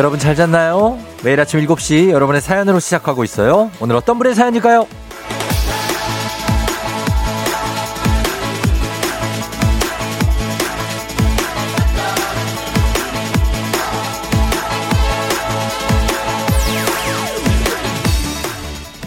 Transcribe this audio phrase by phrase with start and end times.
[0.00, 0.98] 여러분 잘 잤나요?
[1.22, 3.70] 매일 아침 7시 여러분의 사연으로 시작하고 있어요.
[3.80, 4.86] 오늘 어떤 분의 사연일까요?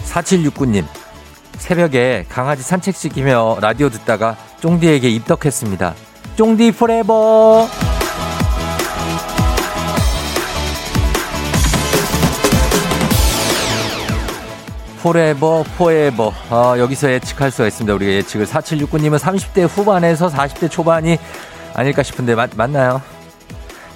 [0.04, 0.84] 4769님,
[1.58, 5.92] 새벽에 강아지 산책 시키며 라디오 듣다가 쫑디에게 입덕했습니다.
[6.36, 7.93] 쫑디 forever!
[15.04, 16.32] Forever, forever.
[16.48, 17.92] 어, 여기서 예측할 수가 있습니다.
[17.92, 18.46] 우리가 예측을.
[18.46, 21.18] 4769님은 30대 후반에서 40대 초반이
[21.74, 23.02] 아닐까 싶은데, 맞, 맞나요?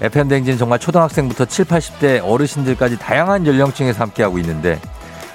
[0.02, 4.78] FM대행진은 정말 초등학생부터 7, 80대 어르신들까지 다양한 연령층에서 함께하고 있는데,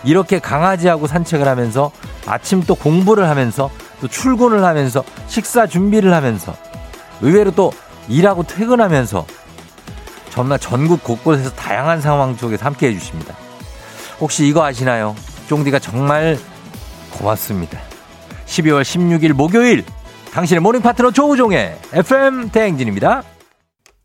[0.03, 1.91] 이렇게 강아지하고 산책을 하면서
[2.27, 6.53] 아침 또 공부를 하면서 또 출근을 하면서 식사 준비를 하면서
[7.21, 7.71] 의외로 또
[8.07, 9.25] 일하고 퇴근하면서
[10.29, 13.33] 정말 전국 곳곳에서 다양한 상황 속에서 함께 해주십니다.
[14.19, 15.15] 혹시 이거 아시나요?
[15.47, 16.37] 쫑디가 정말
[17.11, 17.79] 고맙습니다.
[18.45, 19.83] 12월 16일 목요일
[20.31, 23.23] 당신의 morning 파트너 조우종의 FM 대행진입니다.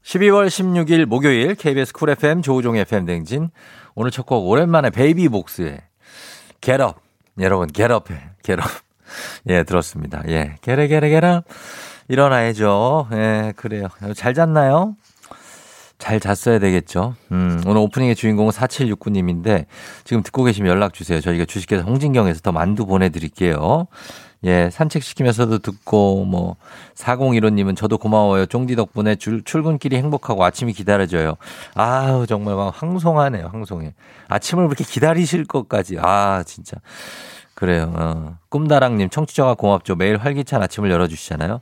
[0.05, 3.51] 12월 16일 목요일 KBS 쿨 FM 조우종의 FM 대행진
[3.95, 5.81] 오늘 첫 곡 오랜만에 베이비 복스의
[6.61, 7.01] 겟업
[7.41, 8.61] 여러분 겟업해 겟업
[9.49, 10.23] 예 들었습니다.
[10.29, 11.43] 예 게레 게레 게라
[12.09, 13.09] 일어나야죠.
[13.13, 13.89] 예 그래요.
[14.15, 14.95] 잘 잤나요?
[15.99, 17.17] 잘 잤어야 되겠죠.
[17.33, 19.67] 음, 오늘 오프닝의 주인공은 4769님인데
[20.05, 21.21] 지금 듣고 계시면 연락 주세요.
[21.21, 23.89] 저희가 주식회사 홍진경에서 더 만두 보내드릴게요.
[24.45, 26.55] 예, 산책시키면서도 듣고, 뭐,
[26.95, 28.47] 4015님은 저도 고마워요.
[28.47, 31.35] 쫑디 덕분에 줄, 출근길이 행복하고 아침이 기다려져요.
[31.75, 33.95] 아우, 정말 막 황송하네요, 황송해.
[34.29, 35.97] 아침을 그렇게 기다리실 것까지.
[36.01, 36.77] 아, 진짜.
[37.55, 37.93] 그래요.
[37.97, 38.39] 어.
[38.49, 39.97] 꿈다랑님, 청취자가 고맙죠.
[39.97, 41.61] 매일 활기찬 아침을 열어주시잖아요.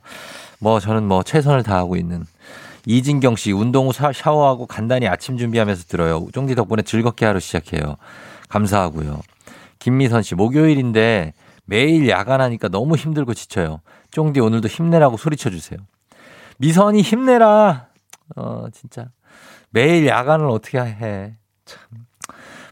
[0.59, 2.25] 뭐, 저는 뭐, 최선을 다하고 있는
[2.87, 6.25] 이진경 씨, 운동 후 샤워하고 간단히 아침 준비하면서 들어요.
[6.33, 7.97] 쫑디 덕분에 즐겁게 하루 시작해요.
[8.47, 9.19] 감사하고요.
[9.79, 11.33] 김미선 씨, 목요일인데
[11.65, 13.81] 매일 야간하니까 너무 힘들고 지쳐요.
[14.11, 15.79] 쫑디 오늘도 힘내라고 소리쳐 주세요.
[16.59, 17.87] 미선이 힘내라.
[18.37, 19.09] 어, 진짜.
[19.69, 21.35] 매일 야간을 어떻게 해.
[21.65, 21.81] 참.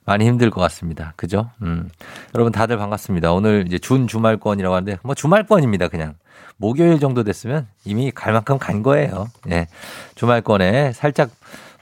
[0.06, 1.12] 많이 힘들 것 같습니다.
[1.18, 1.52] 그죠?
[1.62, 1.90] 음.
[2.36, 3.34] 여러분 다들 반갑습니다.
[3.34, 5.90] 오늘 이제 준 주말권이라고 하는데 뭐 주말권입니다.
[5.90, 6.16] 그냥.
[6.58, 9.28] 목요일 정도 됐으면 이미 갈 만큼 간 거예요.
[9.52, 9.68] 예.
[10.16, 11.30] 주말권에 살짝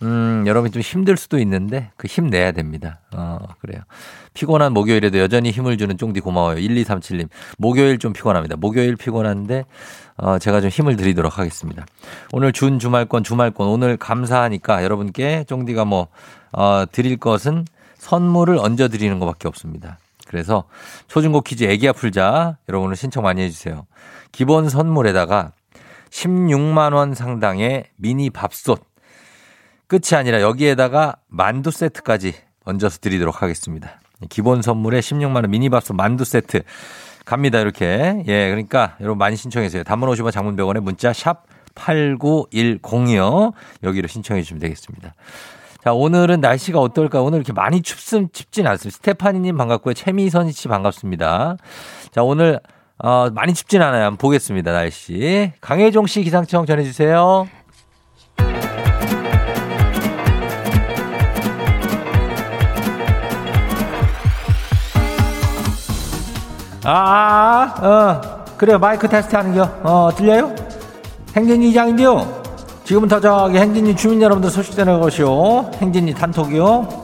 [0.01, 2.99] 음, 여러분이 좀 힘들 수도 있는데 그 힘 내야 됩니다.
[3.15, 3.81] 어, 그래요.
[4.33, 6.57] 피곤한 목요일에도 여전히 힘을 주는 쫑디 고마워요.
[6.57, 7.29] 1237님.
[7.57, 8.55] 목요일 좀 피곤합니다.
[8.57, 9.65] 목요일 피곤한데
[10.17, 11.85] 어, 제가 좀 힘을 드리도록 하겠습니다.
[12.33, 16.07] 오늘 준 주말권 주말권 오늘 감사하니까 여러분께 쫑디가 뭐
[16.51, 17.65] 어, 드릴 것은
[17.99, 19.97] 선물을 얹어 드리는 것밖에 없습니다.
[20.33, 20.63] 그래서
[21.07, 23.85] 초중고 퀴즈 애기야 풀자 여러분은 신청 많이 해주세요.
[24.31, 25.51] 기본 선물에다가
[26.09, 28.83] 16만 원 상당의 미니 밥솥
[29.85, 32.33] 끝이 아니라 여기에다가 만두 세트까지
[32.65, 33.99] 얹어서 드리도록 하겠습니다.
[34.29, 36.63] 기본 선물에 16만 원 미니 밥솥 만두 세트
[37.25, 39.83] 갑니다 이렇게 예 그러니까 여러분 많이 신청해주세요.
[39.83, 41.45] 단문 50원 장문 100원에 문자 샵
[41.75, 45.13] 8910이요 여기로 신청해 주시면 되겠습니다.
[45.83, 47.21] 자, 오늘은 날씨가 어떨까?
[47.21, 48.95] 오늘 이렇게 많이 춥습, 춥진 않습니다.
[48.95, 49.93] 스테파니님 반갑고요.
[49.93, 51.57] 최미선 씨 반갑습니다.
[52.11, 52.61] 자, 오늘,
[52.99, 54.05] 어, 많이 춥진 않아요.
[54.05, 54.71] 한번 보겠습니다.
[54.71, 55.51] 날씨.
[55.59, 57.49] 강혜종 씨 기상청 전해주세요.
[66.85, 68.79] 아, 어, 그래요.
[68.79, 69.63] 마이크 테스트 하는 겨.
[69.83, 70.55] 어, 들려요?
[71.35, 72.42] 행진이 이장인데요.
[72.83, 75.71] 지금부터 저기 행진이 주민 여러분들 소식 전해보시오.
[75.75, 77.03] 행진이 단톡이요.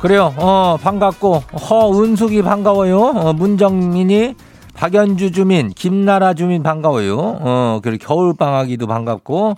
[0.00, 0.34] 그래요.
[0.36, 1.36] 어, 반갑고,
[1.70, 3.00] 허은숙이 반가워요.
[3.00, 4.34] 어, 문정민이,
[4.74, 7.16] 박연주 주민, 김나라 주민 반가워요.
[7.18, 9.54] 어, 그리고 겨울 방학이도 반갑고,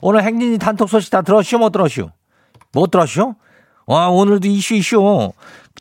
[0.00, 2.10] 오늘 행진이 단톡 소식 다 들었슈, 못 들었슈?
[2.78, 3.34] 못 들었슈?
[3.86, 5.32] 와, 오늘도 이슈, 이슈.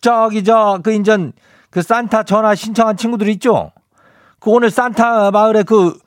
[0.02, 1.34] 저기, 저, 그, 인전,
[1.70, 3.72] 그 산타 전화 신청한 친구들 있죠?
[4.40, 5.98] 그 오늘 산타 마을에 그,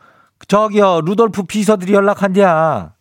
[0.49, 2.93] 저기요, 루돌프 비서들이 연락한대야.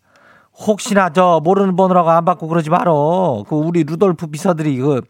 [0.68, 3.46] 혹시나 저 모르는 번호라고 안 받고 그러지 말어.
[3.48, 5.02] 그 우리 루돌프 비서들이 그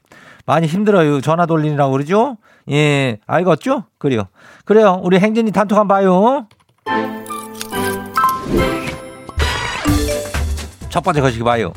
[0.45, 1.21] 많이 힘들어요.
[1.21, 2.37] 전화 돌리느라고 그러죠?
[2.69, 3.85] 예, 알겠죠?
[3.97, 4.25] 그래요.
[4.65, 4.99] 그래요.
[5.03, 6.47] 우리 행진이 단톡 한번 봐요.
[10.89, 11.73] 첫 번째 거시기 봐요.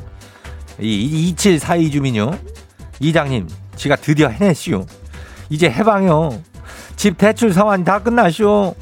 [0.81, 2.31] 이 2742 주민요.
[3.01, 4.87] 이장님, 지가 드디어 해냈슈.
[5.51, 6.31] 이제 해방요.
[6.97, 8.75] 집 대출 상환이 다 끝났슈.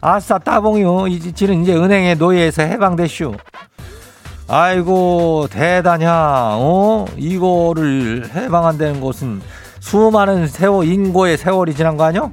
[0.00, 1.08] 아싸 따봉이요.
[1.08, 3.34] 이제 지는 이제 은행의 노예에서 해방됐슈.
[4.48, 9.40] 아이고 대단냐 어 이거를 해방한다는 것은
[9.78, 12.32] 수많은 세월, 인고의 세월이 지난 거 아니요?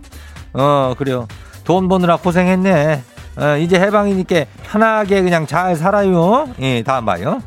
[0.53, 1.27] 어, 그래요.
[1.63, 3.03] 돈 버느라 고생했네.
[3.37, 6.49] 어, 이제 해방이니까 편하게 그냥 잘 살아요.
[6.59, 7.41] 예, 다음 봐요.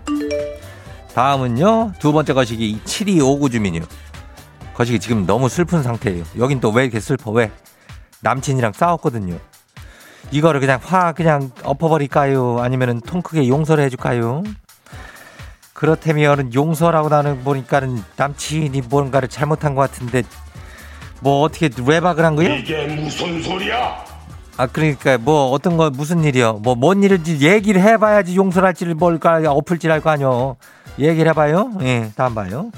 [1.21, 1.93] 다음은요.
[1.99, 3.83] 두 번째 거시기 7259 주민이요.
[4.73, 6.25] 거시기 지금 너무 슬픈 상태예요.
[6.39, 7.31] 여긴 또 왜 이렇게 슬퍼?
[7.31, 7.53] 왜?
[8.23, 9.39] 남친이랑 싸웠거든요.
[10.31, 12.61] 이거를 그냥 확 그냥 엎어버릴까요?
[12.61, 14.43] 아니면은 통 크게 용서를 해줄까요?
[15.75, 20.23] 그렇다면 용서라고 나는 보니까는 남친이 뭔가를 잘못한 것 같은데
[21.21, 22.55] 뭐 어떻게 외박을 한 거예요?
[22.55, 24.05] 이게 무슨 소리야?
[24.61, 26.61] 아 그러니까 뭐 어떤 거 무슨 일이요?
[26.63, 30.57] 뭐 뭔 일인지 얘기를 해봐야지 용서를 할지를 뭘까 엎을지 알 거 아니요.
[30.99, 31.73] 얘기를 해봐요.
[31.81, 32.71] 예, 다음 봐요.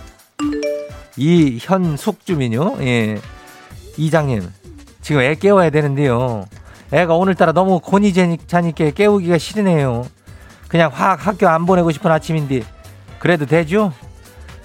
[1.17, 2.77] 이현숙 주민요.
[2.83, 3.19] 예,
[3.97, 4.49] 이장님
[5.01, 6.45] 지금 애 깨워야 되는데요.
[6.93, 10.07] 애가 오늘따라 너무 곤이 자니까 깨우기가 싫으네요.
[10.69, 12.63] 그냥 확 학교 안 보내고 싶은 아침인데
[13.19, 13.93] 그래도 되죠?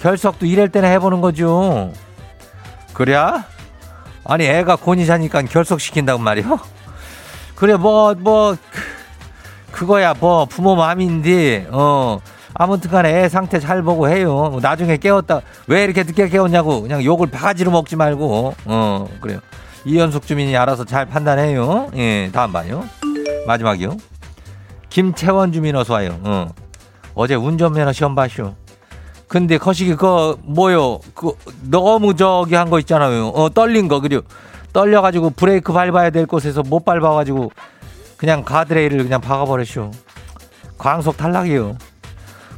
[0.01, 1.91] 결석도 이럴 때나 해보는 거죠.
[2.93, 3.17] 그래?
[4.23, 6.76] 아니 애가 곤이 자니까 결석시킨다고 말이요?
[7.57, 8.55] 그래 뭐뭐 뭐,
[9.71, 12.19] 그거야 뭐 부모 마음인데 어
[12.53, 14.49] 아무튼간에 애 상태 잘 보고 해요.
[14.51, 19.39] 뭐 나중에 깨웠다 왜 이렇게 늦게 깨웠냐고 그냥 욕을 바가지로 먹지 말고 어 그래요.
[19.85, 21.89] 이현숙 주민이 알아서 잘 판단해요.
[21.95, 22.83] 예 다음 봐요.
[23.47, 23.97] 마지막이요.
[24.89, 26.19] 김채원 주민 어서 와요.
[26.23, 26.49] 어
[27.15, 28.55] 어제 운전면허 시험 봐쇼.
[29.27, 30.99] 근데 거시기 그 뭐요?
[31.13, 31.33] 그
[31.69, 33.29] 너무 저기 한 거 있잖아요.
[33.29, 34.23] 어 떨린 거 그리고
[34.73, 37.51] 떨려가지고 브레이크 밟아야 될 곳에서 못 밟아가지고
[38.17, 39.91] 그냥 가드레일을 그냥 박아버렸쇼.
[40.77, 41.77] 광속 탈락이요.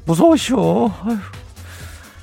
[0.06, 0.92] 무서워쇼.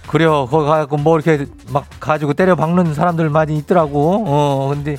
[0.08, 0.46] 그래요.
[0.46, 4.24] 거기 가고 뭐 이렇게 막 가지고 때려 박는 사람들 많이 있더라고.
[4.26, 4.96] 어 근데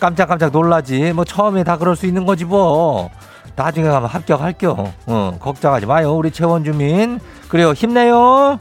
[0.00, 1.12] 깜짝깜짝 놀라지.
[1.12, 3.10] 뭐 처음에 다 그럴 수 있는 거지 뭐.
[3.54, 4.92] 나중에 가면 합격할겨.
[5.06, 6.14] 어 걱정하지 마요.
[6.14, 7.20] 우리 채원 주민.
[7.48, 7.72] 그래요.
[7.72, 8.58] 힘내요.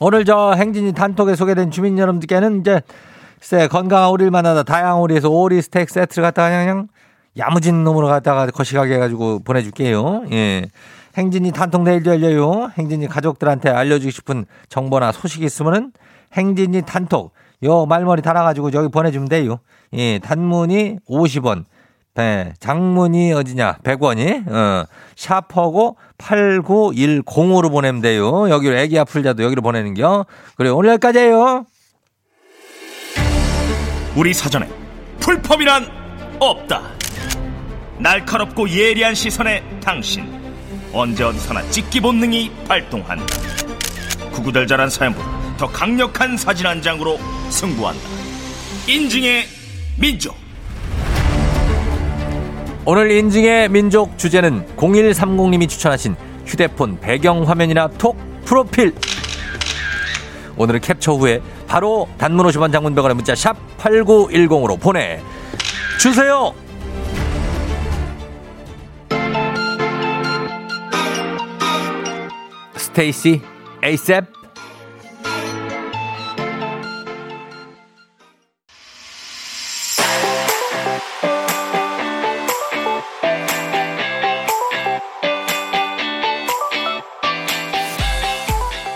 [0.00, 2.82] 오늘 저 행진이 단톡에 소개된 주민 여러분들께는 이제
[3.40, 6.88] 글쎄 건강한 오리를 만나다 다양한 오리에서 오리 스테이크 세트를 갖다가 그냥
[7.36, 10.24] 야무진 놈으로 갖다가 거시가게 해가지고 보내줄게요.
[10.30, 10.66] 예.
[11.16, 12.70] 행진이 단톡 내일도 열려요.
[12.78, 15.92] 행진이 가족들한테 알려주고 싶은 정보나 소식이 있으면은
[16.34, 17.32] 행진이 단톡
[17.64, 19.58] 요 말머리 달아가지고 저기 보내주면 돼요.
[19.94, 20.20] 예.
[20.20, 21.64] 단문이 50원.
[22.18, 23.78] 네, 장문이 어디냐?
[23.84, 28.50] 100원이, 어, 샤퍼고 8910으로 보내면 돼요.
[28.50, 30.26] 여기로 애기 아플 자도 여기로 보내는 겨.
[30.56, 31.64] 그래, 오늘 여기까지예요
[34.16, 34.68] 우리 사전에
[35.20, 35.86] 풀펌이란
[36.40, 36.82] 없다.
[37.98, 40.26] 날카롭고 예리한 시선에 당신.
[40.92, 43.26] 언제 어디서나 찍기 본능이 발동한다.
[44.32, 47.18] 구구절절한 사연보다 더 강력한 사진 한 장으로
[47.50, 48.08] 승부한다.
[48.88, 49.44] 인증의
[49.98, 50.47] 민족.
[52.90, 58.94] 오늘 인증의 민족 주제는 0130님이 추천하신 휴대폰 배경화면이나 톡 프로필.
[60.56, 66.54] 오늘은 캡처 후에 바로 단문 50원 장문병원의 문자 샵 8910으로 보내주세요.
[72.74, 73.42] 스테이시
[73.82, 74.37] 에이셉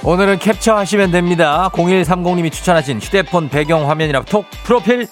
[0.05, 1.71] 오늘은 캡처하시면 됩니다.
[1.73, 5.07] 0130님이 추천하신 휴대폰 배경 화면이나 톡 프로필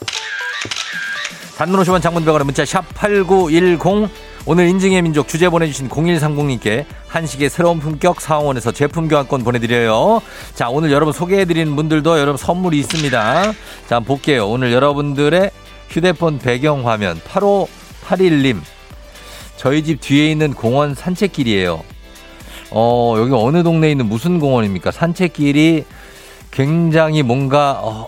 [1.57, 4.11] 단문 50원 장문병원의 문자 샵 8910
[4.47, 10.23] 오늘 인증의 민족 주제 보내주신 0130님께 한식의 새로운 품격 사원에서 제품 교환권 보내드려요.
[10.55, 13.53] 자 오늘 여러분 소개해드리는 분들도 여러분 선물이 있습니다.
[13.89, 14.49] 자 볼게요.
[14.49, 15.51] 오늘 여러분들의
[15.89, 18.61] 휴대폰 배경 화면 8581님
[19.57, 21.90] 저희 집 뒤에 있는 공원 산책길이에요.
[22.71, 24.91] 어, 여기 어느 동네에 있는 무슨 공원입니까?
[24.91, 25.85] 산책길이
[26.51, 28.07] 굉장히 뭔가, 어,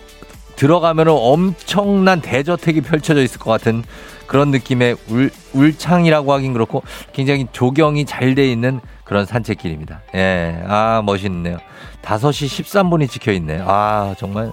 [0.55, 3.83] 들어가면 엄청난 대저택이 펼쳐져 있을 것 같은
[4.27, 10.01] 그런 느낌의 울, 울창이라고 하긴 그렇고 굉장히 조경이 잘 돼 있는 그런 산책길입니다.
[10.15, 11.57] 예, 아, 멋있네요.
[12.01, 13.61] 5시 13분이 찍혀 있네.
[13.65, 14.51] 아, 정말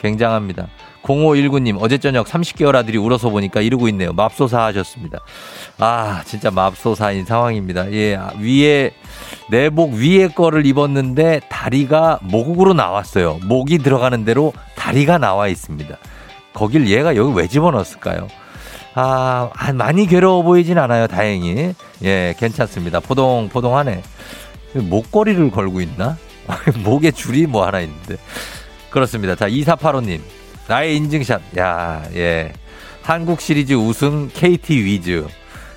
[0.00, 0.68] 굉장합니다.
[1.02, 4.12] 0519님, 어제 저녁 30개월 아들이 울어서 보니까 이러고 있네요.
[4.12, 5.18] 맙소사 하셨습니다.
[5.78, 7.92] 아, 진짜 맙소사인 상황입니다.
[7.92, 8.92] 예, 위에,
[9.50, 13.38] 내복 위에 거를 입었는데 다리가 목으로 나왔어요.
[13.44, 15.96] 목이 들어가는 대로 다리가 나와 있습니다.
[16.52, 18.28] 거길 얘가 여기 왜 집어넣었을까요?
[18.94, 21.74] 아, 많이 괴로워 보이진 않아요, 다행히.
[22.04, 23.00] 예, 괜찮습니다.
[23.00, 24.02] 포동 포동하네.
[24.74, 26.16] 목걸이를 걸고 있나?
[26.84, 28.16] 목에 줄이 뭐 하나 있는데.
[28.90, 29.34] 그렇습니다.
[29.34, 30.20] 자, 2485님.
[30.68, 31.58] 나의 인증샷.
[31.58, 32.52] 야, 예.
[33.02, 35.26] 한국 시리즈 우승 KT 위즈.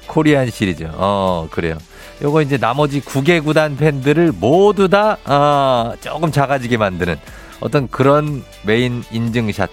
[0.07, 0.87] Korean Series.
[0.93, 1.77] 어, 그래요.
[2.21, 7.15] 요거 이제 나머지 9개 구단 팬들을 모두 다, 어, 조금 작아지게 만드는
[7.59, 9.69] 어떤 그런 메인 인증샷.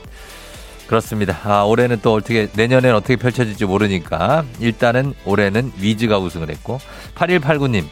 [0.87, 1.39] 그렇습니다.
[1.45, 6.79] 아, 올해는 또 어떻게, 내년엔 어떻게 펼쳐질지 모르니까 일단은 올해는 위즈가 우승을 했고,
[7.15, 7.85] 8189님,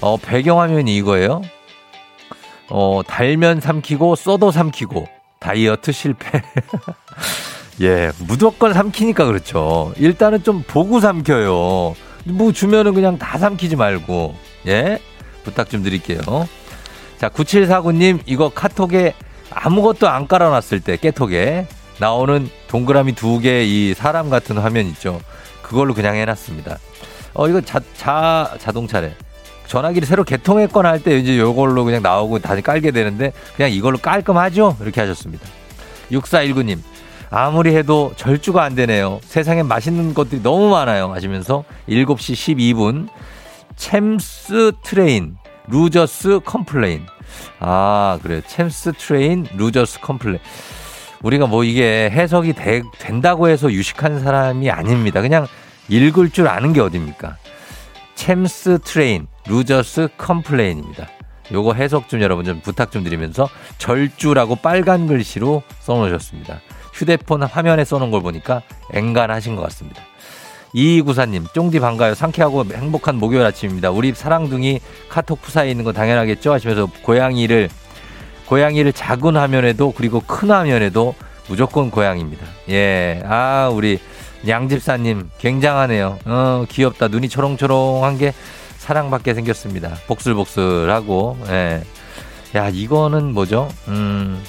[0.00, 1.42] 어, 배경화면이 이거예요?
[2.70, 5.08] 어, 달면 삼키고, 써도 삼키고,
[5.40, 6.42] 다이어트 실패.
[7.82, 9.92] 예, 무조건 삼키니까 그렇죠.
[9.96, 11.94] 일단은 좀 보고 삼켜요.
[12.28, 14.34] 뭐 주면은 그냥 다 삼키지 말고.
[14.66, 14.98] 예?
[15.44, 16.20] 부탁 좀 드릴게요.
[17.18, 19.14] 자, 9749님, 이거 카톡에
[19.50, 21.66] 아무것도 안 깔아놨을 때, 깨톡에
[21.98, 25.20] 나오는 동그라미 두 개 이 사람 같은 화면 있죠.
[25.62, 26.78] 그걸로 그냥 해놨습니다.
[27.34, 29.14] 어, 이거 자, 자, 자동차래.
[29.66, 34.76] 전화기를 새로 개통했거나 할 때 이제 요걸로 그냥 나오고 다시 깔게 되는데 그냥 이걸로 깔끔하죠?
[34.80, 35.46] 이렇게 하셨습니다.
[36.10, 36.78] 6419님,
[37.30, 39.20] 아무리 해도 절주가 안 되네요.
[39.22, 41.12] 세상에 맛있는 것들이 너무 많아요.
[41.12, 43.08] 하시면서 7시 12분
[43.76, 45.36] Champs train
[45.68, 47.06] losers complain.
[47.60, 48.40] 아, 그래요.
[48.46, 50.40] Champs train losers complain.
[51.22, 55.20] 우리가 뭐 이게 해석이 되, 된다고 해서 유식한 사람이 아닙니다.
[55.20, 55.46] 그냥
[55.88, 57.36] 읽을 줄 아는 게 어딥니까?
[58.14, 61.08] Champs train losers complain입니다.
[61.52, 66.60] 요거 해석 좀 여러분 좀 부탁 좀 드리면서 절주라고 빨간 글씨로 써놓으셨습니다.
[66.98, 68.62] 휴대폰 화면에 써놓은 걸 보니까
[68.92, 70.02] 앵간하신 것 같습니다.
[70.72, 72.14] 이구사님, 쫑디 반가요.
[72.14, 73.90] 상쾌하고 행복한 목요일 아침입니다.
[73.90, 76.52] 우리 사랑둥이 카톡 푸사에 있는 거 당연하겠죠?
[76.52, 77.68] 하시면서 고양이를,
[78.46, 81.14] 고양이를 작은 화면에도 그리고 큰 화면에도
[81.48, 82.44] 무조건 고양이입니다.
[82.70, 83.22] 예.
[83.24, 83.98] 아, 우리
[84.46, 86.18] 양집사님, 굉장하네요.
[86.26, 87.08] 어, 귀엽다.
[87.08, 88.34] 눈이 초롱초롱한 게
[88.76, 89.96] 사랑받게 생겼습니다.
[90.06, 91.82] 복슬복슬하고, 예.
[92.56, 93.68] 야, 이거는 뭐죠?
[93.88, 94.42] 음,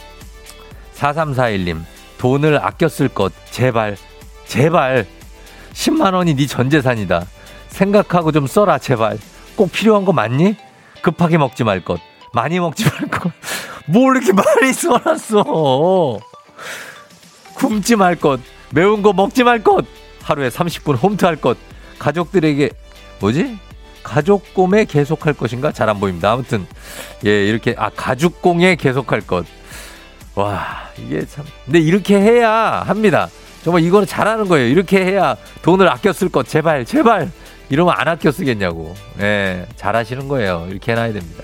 [0.96, 1.82] 4341님.
[2.20, 2.60] 돈을
[2.90, 3.98] 쓸 것, 제발,
[4.46, 5.08] 제발.
[5.74, 7.26] 10만 원이 네 전 재산이다.
[7.70, 9.18] 생각하고 좀 써라, 제발.
[9.56, 10.56] 꼭 필요한 거 맞니?
[11.02, 12.00] 급하게 먹지 말 것.
[12.34, 13.32] 많이 먹지 말 것.
[13.88, 16.20] 뭘 이렇게 많이 써놨어.
[17.56, 18.40] 굶지 말 것.
[18.72, 19.86] 매운 거 먹지 말 것.
[20.24, 21.58] 하루에 30분 홈트 할 것.
[22.00, 22.70] 가족들에게,
[23.20, 23.58] 뭐지?
[24.04, 25.72] 가족 꿈에 계속할 것인가?
[25.72, 26.32] 잘 안 보입니다.
[26.32, 26.68] 아무튼,
[27.26, 29.46] 예, 이렇게, 아, 가죽 공에 계속할 것.
[30.36, 31.46] 와, 이게 참.
[31.66, 33.30] 근데 이렇게 해야 합니다.
[33.64, 34.68] 정말 이거는 잘하는 거예요.
[34.68, 36.48] 이렇게 해야 돈을 아껴 쓸 것.
[36.48, 37.30] 제발, 제발.
[37.70, 38.96] 이러면 안 아껴 쓰겠냐고.
[39.20, 40.68] 예, 잘하시는 거예요.
[40.70, 41.44] 이렇게 해놔야 됩니다.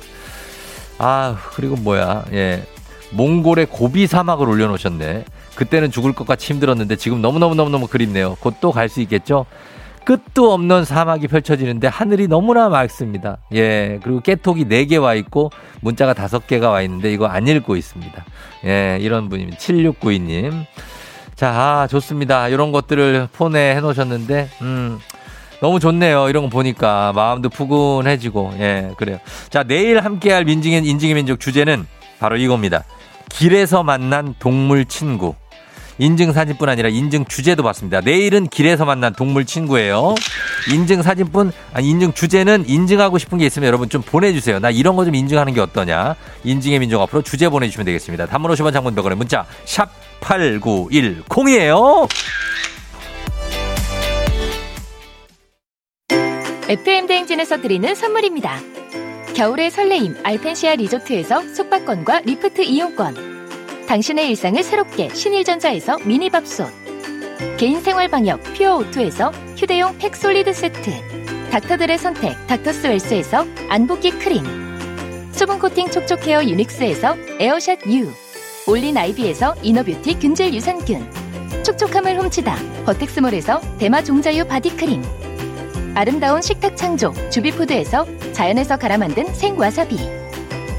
[0.97, 2.25] 아, 그리고 뭐야.
[2.33, 2.65] 예.
[3.11, 5.25] 몽골의 고비 사막을 올려놓으셨네.
[5.55, 8.35] 그때는 죽을 것 같이 힘들었는데 지금 너무너무너무너무 그립네요.
[8.39, 9.45] 곧 또 갈 수 있겠죠?
[10.05, 13.37] 끝도 없는 사막이 펼쳐지는데 하늘이 너무나 맑습니다.
[13.53, 18.25] 예, 그리고 깨톡이 4개 와 있고 문자가 5개가 와 있는데 이거 안 읽고 있습니다.
[18.65, 19.57] 예, 이런 분입니다.
[19.57, 20.65] 7692님.
[21.35, 22.47] 자, 아, 좋습니다.
[22.47, 24.99] 이런 것들을 폰에 해 놓으셨는데, 음,
[25.61, 26.29] 너무 좋네요.
[26.29, 29.17] 이런 거 보니까 마음도 푸근해지고, 예, 그래요.
[29.49, 31.85] 자, 내일 함께할 인증의 민족 주제는
[32.19, 32.85] 바로 이겁니다.
[33.29, 35.35] 길에서 만난 동물 친구.
[35.97, 38.01] 인증 사진뿐 아니라 인증 주제도 봤습니다.
[38.01, 40.15] 내일은 길에서 만난 동물 친구예요.
[40.73, 44.59] 인증 사진뿐, 아니, 인증 주제는 인증하고 싶은 게 있으면 여러분 좀 보내주세요.
[44.59, 46.15] 나 이런 거 좀 인증하는 게 어떠냐.
[46.43, 48.25] 인증의 민족 앞으로 주제 보내주시면 되겠습니다.
[48.25, 49.89] 단문 50원 장문 100원의 문자, 샵
[50.21, 52.09] 8910이에요.
[56.67, 58.59] FM 대행진에서 드리는 선물입니다.
[59.35, 63.44] 겨울의 설레임 알펜시아 리조트에서 숙박권과 리프트 이용권.
[63.87, 66.67] 당신의 일상을 새롭게 신일전자에서 미니밥솥.
[67.57, 70.91] 개인 생활 방역 퓨어 오투에서 휴대용 팩 솔리드 세트.
[71.51, 74.43] 닥터들의 선택 닥터스웰스에서 안붓기 크림.
[75.31, 78.11] 수분 코팅 촉촉 헤어 유닉스에서 에어샷 U.
[78.67, 81.63] 올린 아이비에서 inner beauty 균질 유산균.
[81.63, 85.03] 촉촉함을 훔치다 버텍스몰에서 대마 종자유 바디크림.
[85.93, 90.24] 아름다운 식탁 창조 주비푸드에서 자연에서 갈아 만든 생와사비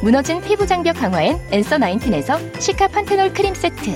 [0.03, 3.93] 무너진 피부 장벽 강화엔 엔서 나인틴에서 cica 판테놀 크림 세트.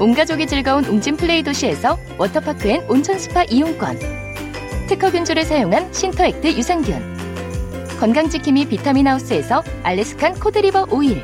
[0.00, 3.98] 온 가족이 즐거운 웅진 플레이 도시에서 워터파크 and 온천 스파 이용권.
[4.88, 7.18] 특허 균주를 사용한 신터액트 유산균.
[8.00, 11.22] 건강지킴이 비타민하우스에서 Alaskan cod liver oil.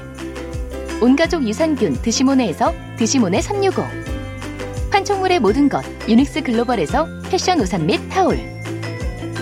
[1.01, 3.85] 온가족 유산균 드시모네에서 드시모네 365
[4.91, 8.39] 판촉물의 모든 것 유닉스 글로벌에서 패션 우산 및 타올.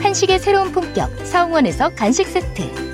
[0.02, 2.93] 한식의 새로운 품격 사홍원에서 간식 세트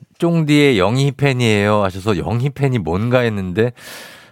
[0.21, 3.73] 쫑디의 영희 팬이에요 하셔서 영희 팬이 뭔가 했는데,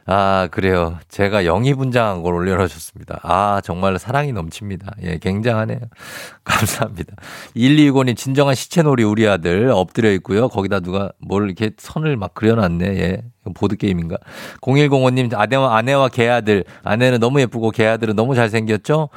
[0.05, 0.98] 아, 그래요.
[1.08, 3.19] 제가 영희 분장한 걸 올려놓으셨습니다.
[3.24, 4.96] 아, 정말 사랑이 넘칩니다.
[5.03, 5.79] 예, 굉장하네요.
[6.43, 7.15] 감사합니다.
[7.55, 10.48] 1265님, 진정한 시체놀이 우리 아들 엎드려 있고요.
[10.48, 12.86] 거기다 누가 뭘 이렇게 선을 막 그려놨네.
[12.86, 13.22] 예.
[13.55, 14.17] 보드게임인가?
[14.62, 16.65] 0105님, 아내와, 아내와 개아들.
[16.84, 19.10] 아내는 너무 예쁘고 개아들은 너무 잘생겼죠?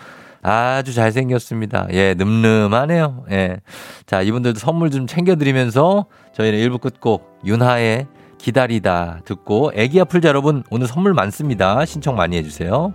[0.42, 1.86] 아주 잘생겼습니다.
[1.92, 3.24] 예, 늠름하네요.
[3.30, 3.58] 예.
[4.06, 8.08] 자, 이분들도 선물 좀 챙겨드리면서 저희는 1부 끝곡 윤하의
[8.38, 11.84] 기다리다 듣고 애기야 풀자 여러분 오늘 선물 많습니다.
[11.84, 12.92] 신청 많이 해주세요.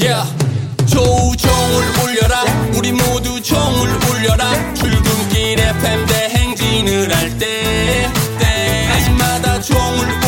[0.00, 0.48] Yeah.
[0.86, 2.44] 조우종을 울려라
[2.78, 8.06] 우리 모두 종을 울려라 출근길 FM 대행진을 할때
[8.38, 10.27] 때마다 종을 울려라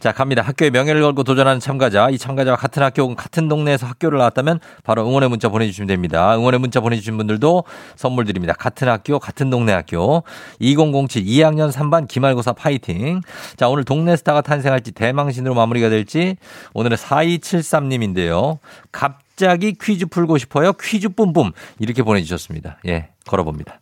[0.00, 0.40] 자, 갑니다.
[0.40, 2.08] 학교의 명예를 걸고 도전하는 참가자.
[2.08, 6.34] 이 참가자와 같은 학교 혹은 같은 동네에서 학교를 나왔다면 바로 응원의 문자 보내주시면 됩니다.
[6.36, 7.64] 응원의 문자 보내주신 분들도
[7.96, 8.54] 선물 드립니다.
[8.54, 10.22] 같은 학교, 같은 동네 학교.
[10.58, 13.20] 2007 2학년 3반 기말고사 파이팅.
[13.56, 16.36] 자, 오늘 동네 스타가 탄생할지 대망신으로 마무리가 될지
[16.72, 18.56] 오늘은 4273님인데요.
[18.92, 20.72] 갑자기 퀴즈 풀고 싶어요.
[20.80, 21.52] 퀴즈 뿜뿜.
[21.78, 22.78] 이렇게 보내주셨습니다.
[22.86, 23.80] 예, 걸어봅니다.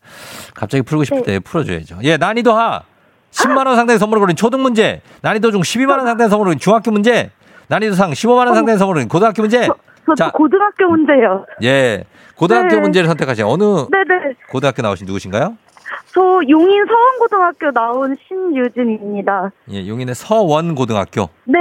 [0.55, 2.01] 갑자기 풀고 싶을 때 풀어줘야죠.
[2.03, 2.83] 예, 난이도 하.
[3.33, 7.31] 10만원 상당의 선물을 거린 초등 문제, 난이도 중 12만원 상당의 선물을 거린 중학교 문제,
[7.69, 9.69] 난이도 상 15만원 상당의 선물을 거린 고등학교 문제.
[10.07, 11.45] 저 자, 고등학교 문제요.
[11.62, 12.05] 예.
[12.35, 12.81] 고등학교 네.
[12.81, 14.35] 문제를 선택하신 어느 네네.
[14.51, 15.57] 고등학교 나오신 누구신가요?
[16.14, 19.51] 저 용인 서원고등학교 나온 신유진입니다.
[19.73, 21.29] 예, 용인의 서원고등학교.
[21.45, 21.59] 네.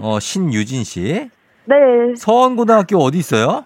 [0.00, 1.28] 어, 신유진 씨.
[1.64, 1.76] 네.
[2.16, 3.64] 서원고등학교 어디 있어요?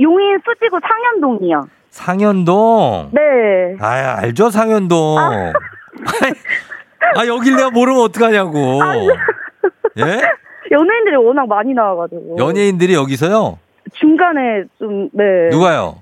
[0.00, 1.68] 용인 수지구 상현동이요.
[1.90, 3.10] 상현동.
[3.12, 3.20] 네.
[3.80, 5.18] 아, 알죠, 상현동.
[5.18, 5.52] 아,
[7.26, 8.80] 여길 내가 모르면 어떡하냐고.
[9.98, 10.20] 예?
[10.70, 12.36] 연예인들이 워낙 많이 나와가지고.
[12.38, 13.58] 연예인들이 여기서요?
[13.92, 15.48] 중간에 좀, 네.
[15.50, 15.96] 누가요?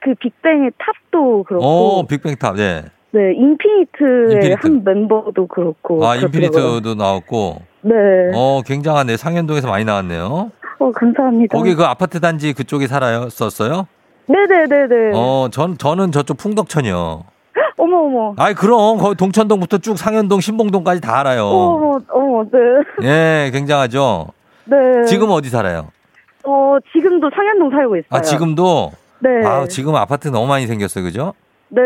[0.00, 1.64] 그 빅뱅의 탑도 그렇고.
[1.64, 2.84] 어, 빅뱅 탑, 네.
[3.12, 3.32] 네.
[3.34, 4.66] 인피니트의 인피니트.
[4.66, 6.04] 한 멤버도 그렇고.
[6.04, 6.26] 아, 그렇더라고요.
[6.26, 7.62] 인피니트도 나왔고.
[7.82, 7.94] 네.
[8.34, 9.16] 어, 어, 굉장하네.
[9.16, 10.50] 상현동에서 많이 나왔네요.
[10.94, 11.56] 감사합니다.
[11.56, 13.30] 거기 그 아파트 단지 그쪽에 살아요?
[13.30, 13.86] 썼어요?
[14.26, 15.12] 네네네네.
[15.14, 17.24] 어, 전, 저는 저쪽 풍덕천이요.
[17.78, 18.34] 어머, 어머.
[18.36, 18.98] 아이, 그럼.
[18.98, 21.46] 거기 동천동부터 쭉 상현동, 신봉동까지 다 알아요.
[21.46, 22.58] 어머, 어머, 네.
[23.02, 24.28] 예, 굉장하죠.
[24.64, 24.76] 네.
[25.06, 25.88] 지금 어디 살아요?
[26.44, 28.08] 어, 지금도 상현동 살고 있어요.
[28.10, 28.92] 아, 지금도?
[29.20, 29.46] 네.
[29.46, 31.04] 아, 지금 아파트 너무 많이 생겼어요.
[31.04, 31.32] 그죠?
[31.68, 31.80] 네.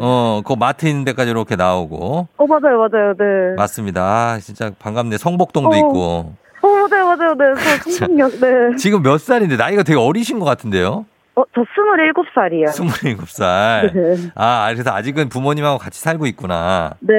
[0.00, 2.28] 어, 그 마트 있는 데까지 이렇게 나오고.
[2.36, 3.54] 어, 맞아요, 맞아요, 네.
[3.56, 4.02] 맞습니다.
[4.02, 5.18] 아, 진짜 반갑네.
[5.18, 5.76] 성복동도 어.
[5.76, 6.32] 있고.
[6.62, 7.44] 어, 맞아요, 맞아요, 네.
[7.84, 8.76] 저 성폭력, 네.
[8.76, 11.06] 지금 몇 살인데 나이가 되게 어리신 것 같은데요?
[11.40, 12.66] 어, 저 27살이요.
[12.66, 13.92] 27살.
[13.94, 14.30] 네.
[14.34, 16.94] 아, 그래서 아직은 부모님하고 같이 살고 있구나.
[17.00, 17.14] 네,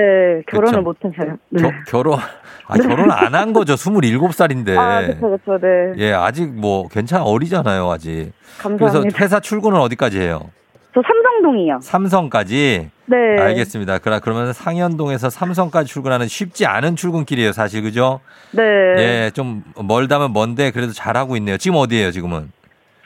[0.47, 0.81] 결혼을 그쵸.
[0.81, 1.37] 못해서요.
[1.49, 1.63] 네.
[1.63, 2.19] 겨, 결혼,
[2.67, 3.73] 아, 결혼 안 한 거죠.
[3.75, 4.77] 27살인데.
[4.77, 5.93] 아, 그쵸, 그쵸, 네.
[5.97, 8.31] 예, 아직 뭐, 괜찮아, 어리잖아요, 아직.
[8.61, 9.17] 그래서 감사합니다.
[9.23, 10.49] 회사 출근은 어디까지 해요?
[10.93, 11.79] 저 삼성동이요.
[11.81, 12.89] 삼성까지?
[13.05, 13.17] 네.
[13.41, 13.99] 알겠습니다.
[13.99, 18.19] 그라, 그러면 상현동에서 삼성까지 출근하는 쉽지 않은 출근길이에요, 사실, 그죠?
[18.51, 18.61] 네.
[18.97, 21.57] 예, 좀 멀다면 먼데 그래도 잘하고 있네요.
[21.57, 22.51] 지금 어디예요, 지금은?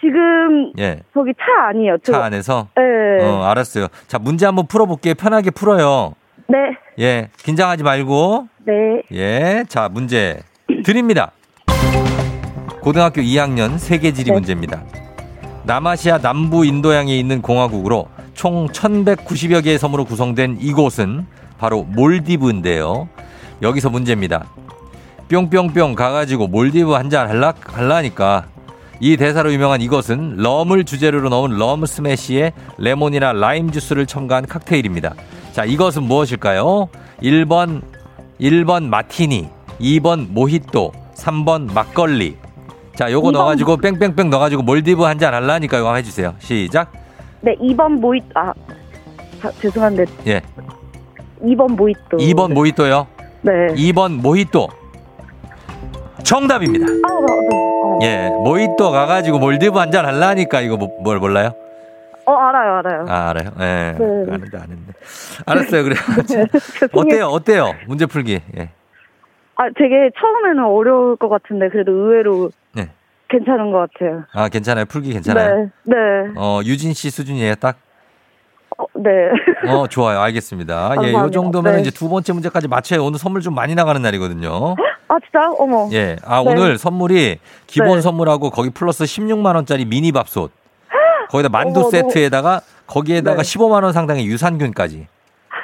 [0.06, 1.98] 지금, 예, 저기 차 아니에요.
[2.04, 2.68] 저, 차 안에서?
[2.76, 3.26] 네.
[3.26, 3.88] 어, 알았어요.
[4.08, 5.16] 자, 문제 한번 풀어볼게요.
[5.16, 6.14] 편하게 풀어요.
[6.48, 6.58] 네.
[7.00, 8.48] 예, 긴장하지 말고.
[8.66, 9.02] 네.
[9.12, 10.40] 예, 자, 문제
[10.84, 11.32] 드립니다.
[12.82, 14.34] 고등학교 2학년 세계지리 네.
[14.34, 14.84] 문제입니다.
[15.64, 21.26] 남아시아 남부 인도양에 있는 공화국으로 총 1190여 개의 섬으로 구성된 이곳은
[21.58, 23.10] 바로 몰디브인데요.
[23.64, 24.46] 여기서 문제입니다.
[25.32, 28.46] 뿅뿅뿅 가가지고 몰디브 한 잔 할라, 할라니까
[29.00, 35.14] 이 대사로 유명한 이것은 럼을 주재료로 넣은 럼 스매시에 레몬이나 라임 주스를 첨가한 칵테일입니다.
[35.52, 36.90] 자, 이것은 무엇일까요?
[37.22, 37.82] 1번
[38.40, 39.48] 1번 마티니,
[39.80, 42.36] 2번 모히또, 3번 막걸리.
[42.96, 46.36] 자, 요거 이번- 넣어가지고 뺑뺑뺑 넣어가지고 몰디브 한 잔 할라니까 이거 해주세요.
[46.40, 46.92] 시작.
[47.42, 48.54] 네, 2번 모이, 아,
[49.42, 50.42] 자, 죄송한데, 예.
[51.42, 52.18] 2번 모히또.
[52.18, 53.08] 2번 모히또요.
[53.42, 53.52] 네.
[53.76, 54.68] 2번 모히또.
[56.24, 56.86] 정답입니다.
[56.88, 58.00] 아, 어, 어.
[58.02, 61.54] 예, 모히또 가가지고 몰디브 한 잔 할라니까 이거 뭐, 뭘 몰라요?
[62.26, 63.06] 어, 알아요, 알아요.
[63.08, 63.52] 아, 알아요.
[63.60, 63.96] 예.
[63.98, 64.26] 네.
[64.34, 64.94] 아는데 아는데.
[65.46, 65.84] 알았어요.
[65.84, 65.96] 그래.
[66.94, 67.26] 어때요?
[67.28, 67.74] 어때요?
[67.88, 68.42] 문제 풀기.
[68.58, 68.70] 예.
[69.58, 72.90] 아, 되게 처음에는 어려울 것 같은데, 그래도 의외로 네.
[73.30, 74.24] 괜찮은 것 같아요.
[74.34, 74.86] 아, 괜찮아요.
[74.86, 75.56] 풀기 괜찮아요.
[75.84, 75.96] 네, 네.
[76.36, 77.78] 어, 유진 씨 수준이에요, 딱.
[78.78, 79.10] 어, 네.
[79.72, 80.20] 어, 좋아요.
[80.22, 80.96] 알겠습니다.
[81.04, 81.14] 예.
[81.14, 81.82] 요 정도면 네.
[81.82, 84.76] 이제 두 번째 문제까지 맞춰야 오늘 선물 좀 많이 나가는 날이거든요.
[85.08, 85.56] 아, 진짜요?
[85.60, 85.90] 어머.
[85.94, 86.18] 예.
[86.26, 86.50] 아, 네.
[86.52, 88.02] 오늘 선물이 기본 네.
[88.02, 90.52] 선물하고 거기 플러스 16만원짜리 미니 밥솥.
[91.30, 93.58] 거기다 만두 어머, 세트에다가 거기에다가 네.
[93.58, 95.08] 15만원 상당의 유산균까지.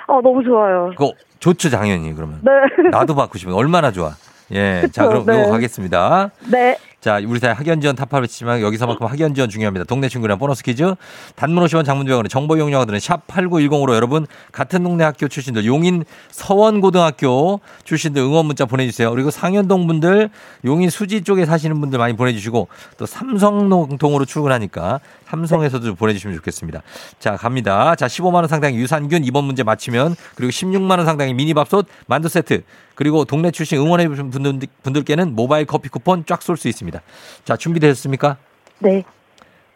[0.08, 0.90] 아, 너무 좋아요.
[0.98, 2.42] 그거 좋죠, 당연히, 그러면.
[2.44, 2.90] 네.
[2.92, 4.12] 나도 받고 싶으면 얼마나 좋아.
[4.52, 4.82] 예.
[4.92, 5.42] 자, 그쵸, 그럼 네.
[5.42, 6.32] 이거 가겠습니다.
[6.52, 6.78] 네.
[7.02, 9.86] 자, 우리 사회 학연 지원 타파를 치지만 여기서만큼 학연 지원 중요합니다.
[9.86, 10.94] 동네 친구랑 보너스 퀴즈.
[11.36, 18.22] 단문 50원 장문병원의 정보 이용료들은 샵 8910으로 여러분 같은 동네 학교 출신들 용인 서원고등학교 출신들
[18.22, 19.10] 응원 문자 보내주세요.
[19.10, 20.30] 그리고 상현동 분들
[20.64, 26.84] 용인 수지 쪽에 사시는 분들 많이 보내주시고 또 삼성동으로 출근하니까 삼성에서도 보내주시면 좋겠습니다.
[27.18, 27.96] 자, 갑니다.
[27.96, 32.62] 자, 15만원 상당의 유산균 이번 문제 맞히면 그리고 16만원 상당의 미니밥솥 만두 세트
[33.02, 37.02] 그리고 동네 출신 응원해 주신 분들, 분들께는 모바일 커피 쿠폰 쫙 쏠 수 있습니다.
[37.44, 38.38] 자, 준비되셨습니까?
[38.78, 39.04] 네.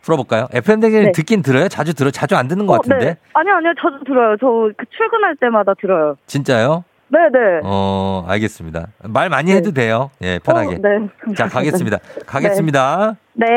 [0.04, 0.48] 풀어볼까요?
[0.52, 1.12] FM대기는 네.
[1.12, 1.68] 듣긴 들어요?
[1.68, 2.12] 자주 들어요?
[2.12, 3.06] 자주 안 듣는 것 어, 같은데?
[3.06, 3.18] 네.
[3.34, 3.74] 아니요, 아니요.
[3.82, 4.38] 저도 들어요.
[4.40, 4.46] 저
[4.78, 6.18] 그 출근할 때마다 들어요.
[6.28, 6.84] 진짜요?
[7.08, 7.40] 네, 네.
[7.64, 8.90] 어, 알겠습니다.
[9.06, 10.12] 말 많이 해도 돼요.
[10.22, 10.76] 예, 편하게.
[10.76, 11.34] 어, 네.
[11.36, 11.98] 자, 가겠습니다.
[12.28, 13.16] 가겠습니다.
[13.34, 13.48] 네.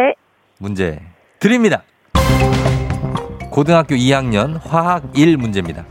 [0.59, 0.99] 문제
[1.41, 1.83] 드립니다.
[3.51, 5.85] 고등학교 2학년 화학 1 문제입니다.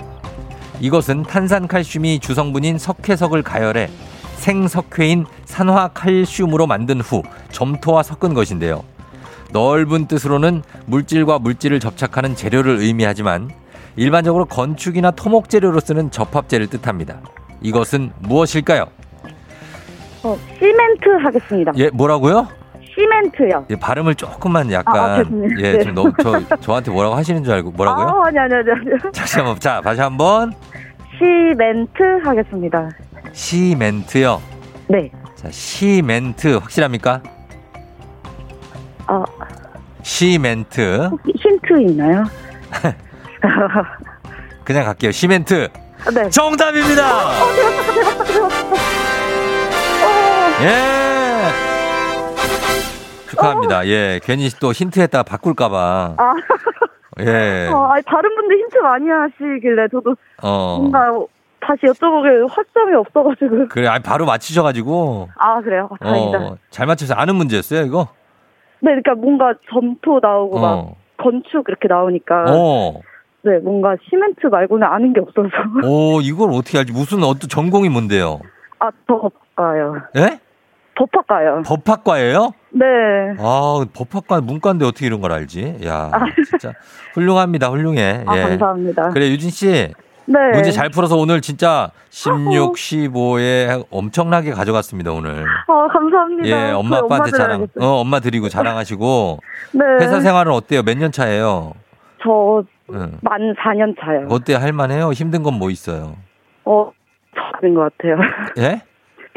[0.80, 3.90] 이것은 탄산칼슘이 주성분인 석회석을 가열해
[4.36, 8.84] 생석회인 산화칼슘으로 만든 후 점토와 섞은 것인데요.
[9.52, 13.50] 넓은 뜻으로는 물질과 물질을 접착하는 재료를 의미하지만
[13.96, 17.20] 일반적으로 건축이나 토목 재료로 쓰는 접합제를 뜻합니다.
[17.62, 18.86] 이것은 무엇일까요?
[20.24, 21.72] 어, 시멘트 하겠습니다.
[21.78, 22.48] 예, 뭐라고요?
[22.98, 23.66] 시멘트요.
[23.70, 25.50] 예, 발음을 조금만 약간 아, 아, 죄송해요.
[25.60, 25.84] 예, 네.
[25.84, 28.08] 좀 너무 저 저한테 뭐라고 하시는 줄 알고 뭐라고요?
[28.08, 29.12] 아, 아니, 아니, 아니, 아니.
[29.14, 30.54] 다시 한번 자 다시 한번
[31.20, 32.90] 시멘트 하겠습니다.
[33.34, 34.42] 시멘트요.
[34.88, 35.12] 네.
[35.36, 37.22] 자 시멘트 확실합니까?
[39.08, 39.24] 어,
[40.02, 42.24] 시멘트 힌트 있나요?
[44.66, 45.12] 그냥 갈게요.
[45.12, 45.70] 시멘트
[46.14, 46.30] 네.
[46.30, 47.30] 정답입니다.
[50.64, 50.97] 예.
[53.38, 53.88] 축하합니다.
[53.88, 56.16] 예, 괜히 또 힌트 했다가 바꿀까봐.
[56.18, 56.34] 아,
[57.20, 57.70] 예.
[57.72, 60.78] 어, 아니, 다른 분들 힌트 많이 하시길래 저도 어.
[60.80, 61.12] 뭔가
[61.60, 63.68] 다시 여쭤보길 확점이 없어가지고.
[63.70, 65.30] 그래, 아니, 바로 맞히셔가지고.
[65.36, 65.90] 아, 그래요?
[66.00, 66.38] 아, 다행이다.
[66.40, 68.08] 어, 잘 맞춰서 아는 문제였어요, 이거?
[68.80, 70.96] 네, 그러니까 뭔가 점토 나오고 막 어.
[71.18, 72.46] 건축 이렇게 나오니까.
[72.48, 73.02] 어.
[73.44, 75.50] 네, 뭔가 시멘트 말고는 아는 게 없어서.
[75.84, 76.92] 오, 이걸 어떻게 알지?
[76.92, 78.40] 무슨 어떤 전공이 뭔데요?
[78.80, 79.20] 아, 저
[79.56, 80.02] 법학과요.
[80.18, 80.40] 예?
[80.98, 81.62] 법학과요.
[81.66, 82.52] 법학과예요?
[82.72, 82.86] 네.
[83.40, 85.78] 아, 법학과 문과인데 어떻게 이런 걸 알지?
[85.86, 86.20] 야, 아.
[86.50, 86.74] 진짜
[87.14, 88.24] 훌륭합니다, 훌륭해.
[88.26, 88.42] 아, 예.
[88.42, 89.10] 감사합니다.
[89.10, 89.94] 그래, 유진 씨.
[90.30, 90.40] 네.
[90.54, 95.46] 문제 잘 풀어서 오늘 진짜 16, 15에 엄청나게 가져갔습니다, 오늘.
[95.68, 96.50] 아, 감사합니다.
[96.50, 97.86] 예, 엄마 아빠한테 자랑, 드려야겠어요.
[97.90, 99.40] 어, 엄마 드리고 자랑하시고.
[99.74, 99.86] 네.
[100.02, 100.82] 회사 생활은 어때요?
[100.84, 101.74] 몇 년 차예요?
[102.24, 103.18] 저 응.
[103.22, 104.28] 만 4년 차요.
[104.30, 104.58] 어때요?
[104.58, 105.12] 할만해요?
[105.12, 106.16] 힘든 건 뭐 있어요?
[106.66, 106.92] 어,
[107.36, 108.18] 적은 것 같아요.
[108.58, 108.82] 예?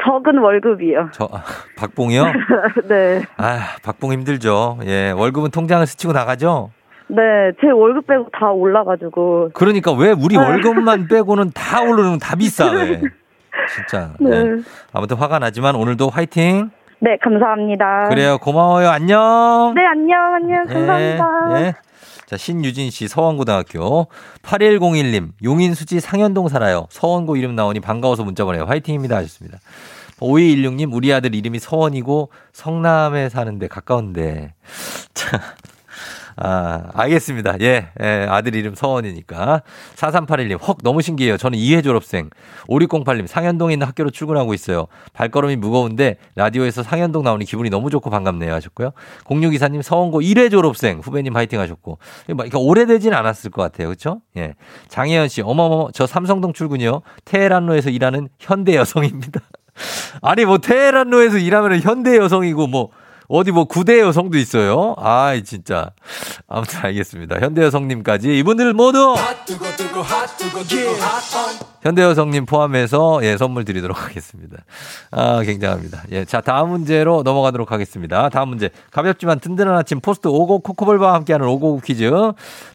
[0.03, 1.09] 적은 월급이요.
[1.13, 1.43] 저, 아,
[1.77, 2.23] 박봉이요?
[2.89, 3.21] 네.
[3.37, 4.79] 아, 박봉 힘들죠.
[4.85, 6.71] 예, 월급은 통장을 스치고 나가죠?
[7.07, 7.21] 네,
[7.59, 9.49] 제 월급 빼고 다 올라가지고.
[9.53, 13.01] 그러니까 왜 우리 월급만 빼고는 다 오르는 다 비싸 왜?
[13.75, 14.11] 진짜.
[14.19, 14.29] 네.
[14.31, 14.43] 예.
[14.93, 16.71] 아무튼 화가 나지만 오늘도 화이팅.
[16.99, 18.09] 네, 감사합니다.
[18.09, 18.37] 그래요.
[18.37, 18.89] 고마워요.
[18.89, 19.73] 안녕.
[19.75, 20.65] 네, 안녕, 안녕.
[20.69, 21.61] 예, 감사합니다.
[21.61, 21.90] 예.
[22.31, 24.07] 자, 신유진 씨 서원고등학교
[24.41, 26.87] 8101님 용인수지 상현동 살아요.
[26.89, 28.63] 서원고 이름 나오니 반가워서 문자 보내요.
[28.63, 29.59] 화이팅입니다 하셨습니다.
[30.21, 34.53] 5216님 우리 아들 이름이 서원이고 성남에 사는데 가까운데
[35.13, 35.41] 자
[36.43, 37.57] 아, 알겠습니다.
[37.61, 39.61] 예, 예, 아들 이름 서원이니까.
[39.95, 41.37] 4381님, 헉, 너무 신기해요.
[41.37, 42.31] 저는 2회 졸업생.
[42.67, 44.87] 5608님, 상현동에 있는 학교로 출근하고 있어요.
[45.13, 48.91] 발걸음이 무거운데 라디오에서 상현동 나오니 기분이 너무 좋고 반갑네요 하셨고요.
[49.25, 51.01] 0624님, 서원고 1회 졸업생.
[51.03, 51.99] 후배님 화이팅 하셨고.
[52.25, 53.89] 그러니까 오래되진 않았을 것 같아요.
[53.89, 54.21] 그렇죠?
[54.35, 54.55] 예.
[54.87, 57.03] 장혜연 씨, 어머머머, 저 삼성동 출근이요.
[57.25, 59.41] 테헤란로에서 일하는 현대 여성입니다.
[60.23, 62.89] 아니, 뭐, 테헤란로에서 일하면 현대 여성이고, 뭐,
[63.31, 64.93] 어디 뭐 구대 여성도 있어요.
[64.97, 65.91] 아, 진짜.
[66.49, 67.39] 아무튼 알겠습니다.
[67.39, 69.15] 현대 여성님까지 이분들 모두
[71.81, 74.57] 현대 여성님 포함해서 예, 선물 드리도록 하겠습니다.
[75.09, 76.03] 아, 굉장합니다.
[76.11, 78.29] 예, 자, 다음 문제로 넘어가도록 하겠습니다.
[78.29, 78.69] 다음 문제.
[78.91, 82.11] 가볍지만 든든한 아침 포스트 오곡 코코볼바와 함께하는 오고구 퀴즈.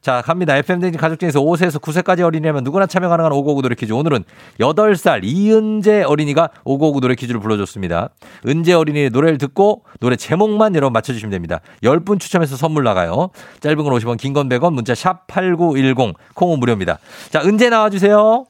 [0.01, 0.57] 자, 갑니다.
[0.57, 3.93] FM댕진 가족 중에서 5세에서 9세까지 어린이라면 누구나 참여 가능한 오고구 노래 퀴즈.
[3.93, 4.25] 오늘은
[4.59, 8.11] 8살 이은재 어린이가 오고구 노래 퀴즈를 불러줬습니다.
[8.47, 11.61] 은재 어린이의 노래를 듣고 노래 제목만 여러분 맞춰주시면 됩니다.
[11.83, 13.31] 10분 추첨해서 선물 나가요.
[13.61, 16.99] 짧은 건 50원, 긴 건 100원, 문자 샵 8910, 콩은 무료입니다.
[17.31, 18.45] 자, 은재 나와주세요.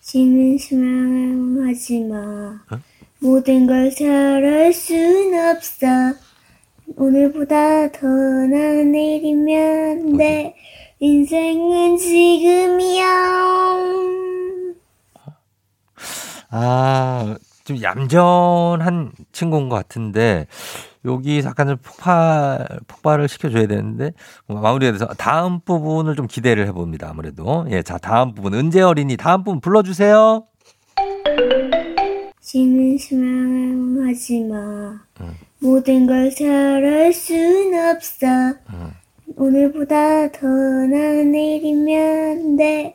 [0.00, 2.60] 쉬는 수면 하지 마.
[3.20, 5.86] 모든 걸 잘할 순 없어.
[6.96, 10.54] 오늘보다 더 나은 내일이면 돼.
[10.98, 13.04] 인생은 지금이야.
[16.50, 20.46] 아, 좀 얌전한 친구인 것 같은데,
[21.04, 24.12] 여기 약간 좀 폭발, 폭발을 시켜줘야 되는데,
[24.46, 27.08] 마무리가 돼서 다음 부분을 좀 기대를 해봅니다.
[27.10, 27.66] 아무래도.
[27.70, 28.54] 예, 자, 다음 부분.
[28.54, 30.44] 은재 어린이 다음 부분 불러주세요.
[32.40, 35.00] 쉬는 수면 하지 마.
[35.60, 38.26] 모든 걸 잘할 순 없어.
[39.36, 42.94] 오늘보다 더 나은 내일이면 돼.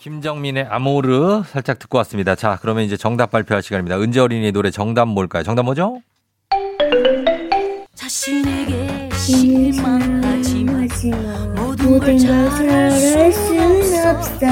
[0.00, 2.34] 김정민의 아모르 살짝 듣고 왔습니다.
[2.34, 3.98] 자, 그러면 이제 정답 발표할 시간입니다.
[3.98, 5.42] 은재 어린이 노래 정답 뭘까요?
[5.42, 6.00] 정답 뭐죠?
[7.94, 10.72] 자신에게 실망하지 마.
[10.72, 10.78] 마.
[11.62, 14.46] 모든 걸걸 잘할 순 없어.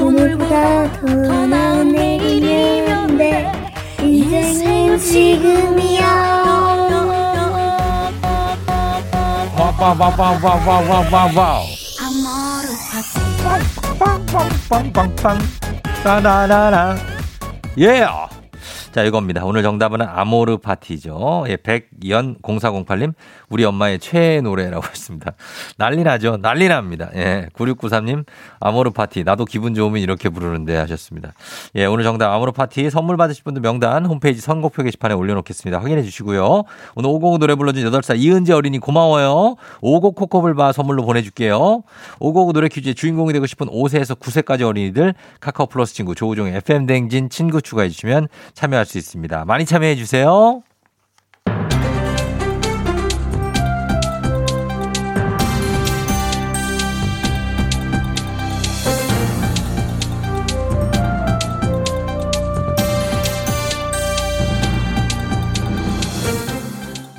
[0.00, 1.06] 오늘보다 더
[1.46, 3.52] 나은 내일이면 돼.
[4.00, 6.08] 인생은 지금이야.
[9.58, 11.60] 와와와와와와와와와.
[12.00, 13.37] 아마르 파티
[13.98, 15.38] bum, bum, bum, bum, bum.
[16.04, 16.98] Da, da, da, da.
[17.76, 18.37] Yeah.
[18.98, 19.44] 자, 이겁니다.
[19.44, 21.44] 오늘 정답은 아모르 파티죠.
[21.46, 23.14] 예, 백연 0408님,
[23.48, 25.34] 우리 엄마의 최애 노래라고 했습니다.
[25.76, 26.38] 난리 나죠?
[26.38, 27.08] 난리 납니다.
[27.14, 28.24] 예, 9693님,
[28.58, 29.22] 아모르 파티.
[29.22, 31.32] 나도 기분 좋으면 이렇게 부르는데 하셨습니다.
[31.76, 35.78] 예, 오늘 정답 아모르 파티 선물 받으실 분들 명단 홈페이지 선곡표 게시판에 올려놓겠습니다.
[35.80, 36.64] 확인해 주시고요.
[36.96, 39.54] 오늘 오곡 노래 불러준 8살 이은재 어린이 고마워요.
[39.80, 41.84] 오곡 코코블바 선물로 보내줄게요.
[42.18, 47.30] 오곡 노래 퀴즈의 주인공이 되고 싶은 5세에서 9세까지 어린이들 카카오 플러스 친구 조우종의 FM 댕진
[47.30, 49.44] 친구 추가해 주시면 참여할 수 있습니다.
[49.44, 50.62] 많이 참여해 주세요.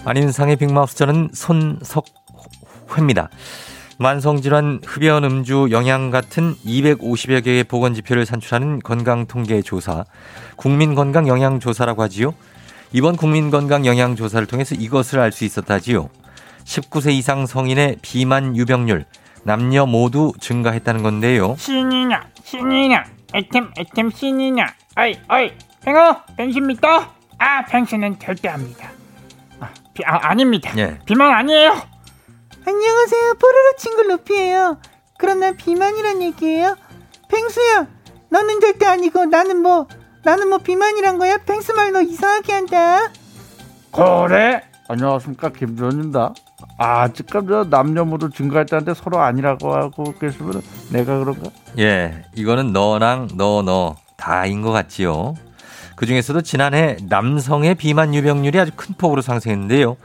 [0.05, 3.29] 안윤상의 빅마우스 저는 손석회입니다.
[3.99, 10.05] 만성질환, 흡연, 음주, 영양 같은 250여 개의 보건지표를 산출하는 건강통계조사,
[10.55, 12.33] 국민건강영양조사라고 하지요.
[12.93, 16.09] 이번 국민건강영양조사를 통해서 이것을 알 수 있었다지요.
[16.63, 19.03] 19세 이상 성인의 비만 유병률,
[19.43, 21.55] 남녀 모두 증가했다는 건데요.
[21.57, 23.03] 신이냐 신이냐
[23.35, 24.65] 애템 애템 신이냐
[24.97, 25.51] 어이 어이
[25.83, 27.05] 뱅어 뱅신 믿어?
[27.37, 28.89] 아 뱅신은 절대 압니다
[29.59, 30.97] 아, 비, 아 아닙니다 예.
[31.05, 31.79] 비만 아니에요
[32.69, 33.33] 안녕하세요.
[33.39, 34.77] 뽀로로 친구 루피예요.
[35.17, 36.75] 그럼 난 비만이란 얘기예요?
[37.27, 37.87] 펭수야,
[38.29, 39.87] 너는 절대 아니고 나는 뭐
[40.23, 41.37] 나는 뭐 비만이란 거야?
[41.37, 43.09] 펭수 말 너 이상하게 한다.
[43.91, 44.61] 그래?
[44.87, 46.35] 안녕하십니까 김준입니다.
[46.77, 51.49] 아직까지 남녀 모두 증가했다는데 서로 아니라고 하고 계시면 내가 그런가?
[51.79, 55.33] 예, 이거는 너랑 너, 너 다인 것 같지요.
[55.95, 59.97] 그 중에서도 지난해 남성의 비만 유병률이 아주 큰 폭으로 상승했는데요.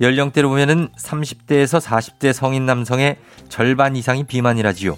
[0.00, 3.16] 연령대로 보면은 30대에서 40대 성인 남성의
[3.48, 4.96] 절반 이상이 비만이라지요.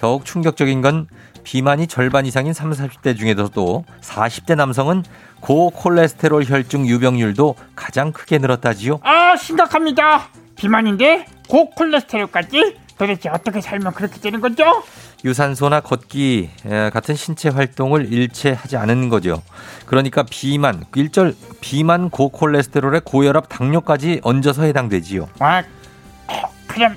[0.00, 1.06] 더욱 충격적인 건
[1.44, 5.04] 비만이 절반 이상인 30, 40대 중에서도 40대 남성은
[5.40, 9.00] 고콜레스테롤 혈중 유병률도 가장 크게 늘었다지요.
[9.02, 14.82] 아 심각합니다 비만인데 고콜레스테롤까지 도대체 어떻게 살면 그렇게 되는 거죠?
[15.24, 19.42] 유산소나 걷기 에, 같은 신체 활동을 일체 하지 않은 거죠.
[19.86, 25.28] 그러니까 비만, 일절 비만 고콜레스테롤에 고혈압, 당뇨까지 얹어서 해당되지요.
[25.38, 25.62] 아,
[26.66, 26.96] 그럼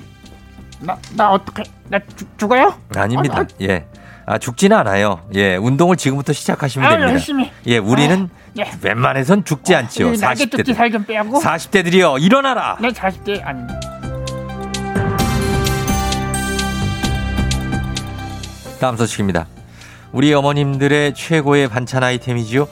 [0.80, 2.74] 나, 나 어떻게 나 죽, 죽어요?
[2.94, 3.40] 아닙니다.
[3.40, 3.86] 아, 예.
[4.26, 5.22] 아, 죽지는 않아요.
[5.34, 7.12] 예, 운동을 지금부터 시작하시면 아, 됩니다.
[7.12, 7.50] 열심히.
[7.66, 8.70] 예, 우리는 아, 예.
[8.82, 10.12] 웬만해선 죽지 않지요.
[10.12, 10.76] 이 날개 뚝지 40대들.
[10.76, 12.76] 살좀 빼고 40대들이요, 일어나라!
[12.78, 13.97] 내 40대 아닙니다.
[18.80, 19.46] 다음 소식입니다.
[20.12, 22.68] 우리 어머님들의 최고의 반찬 아이템이지요.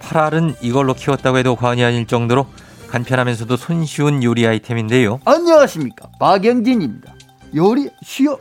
[0.00, 2.46] 팔알은 이걸로 키웠다고 해도 과언이 아닐 정도로
[2.88, 5.20] 간편하면서도 손쉬운 요리 아이템인데요.
[5.24, 7.12] 안녕하십니까 박영진입니다
[7.56, 8.38] 요리 쉬어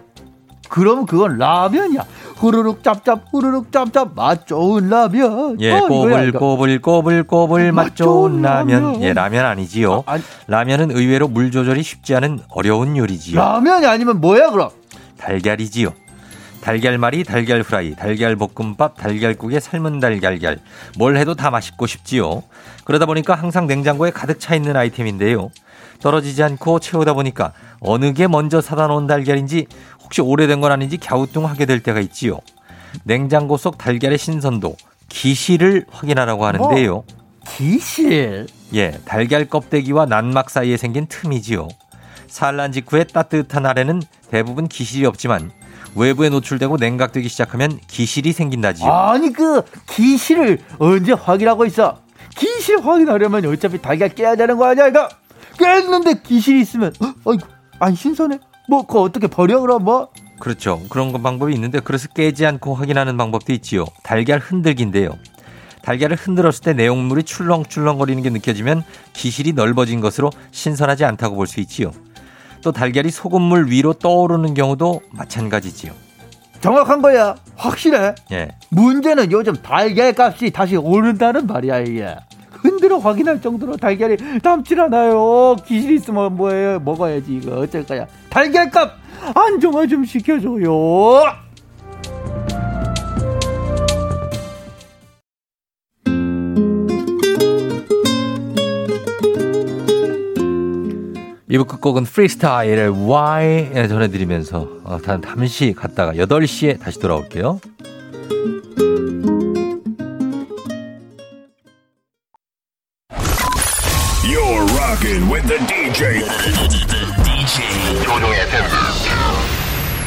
[0.70, 2.04] 그럼 그건 라면이야
[2.38, 6.40] 후루룩 짭짭 후루룩 짭짭 맛 좋은 라면 예, 어, 이거야, 이거.
[6.40, 8.82] 꼬불 꼬불 꼬불 꼬불 맛 좋은 라면.
[8.84, 9.04] 라면.
[9.04, 10.04] 예, 라면 아니지요.
[10.06, 10.24] 아니.
[10.48, 13.40] 라면은 의외로 물 조절이 쉽지 않은 어려운 요리지요.
[13.40, 14.70] 라면이 아니면 뭐야 그럼
[15.18, 15.94] 달걀이지요.
[16.64, 20.60] 달걀말이, 달걀 프라이, 달걀 볶음밥, 달걀국에 삶은 달걀걀.
[20.98, 22.42] 뭘 해도 다 맛있고 싶지요.
[22.86, 25.52] 그러다 보니까 항상 냉장고에 가득 차 있는 아이템인데요.
[26.00, 29.68] 떨어지지 않고 채우다 보니까 어느 게 먼저 사다 놓은 달걀인지
[30.04, 32.40] 혹시 오래된 건 아닌지 갸우뚱하게 될 때가 있지요.
[33.04, 34.78] 냉장고 속 달걀의 신선도,
[35.10, 37.04] 기시를 확인하라고 하는데요.
[37.46, 41.68] 기실 예, 달걀 껍데기와 난막 사이에 생긴 틈이지요.
[42.28, 45.52] 산란 직후에 따뜻한 아래는 대부분 기실이 없지만
[45.96, 48.92] 외부에 노출되고 냉각되기 시작하면 기실이 생긴다지요.
[48.92, 52.00] 아니 그 기실을 언제 확인하고 있어
[52.36, 55.08] 기실 확인하려면 어차피 달걀 깨야 되는 거 아니야 이거
[55.58, 56.94] 깼는데 기실이 있으면
[57.26, 57.32] 어,
[57.80, 60.82] 안 신선해 뭐 그거 어떻게 버려 그럼 뭐 그렇죠.
[60.90, 63.86] 그런 건 방법이 있는데 그래서 깨지 않고 확인하는 방법도 있지요.
[64.04, 65.12] 달걀 흔들기인데요.
[65.84, 71.92] 달걀을 흔들었을 때 내용물이 출렁출렁거리는 게 느껴지면 기실이 넓어진 것으로 신선하지 않다고 볼 수 있지요.
[72.64, 75.92] 또 달걀이 소금물 위로 떠오르는 경우도 마찬가지지요.
[76.62, 77.36] 정확한 거야.
[77.58, 78.16] 확실해.
[78.32, 78.48] 예.
[78.70, 82.16] 문제는 요즘 달걀 값이 다시 오른다는 말이야 이게.
[82.52, 85.58] 흔들어 확인할 정도로 달걀이 남질 않아요.
[85.66, 87.60] 기실 있으면 뭐해 먹어야지 이거.
[87.60, 88.08] 어쩔 거야.
[88.30, 88.94] 달걀 값
[89.36, 91.43] 안정화 좀 시켜줘요
[101.54, 107.60] 이부 끝곡은 프리스타일의 Why 전해드리면서 어, 단 잠시 갔다가 8시에 다시 돌아올게요.
[114.26, 116.26] You're rocking with the DJ.
[117.24, 118.40] DJ 조종의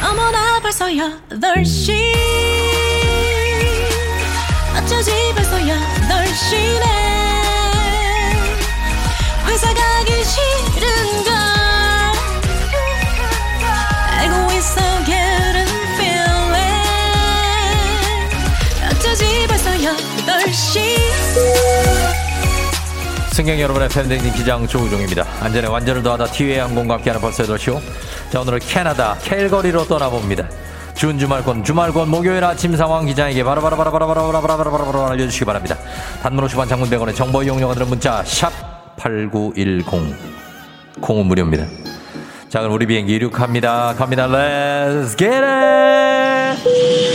[0.03, 1.93] 어머나 벌써 8시
[4.75, 7.06] 어쩌지 벌써 8시네
[23.37, 25.23] 승객 여러분의 팬데믹 기장 조우종입니다.
[25.41, 27.79] 안전에 완전을 더하다 티웨이 항공과 함께하는 벌써 8시오.
[28.31, 30.49] 자, 오늘은 캐나다 캘거리로 떠나봅니다.
[30.95, 35.77] 준 주말권, 주말권 목요일 아침 상황 기장에게 바라바라바라바라바라바라바라바라바라 알려주시기 바랍니다.
[36.23, 38.51] 단문 50원 장문 100원의 정보 이용료가 드는 문자 샵
[38.97, 39.85] 8910
[40.99, 41.67] 콩은 무료입니다.
[42.49, 43.93] 자, 그럼 우리 비행기 이륙합니다.
[43.99, 44.27] 갑니다.
[44.27, 47.06] Let's get it!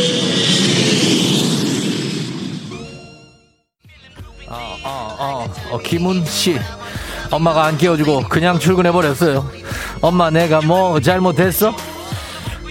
[5.70, 6.58] 어, 김은 씨.
[7.30, 9.48] 엄마가 안 깨워주고 그냥 출근해버렸어요.
[10.00, 11.74] 엄마, 내가 뭐 잘못했어?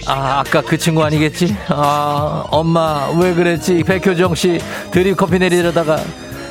[0.06, 1.56] 아, 아까 그 친구 아니겠지?
[1.68, 3.82] 아, 엄마, 왜 그랬지?
[3.84, 5.98] 백효정 씨, 드립 커피 내리려다가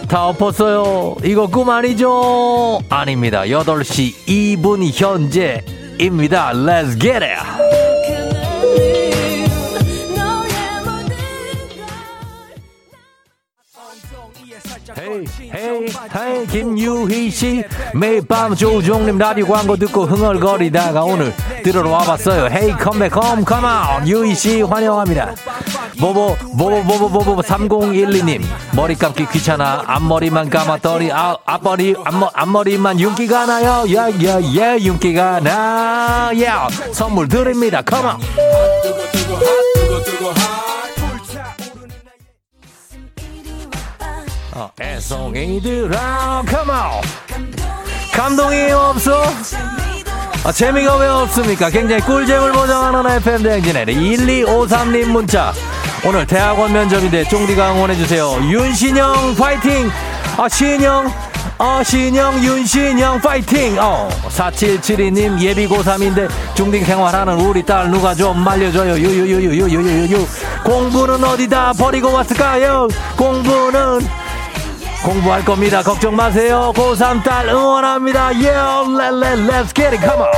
[0.08, 1.16] 다 엎었어요.
[1.24, 2.80] 이거 꿈 아니죠?
[2.90, 3.44] 아닙니다.
[3.44, 6.52] 8시 2분 현재입니다.
[6.54, 7.91] Let's get it!
[15.12, 17.64] Hey hey hey 김유희 씨.
[17.94, 21.34] 매일 밤 조우종님 라디오 광고 듣고 흥얼거리다가 오늘
[21.64, 22.48] 들으러 와봤어요.
[22.52, 25.36] Hey come back come come on 유희 씨 환영합니다.
[26.00, 28.42] 보보 보보 보보 보보 3012님.
[28.76, 29.84] 머리 감기 귀찮아.
[29.86, 33.84] 앞머리만 감았더니 아, 앞머리 앞머, 앞머리만 윤기가 나요.
[33.88, 36.50] 예예예 윤기가 나예
[36.94, 37.82] 선물 드립니다.
[37.82, 38.22] Come on 어,
[44.80, 47.02] 애송이들아 컴온
[48.14, 49.24] 감동이 없어
[50.44, 55.54] 아, 재미가 왜 없습니까 굉장히 꿀잼을 보장하는 FM 대행진의 1253님 문자
[56.06, 59.90] 오늘 대학원 면접인데 쫑디가 응원해주세요 윤신영 파이팅
[60.38, 61.12] 아 신영
[61.64, 63.78] 어, 신영, 윤신영, 파이팅!
[63.80, 68.94] 어, 4772님, 예비 고3인데 중딩 생활하는 우리 딸 누가 좀 말려줘요.
[68.96, 70.26] 유유유유유유유유.
[70.66, 72.88] 공부는 어디다 버리고 왔을까요?
[73.16, 74.00] 공부는
[75.04, 75.82] 공부할 겁니다.
[75.82, 76.72] 걱정 마세요.
[76.76, 78.28] 고3 딸 응원합니다.
[78.28, 80.00] Yeah, let, let, let's get it.
[80.00, 80.30] Come on.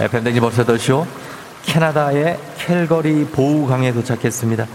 [0.00, 1.04] FM댕지 벌써 더쇼
[1.64, 4.66] 캐나다의 캘거리 보우강에 도착했습니다.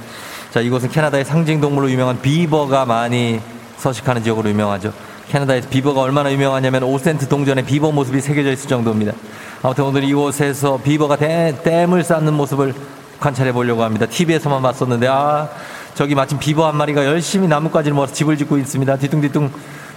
[0.51, 3.39] 자, 이곳은 캐나다의 상징 동물로 유명한 비버가 많이
[3.77, 4.93] 서식하는 지역으로 유명하죠.
[5.29, 9.13] 캐나다에서 비버가 얼마나 유명하냐면 5센트 동전에 비버 모습이 새겨져 있을 정도입니다.
[9.61, 12.73] 아무튼 오늘 이곳에서 비버가 대, 댐을 쌓는 모습을
[13.19, 14.05] 관찰해 보려고 합니다.
[14.05, 15.49] TV에서만 봤었는데, 아,
[15.95, 18.97] 저기 마침 비버 한 마리가 열심히 나뭇가지를 모아서 집을 짓고 있습니다.
[18.97, 19.51] 뒤뚱뒤뚱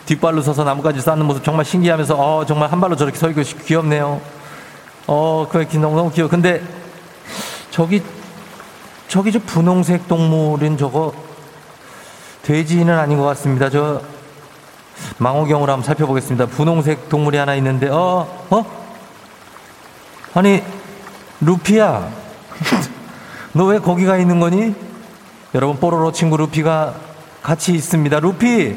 [0.06, 4.20] 뒷발로 서서 나뭇가지 쌓는 모습 정말 신기하면서, 어, 정말 한 발로 저렇게 서 있고 귀엽네요.
[5.08, 6.30] 어, 그게 너무, 너무 귀여워.
[6.30, 6.62] 근데
[7.70, 8.02] 저기,
[9.08, 11.12] 저기 저 분홍색 동물은 저거
[12.42, 13.68] 돼지는 아닌 것 같습니다.
[13.68, 14.00] 저
[15.18, 16.46] 망호경으로 한번 살펴보겠습니다.
[16.46, 18.64] 분홍색 동물이 하나 있는데, 어, 어?
[20.34, 20.62] 아니,
[21.40, 22.10] 루피야.
[23.52, 24.74] 너 왜 거기가 있는 거니?
[25.54, 26.94] 여러분, 뽀로로 친구 루피가
[27.42, 28.20] 같이 있습니다.
[28.20, 28.76] 루피!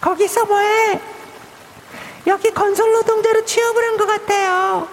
[0.00, 1.00] 거기서 뭐해?
[2.26, 4.86] 여기 건설 노동자로 취업을 한 것 같아요.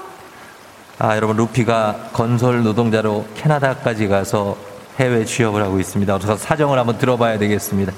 [0.99, 4.55] 아, 여러분, 루피가 건설 노동자로 캐나다까지 가서
[4.99, 6.15] 해외 취업을 하고 있습니다.
[6.15, 7.91] 어서 사정을 한번 들어봐야 되겠습니다.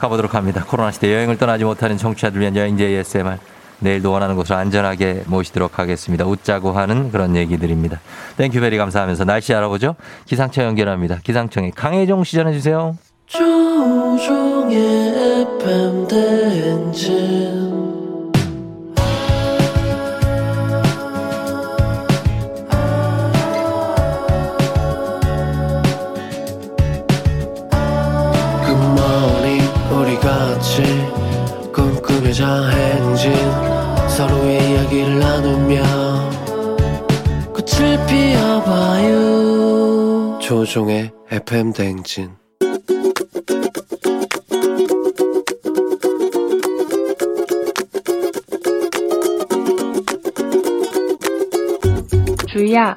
[0.00, 0.64] 가보도록 합니다.
[0.66, 3.36] 코로나 시대 여행을 떠나지 못하는 청취자들 위한 여행제 ASMR.
[3.80, 6.26] 내일도 원하는 곳으로 안전하게 모시도록 하겠습니다.
[6.26, 8.00] 웃자고 하는 그런 얘기들입니다.
[8.36, 9.96] Thank you very 감사하면서 날씨 알아보죠.
[10.26, 11.18] 기상청 연결합니다.
[11.22, 12.96] 기상청에 강혜종 씨 전해주세요.
[13.26, 14.78] 조우종의
[15.58, 17.59] FM 대행진
[32.30, 33.32] 꿈꾸며자 행진
[34.08, 35.82] 서로의 이야기를 나누며
[37.52, 39.18] 꽃을 피워봐요.
[40.40, 42.30] 조종의 FM 대행진.
[52.48, 52.96] 주희야,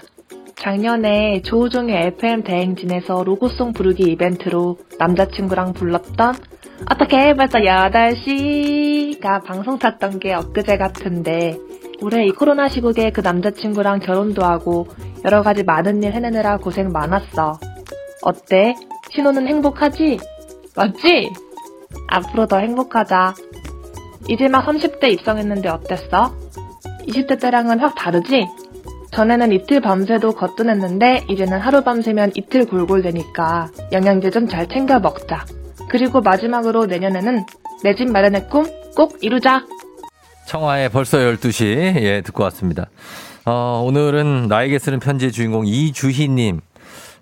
[0.56, 6.53] 작년에 조우종의 FM 대행진에서 로고송 부르기 이벤트로 남자친구랑 불렀던
[6.90, 11.58] 어떻게 벌써 8시가 방송 탔던 게 엊그제 같은데
[12.02, 14.88] 올해 이 코로나 시국에 그 남자친구랑 결혼도 하고
[15.24, 17.60] 여러 가지 많은 일 해내느라 고생 많았어.
[18.24, 18.76] 어때?
[19.12, 20.20] 신호는 행복하지?
[20.76, 21.32] 맞지?
[22.10, 23.36] 앞으로 더 행복하자.
[24.30, 26.36] 이제 막 30대 입성했는데 어땠어?
[27.08, 28.48] 20대 때랑은 확 다르지?
[29.12, 35.46] 전에는 이틀 밤새도 거뜬했는데 이제는 하루 밤새면 이틀 골골대니까 영양제 좀 잘 챙겨 먹자.
[35.90, 37.46] 그리고 마지막으로 내년에는
[37.84, 38.66] 내 집 마련의 꿈
[38.96, 39.66] 꼭 이루자.
[40.48, 41.66] 청하의 벌써 12시,
[42.02, 42.86] 예, 듣고 왔습니다.
[43.46, 46.62] 어, 오늘은 나에게 쓰는 편지의 주인공 이주희님.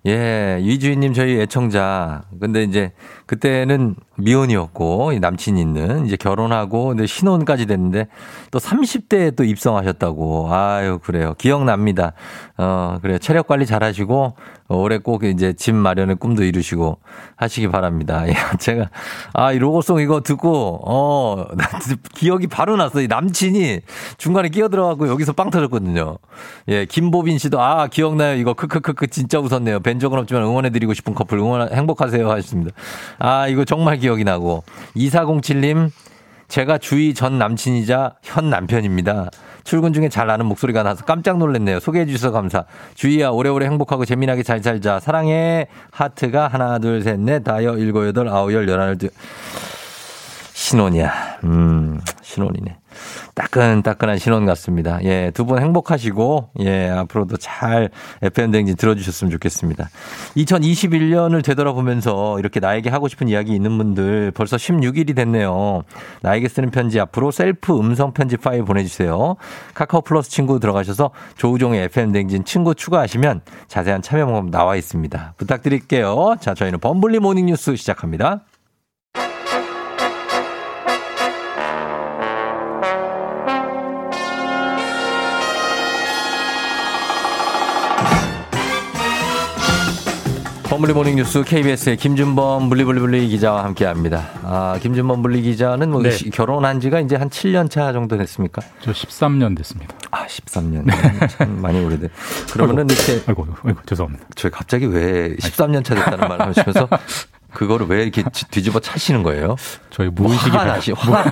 [0.07, 2.23] 예, 이주희님 저희 애청자.
[2.41, 2.91] 근데 이제
[3.25, 8.07] 그때는 미혼이었고 남친이 있는 이제 결혼하고 근데 신혼까지 됐는데
[8.51, 10.53] 또 30대에 또 입성하셨다고.
[10.53, 11.33] 아유 그래요.
[11.37, 12.13] 기억납니다.
[12.57, 13.17] 어 그래요.
[13.17, 14.35] 체력 관리 잘 하시고
[14.67, 16.99] 올해 꼭 이제 집 마련의 꿈도 이루시고
[17.37, 18.23] 하시기 바랍니다.
[18.29, 18.89] 예, 제가
[19.33, 21.45] 아 이 로고송 이거 듣고 어
[22.15, 23.07] 기억이 바로 났어요.
[23.07, 23.81] 남친이
[24.17, 26.17] 중간에 끼어 들어가고 여기서 빵 터졌거든요.
[26.69, 28.35] 예, 김보빈 씨도 아 기억나요.
[28.35, 29.79] 이거 크크크크 진짜 웃었네요.
[29.79, 32.71] 뵌 적은 없지만 응원해드리고 싶은 커플 응원 행복하세요 하셨습니다.
[33.19, 34.63] 아, 이거 정말 기억이 나고.
[34.95, 35.91] 2407님,
[36.51, 39.29] 제가 주희 전 남친이자 현 남편입니다.
[39.63, 41.79] 출근 중에 잘 나는 목소리가 나서 깜짝 놀랐네요.
[41.79, 42.65] 소개해 주셔서 감사.
[42.95, 44.99] 주희야, 오래오래 행복하고 재미나게 잘 살자.
[44.99, 45.67] 사랑해.
[45.91, 49.11] 하트가 하나, 둘, 셋, 넷, 다여, 일곱, 여덟, 아홉, 열, 열하나, 둘.
[50.51, 51.39] 신혼이야.
[51.45, 52.77] 음, 신혼이네.
[53.35, 54.99] 따끈따끈한 신혼 같습니다.
[55.03, 57.89] 예, 두 분 행복하시고, 예, 앞으로도 잘
[58.21, 59.89] FM댕진 들어주셨으면 좋겠습니다.
[60.37, 65.83] 2021년을 되돌아보면서 이렇게 나에게 하고 싶은 이야기 있는 분들 벌써 16일이 됐네요.
[66.21, 69.35] 나에게 쓰는 편지 앞으로 셀프 음성 편지 파일 보내주세요.
[69.73, 75.33] 카카오 플러스 친구 들어가셔서 조우종의 FM댕진 친구 추가하시면 자세한 참여 방법 나와 있습니다.
[75.37, 76.35] 부탁드릴게요.
[76.39, 78.41] 자, 저희는 범블리 morning 뉴스 시작합니다.
[90.71, 94.29] 범블리 morning 뉴스 KBS의 김준범 블리블리블리 기자와 함께 합니다.
[94.43, 96.11] 아, 김준범 블리 기자는 뭐 네.
[96.11, 98.61] 시- 결혼한 지가 이제 한 7년 차 정도 됐습니까?
[98.79, 99.93] 저 13년 됐습니다.
[100.11, 100.89] 아, 13년.
[101.37, 102.07] 참 많이 오래돼.
[102.53, 104.25] 그러면은 이렇게 아이고, 아이고, 죄송합니다.
[104.35, 106.87] 저 갑자기 왜 13년 차 됐다는 말을 하시면서
[107.53, 109.57] 그거를 왜 이렇게 뒤- 뒤집어 차시는 거예요?
[109.89, 111.23] 저희 무의식이 화가 발- 나시, 화,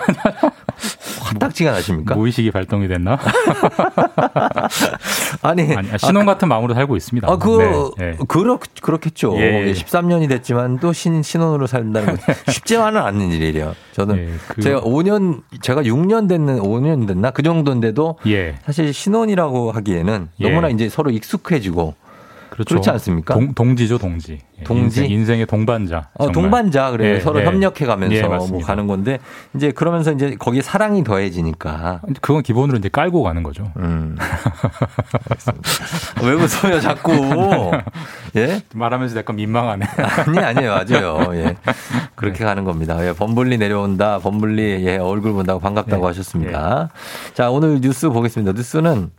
[1.34, 2.16] 화딱지가 나십니까?
[2.16, 3.18] 무의식이 발동이 됐나?
[5.42, 7.32] 아니, 아니, 신혼 같은 마음으로 살고 있습니다.
[7.32, 8.18] 아, 그, 네, 네.
[8.28, 9.36] 그렇, 그렇겠죠.
[9.38, 9.74] 예, 예.
[9.74, 13.76] 13년이 됐지만 또 신, 신혼으로 산다는 건 쉽지만은 않는 일이에요.
[13.94, 17.32] 저는 예, 그- 제가 5년, 제가 6년 됐는, 5년 됐나?
[17.32, 18.56] 그 정도인데도 예.
[18.66, 20.50] 사실 신혼이라고 하기에는 예.
[20.50, 21.96] 너무나 이제 서로 익숙해지고
[22.60, 22.76] 그렇죠.
[22.76, 23.36] 그렇지 않습니까?
[23.36, 24.40] 동, 동지죠, 동지.
[24.60, 25.02] 예, 동지?
[25.02, 26.10] 인생, 인생 의 동반자.
[26.16, 26.30] 어.
[26.30, 27.46] 동반자 그래 예, 서로 예.
[27.46, 28.60] 협력해 가면서 예, 뭐.
[28.62, 29.20] 가는 건데
[29.56, 33.72] 이제 그러면서 이제 거기에 사랑이 더해지니까 그건 기본으로 이제 깔고 가는 거죠.
[33.78, 34.18] 음.
[36.22, 37.14] 왜 웃어요 자꾸
[38.36, 39.86] 예 말하면서 약간 민망하네.
[40.28, 41.56] 아니 아니에요 맞아요 예
[42.16, 46.08] 그렇게 가는 겁니다 예 범블리 내려온다 범블리 예 얼굴 본다고 반갑다고 네.
[46.08, 46.90] 하셨습니다
[47.34, 49.12] 자 오늘 뉴스 보겠습니다 뉴스는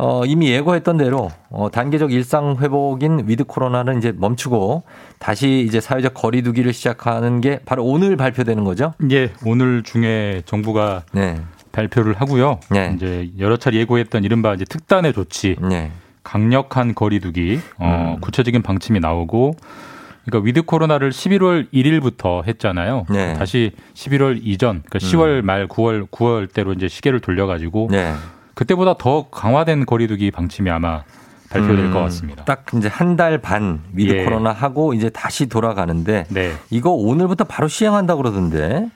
[0.00, 4.84] 어, 이미 예고했던 대로 어, 단계적 일상 회복인 위드 코로나는 이제 멈추고
[5.18, 8.94] 다시 이제 사회적 거리두기를 시작하는 게 바로 오늘 발표되는 거죠.
[9.10, 11.38] 예, 오늘 중에 정부가 네.
[11.72, 12.60] 발표를 하고요.
[12.70, 12.94] 네.
[12.96, 15.92] 이제 여러 차례 예고했던 이른바 이제 특단의 조치, 네.
[16.22, 18.20] 강력한 거리두기, 어, 음.
[18.20, 19.54] 구체적인 방침이 나오고,
[20.24, 23.04] 그러니까 위드 코로나를 11월 1일부터 했잖아요.
[23.10, 23.34] 네.
[23.34, 28.14] 다시 11월 이전, 그러니까 10월 말 9월 9월 때로 이제 시계를 돌려가지고 네.
[28.60, 31.02] 그때보다 더 강화된 거리두기 방침이 아마
[31.48, 32.44] 발표될 음, 것 같습니다.
[32.44, 34.24] 딱 이제 한 달 반 위드 예.
[34.24, 36.52] 코로나 하고 이제 다시 돌아가는데 네.
[36.68, 38.88] 이거 오늘부터 바로 시행한다 그러던데.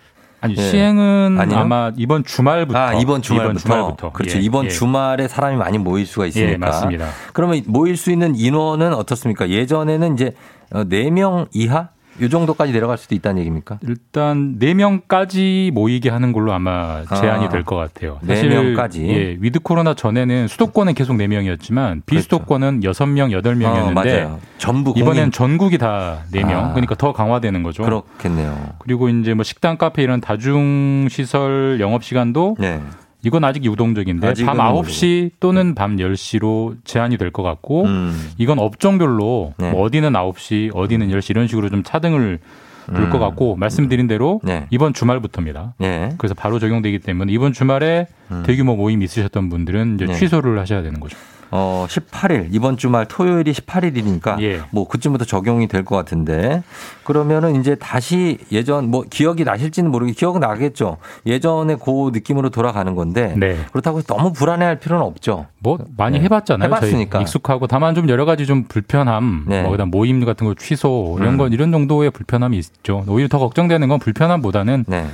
[0.43, 0.61] 아니 예.
[0.61, 1.57] 시행은 아니요?
[1.57, 3.59] 아마 이번 주말부터 아, 이번 주말부터.
[3.61, 4.13] 주말부터.
[4.13, 4.37] 그렇죠.
[4.37, 4.69] 예, 이번 예.
[4.69, 6.53] 주말에 사람이 많이 모일 수가 있으니까.
[6.53, 7.09] 예, 맞습니다.
[7.33, 9.49] 그러면 모일 수 있는 인원은 어떻습니까?
[9.49, 10.33] 예전에는 이제
[10.73, 11.89] 4명 이하?
[12.21, 13.79] 요 정도까지 내려갈 수도 있다는 얘기입니까?
[13.83, 18.19] 일단 4명까지 모이게 하는 걸로 아마 제한이 아, 될것 같아요.
[18.23, 19.07] 네 명까지?
[19.09, 24.29] 예, 위드 코로나 전에는 수도권은 계속 4명이었지만 비수도권은 6명, 8명이었는데 그렇죠.
[24.29, 24.41] 어.
[24.59, 25.05] 전부 공인.
[25.05, 26.51] 이번엔 전국이 다 4명.
[26.53, 26.71] 아.
[26.73, 27.83] 그러니까 더 강화되는 거죠.
[27.83, 28.75] 그렇겠네요.
[28.79, 32.81] 그리고 이제 뭐 식당, 카페 이런 다중 시설 영업 시간도 네.
[33.25, 34.89] 이건 아직 유동적인데 아직은 밤 모르고.
[34.89, 38.31] 9시 또는 밤 10시로 제한이 될 것 같고 음.
[38.39, 39.71] 이건 업종별로 네.
[39.71, 42.39] 뭐 어디는 9시, 어디는 10시 이런 식으로 좀 차등을
[42.87, 43.19] 둘것 음.
[43.21, 44.67] 같고 말씀드린 대로 네.
[44.71, 45.75] 이번 주말부터입니다.
[45.79, 46.11] 네.
[46.19, 48.43] 그래서 바로 적용되기 때문에 이번 주말에 음.
[48.45, 50.15] 대규모 모임 있으셨던 분들은 이제 네.
[50.15, 51.17] 취소를 하셔야 되는 거죠.
[51.51, 54.61] 어, 18일, 이번 주말 토요일이 18일이니까 예.
[54.71, 56.63] 뭐 그쯤부터 적용이 될 것 같은데
[57.05, 60.97] 그러면은 이제 다시 예전 뭐 기억이 나실지는 모르겠 기억은 나겠죠.
[61.27, 63.59] 예전에 그 느낌으로 돌아가는 건데 네.
[63.71, 65.47] 그렇다고 해서 너무 불안해할 필요는 없죠.
[65.59, 66.25] 뭐 많이 네.
[66.25, 66.67] 해봤잖아요.
[66.67, 67.21] 해봤으니까.
[67.21, 69.63] 익숙하고 다만 좀 여러 가지 좀 불편함, 네.
[69.63, 71.39] 뭐 그다음 모임 같은 거 취소 이런 음.
[71.39, 73.05] 건 이런 정도의 불편함이 있죠.
[73.09, 75.07] 오히려 더 걱정되는 건 불편함보다는 네.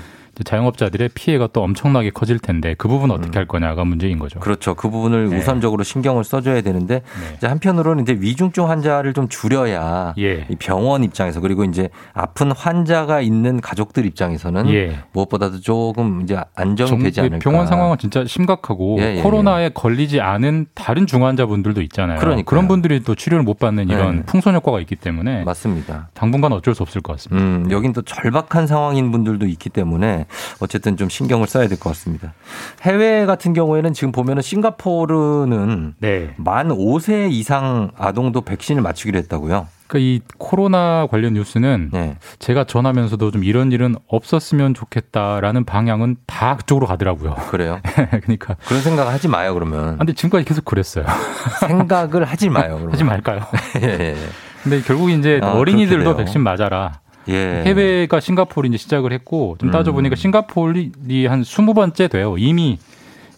[0.45, 4.41] 자영업자들의 피해가 또 엄청나게 커질 텐데 그 부분 어떻게 할 거냐가 문제인 거죠.
[4.41, 4.75] 그렇죠.
[4.75, 5.39] 그 부분을 네.
[5.39, 7.03] 우선적으로 신경을 써줘야 되는데
[7.37, 10.47] 이제 한편으로는 이제 위중증 환자를 좀 줄여야 예.
[10.49, 14.99] 이 병원 입장에서 그리고 이제 아픈 환자가 있는 가족들 입장에서는 예.
[15.13, 17.39] 무엇보다도 조금 이제 안정이 정- 되지 않을까.
[17.39, 22.19] 병원 상황은 진짜 심각하고 예, 예, 코로나에 걸리지 않은 다른 중환자분들도 있잖아요.
[22.19, 22.57] 그러니까요.
[22.57, 24.23] 런 분들이 또 치료를 못 받는 이런 네.
[24.25, 26.09] 풍선 효과가 있기 때문에 맞습니다.
[26.15, 27.45] 당분간 어쩔 수 없을 것 같습니다.
[27.45, 30.20] 음, 여긴 또 절박한 상황인 분들도 있기 때문에
[30.61, 32.35] 어쨌든 좀 신경을 써야 될 것 같습니다.
[32.83, 36.35] 해외 같은 경우에는 지금 보면은 싱가포르는 네.
[36.37, 39.67] 만 5세 이상 아동도 백신을 맞추기로 했다고요.
[39.87, 42.17] 그러니까 이 코로나 관련 뉴스는 네.
[42.39, 47.35] 제가 전하면서도 좀 이런 일은 없었으면 좋겠다라는 방향은 다 그쪽으로 가더라고요.
[47.51, 47.81] 그래요?
[48.23, 49.95] 그러니까 그런 생각 하지 마요, 그러면.
[49.95, 51.05] 아, 근데 지금까지 계속 그랬어요.
[51.67, 52.93] 생각을 하지 마요, 그러면.
[52.93, 53.41] 하지 말까요?
[53.83, 54.17] 예, 예.
[54.63, 56.17] 근데 결국 이제 아, 어린이들도.
[56.19, 57.01] 백신 맞아라.
[57.29, 57.63] 예.
[57.65, 59.73] 해외가 싱가포르 이제 시작을 했고 좀 음.
[59.73, 62.37] 따져 보니까 싱가포르이 한 20번째 돼요.
[62.39, 62.79] 이미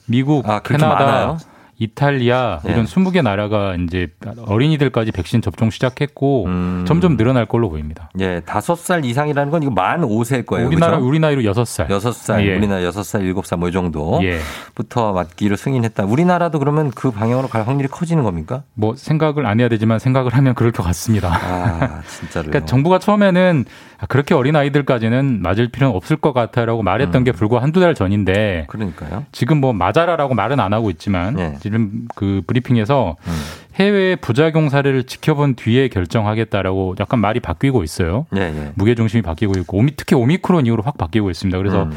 [0.06, 1.38] 미국, 아, 캐나다, 많아요?
[1.78, 2.72] 이탈리아 예.
[2.72, 4.08] 이런 20개 나라가 이제
[4.46, 6.84] 어린이들까지 백신 접종 시작했고 음.
[6.86, 8.10] 점점 늘어날 걸로 보입니다.
[8.20, 10.68] 예, 다섯 살 이상이라는 건 이거 만 5세일 거예요.
[10.68, 11.08] 우리나라 그죠?
[11.08, 11.90] 우리 나이로 6살.
[11.90, 12.56] 여섯 살, 예.
[12.56, 14.20] 우리나라 여섯 살, 일곱 살뭐 이 정도.
[14.22, 14.38] 예.
[14.74, 16.04] 부터 맞기로 승인했다.
[16.04, 18.62] 우리나라도 그러면 그 방향으로 갈 확률이 커지는 겁니까?
[18.74, 21.32] 뭐 생각을 안 해야 되지만 생각을 하면 그럴 것 같습니다.
[21.32, 22.50] 아, 진짜로요.
[22.50, 23.64] 그러니까 정부가 처음에는
[23.98, 27.24] 아, 그렇게 어린 아이들까지는 맞을 필요는 없을 것 같아라고 말했던 음.
[27.24, 29.24] 게 불과 한두 달 전인데 그러니까요.
[29.32, 31.56] 지금 뭐 맞아라라고 말은 안 하고 있지만 네.
[31.62, 33.32] 지금 그 브리핑에서 음.
[33.76, 38.26] 해외 부작용 사례를 지켜본 뒤에 결정하겠다라고 약간 말이 바뀌고 있어요.
[38.36, 38.72] 예, 예.
[38.74, 41.56] 무게 중심이 바뀌고 있고 오미, 특히 오미크론 이후로 확 바뀌고 있습니다.
[41.56, 41.92] 그래서 음.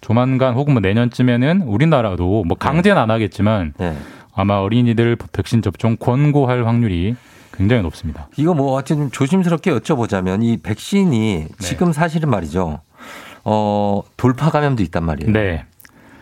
[0.00, 3.94] 조만간 혹은 뭐 내년쯤에는 우리나라도 뭐 강제는 안 하겠지만 예.
[4.34, 7.16] 아마 어린이들 백신 접종 권고할 확률이
[7.52, 8.28] 굉장히 높습니다.
[8.36, 11.48] 이거 뭐 하여튼 조심스럽게 여쭤보자면 이 백신이 네.
[11.58, 12.80] 지금 사실은 말이죠.
[13.44, 15.32] 어, 돌파 감염도 있단 말이에요.
[15.32, 15.64] 네.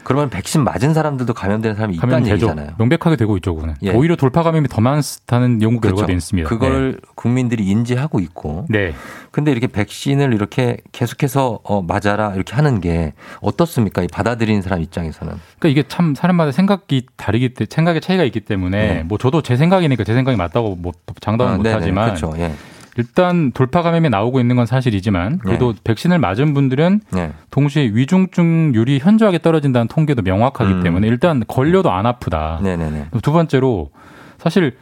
[0.06, 2.28] 그러면 백신 맞은 사람들도 감염되는 사람이 있다는.
[2.28, 2.74] 얘기잖아요.
[2.78, 3.74] 명백하게 되고 있죠, 그거는.
[3.82, 3.90] 예.
[3.90, 6.48] 오히려 돌파 감염이 더 많다는 연구 결과도 있습니다.
[6.48, 8.66] 그걸 국민들이 인지하고 있고.
[8.68, 8.94] 네.
[9.32, 14.04] 근데 이렇게 백신을 이렇게 계속해서 어, 맞아라 이렇게 하는 게 어떻습니까?
[14.04, 15.34] 이 받아들이는 사람 입장에서는.
[15.58, 19.02] 그러니까 이게 참 사람마다 생각이 다르기 때문에 생각의 차이가 있기 때문에 네.
[19.02, 21.74] 뭐 저도 제 생각이니까 제 생각이 맞다고 뭐 장담은 아, 네네.
[21.74, 22.32] 못하지만 그렇죠.
[22.38, 22.52] 예.
[22.96, 27.32] 일단 돌파 감염이 나오고 있는 건 사실이지만 그래도 백신을 맞은 분들은 네.
[27.50, 30.82] 동시에 위중증률이 현저하게 떨어진다는 통계도 명확하기 음.
[30.82, 32.60] 때문에 일단 걸려도 안 아프다.
[32.62, 33.08] 네네네.
[33.22, 33.90] 두 번째로
[34.38, 34.76] 사실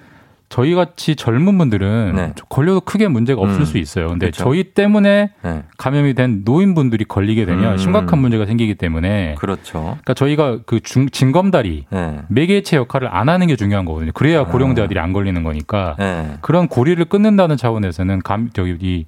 [0.49, 3.63] 저희 같이 젊은 분들은 걸려도 크게 문제가 없을 네.
[3.63, 3.65] 음.
[3.65, 4.09] 수 있어요.
[4.09, 4.45] 근데 그렇죠.
[4.45, 5.63] 저희 때문에 네.
[5.79, 7.79] 감염이 된 노인분들이 걸리게 되면 음.
[7.79, 9.81] 심각한 문제가 생기기 때문에 그렇죠.
[9.81, 12.21] 그러니까 저희가 그 중, 징검다리 네.
[12.29, 14.13] 매개체 역할을 안 하는 게 중요한 거거든요.
[14.13, 16.03] 그래야 고령자들이 안 걸리는 거니까 아.
[16.05, 16.37] 네.
[16.41, 19.07] 그런 고리를 끊는다는 차원에서는 감 저기 이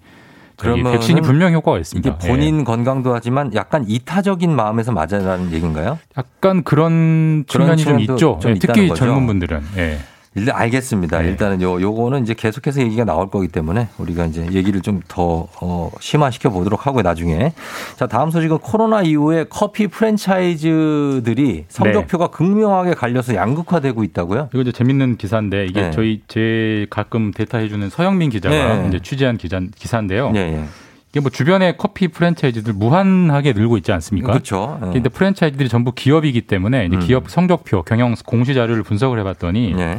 [0.57, 2.17] 저기 그러면은 백신이 분명 효과가 있습니다.
[2.19, 5.99] 이게 본인 건강도 하지만 약간 이타적인 마음에서 맞아라는 얘기인가요?
[6.01, 6.15] 예.
[6.17, 8.39] 약간 그런 측면이 좀 있죠.
[8.41, 9.05] 좀 예, 특히 거죠?
[9.05, 9.61] 젊은 분들은.
[9.77, 9.99] 예.
[10.37, 11.23] 일단 알겠습니다.
[11.23, 11.29] 네.
[11.29, 16.51] 일단은 요 요거는 이제 계속해서 얘기가 나올 거기 때문에 우리가 이제 얘기를 좀더 어, 심화시켜
[16.51, 17.03] 보도록 하고요.
[17.03, 17.53] 나중에
[17.97, 24.51] 자 다음 소식은 코로나 이후에 커피 프랜차이즈들이 성적표가 극명하게 갈려서 양극화되고 있다고요?
[24.53, 25.91] 이거 이제 재밌는 기사인데 이게 네.
[25.91, 28.89] 저희 제 가끔 데이터 해주는 서영민 기자가 네.
[28.89, 30.33] 이제 취재한 기자, 기사인데요.
[30.35, 30.65] 예, 예.
[31.13, 34.33] 이게 뭐 주변에 커피 프랜차이즈들 무한하게 늘고 있지 않습니까?
[34.33, 34.79] 그렇죠.
[34.83, 34.93] 예.
[34.93, 37.01] 근데 프랜차이즈들이 전부 기업이기 때문에 음.
[37.01, 39.97] 기업 성적표, 경영 공시 자료를 분석을 해봤더니 예.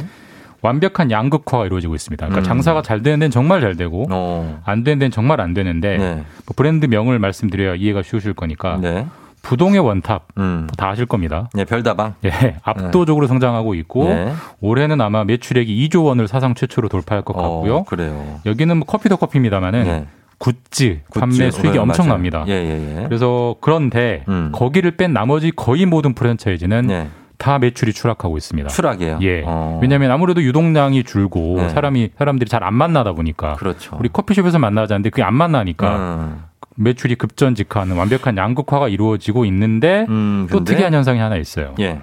[0.62, 2.26] 완벽한 양극화가 이루어지고 있습니다.
[2.26, 2.48] 그러니까 음.
[2.48, 4.60] 장사가 잘 되는 데는 정말 잘 되고 어.
[4.64, 6.14] 안 되는 데는 정말 안 되는데 네.
[6.14, 9.06] 뭐 브랜드 명을 말씀드려야 이해가 쉬우실 거니까 네.
[9.42, 10.66] 부동의 원탑 음.
[10.76, 11.48] 다 아실 겁니다.
[11.56, 12.14] 예, 별다방.
[12.24, 14.32] 예, 압도적으로 성장하고 있고 네.
[14.60, 17.76] 올해는 아마 매출액이 2조 원을 사상 최초로 돌파할 것 같고요.
[17.76, 18.40] 어, 그래요.
[18.46, 20.06] 여기는 뭐 커피도 커피입니다만은 네.
[20.38, 21.50] 굿즈 판매 굿즈.
[21.52, 22.44] 수익이 네, 엄청납니다.
[22.48, 23.04] 예, 예, 예.
[23.04, 24.50] 그래서 그런데 음.
[24.52, 27.08] 거기를 뺀 나머지 거의 모든 프랜차이즈는 네.
[27.38, 28.68] 다 매출이 추락하고 있습니다.
[28.68, 29.18] 추락이에요.
[29.22, 29.42] 예.
[29.46, 29.78] 어.
[29.80, 31.68] 왜냐하면 아무래도 유동량이 줄고 네.
[31.70, 33.96] 사람이 사람들이 잘 안 만나다 보니까 그렇죠.
[33.98, 36.42] 우리 커피숍에서 만나자는데 그게 안 만나니까 음.
[36.74, 40.64] 매출이 급전직하는 완벽한 양극화가 이루어지고 있는데 음, 또?
[40.64, 41.74] 특이한 현상이 하나 있어요.
[41.80, 42.00] 예.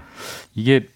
[0.56, 0.88] 이게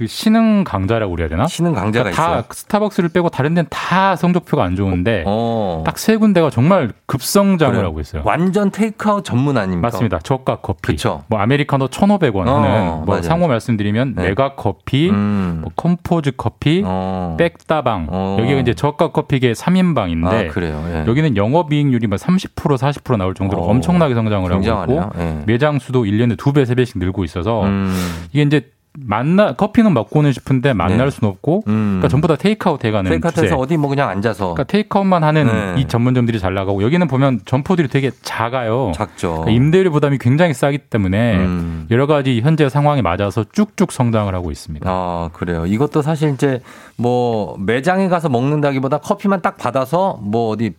[0.00, 1.46] 그 신흥 강자라고 그래야 되나?
[1.46, 2.44] 신흥 강자가 그러니까 다 있어요.
[2.50, 5.82] 스타벅스를 빼고 다른 데는 다 성적표가 안 좋은데 어.
[5.84, 7.84] 딱세 군데가 정말 급성장을.
[7.84, 8.22] 하고 있어요.
[8.24, 9.88] 완전 테이크아웃 전문 아닙니까?
[9.88, 10.20] 맞습니다.
[10.20, 10.92] 저가 커피.
[10.92, 11.22] 그쵸.
[11.26, 13.22] 뭐 아메리카노 1,500원 어, 하는 뭐 맞아요.
[13.22, 14.28] 상호 말씀드리면 네.
[14.28, 15.58] 메가 커피, 음.
[15.60, 17.36] 뭐 컴포즈 커피, 어.
[17.38, 18.06] 백다방.
[18.08, 18.38] 어.
[18.40, 21.02] 여기가 이제 저가 커피계 3인방인데 아.
[21.02, 21.04] 예.
[21.06, 23.70] 여기는 영업 이익률이 뭐30% 40% 나올 정도로 어.
[23.70, 25.10] 엄청나게 성장을 하고 굉장하네요.
[25.14, 25.42] 있고 예.
[25.46, 27.94] 매장 수도 1년에 두 배, 세 배씩 늘고 있어서 음.
[28.32, 31.10] 이게 이제 만나 커피는 먹고는 싶은데 만날 네.
[31.10, 31.98] 수는 없고 음.
[32.00, 33.56] 그러니까 전부 다 테이크아웃 해가는 테이크아웃에서.
[33.56, 35.80] 어디 뭐 그냥 앉아서 그러니까 테이크아웃만 하는 네.
[35.80, 38.90] 이 전문점들이 잘 나가고 여기는 보면 점포들이 되게 작아요.
[38.94, 39.30] 작죠.
[39.42, 41.86] 그러니까 임대료 부담이 굉장히 싸기 때문에 음.
[41.90, 44.90] 여러 가지 현재 상황에 맞아서 쭉쭉 성장을 하고 있습니다.
[44.90, 45.66] 아, 그래요.
[45.66, 46.60] 이것도 사실 이제
[46.96, 50.72] 뭐 매장에 가서 먹는다기보다 커피만 딱 받아서 뭐 어디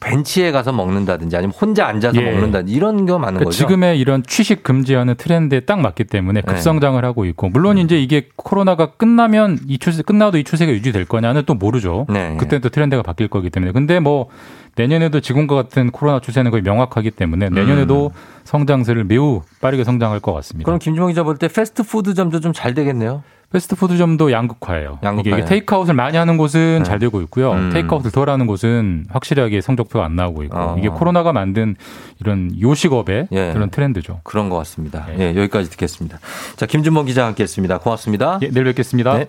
[0.00, 2.30] 벤치에 가서 먹는다든지 아니면 혼자 앉아서 예.
[2.30, 3.56] 먹는다든지 이런 거 많은 그러니까 거죠.
[3.56, 8.92] 지금의 이런 취식 금지하는 트렌드에 딱 맞기 때문에 급성장을 하고 있고 물론 이제 이게 코로나가
[8.92, 12.06] 끝나면 이 추세 끝나도 이 추세가 유지될 거냐는 또 모르죠.
[12.10, 12.36] 네.
[12.38, 14.28] 그때 또 트렌드가 바뀔 거기 때문에 근데 뭐
[14.76, 18.12] 내년에도 지금과 같은 코로나 추세는 거의 명확하기 때문에 내년에도
[18.44, 20.64] 성장세를 매우 빠르게 성장할 것 같습니다.
[20.66, 23.22] 그럼 김주영 기자 볼 때 패스트푸드점도 좀 잘 되겠네요.
[23.52, 25.00] 패스트푸드점도 양극화예요.
[25.02, 25.38] 양극화예요.
[25.38, 26.84] 이게 테이크아웃을 많이 하는 곳은 네.
[26.84, 27.52] 잘 되고 있고요.
[27.52, 27.70] 음.
[27.72, 30.76] 테이크아웃을 덜 하는 곳은 확실하게 성적표가 안 나오고 있고 어.
[30.78, 31.74] 이게 코로나가 만든
[32.20, 33.52] 이런 요식업의 예.
[33.52, 34.20] 그런 트렌드죠.
[34.22, 35.06] 그런 것 같습니다.
[35.18, 36.18] 예, 여기까지 듣겠습니다.
[36.56, 37.78] 자, 김준범 기자와 함께했습니다.
[37.78, 38.38] 고맙습니다.
[38.42, 39.14] 예, 내일 뵙겠습니다.
[39.18, 39.26] 네.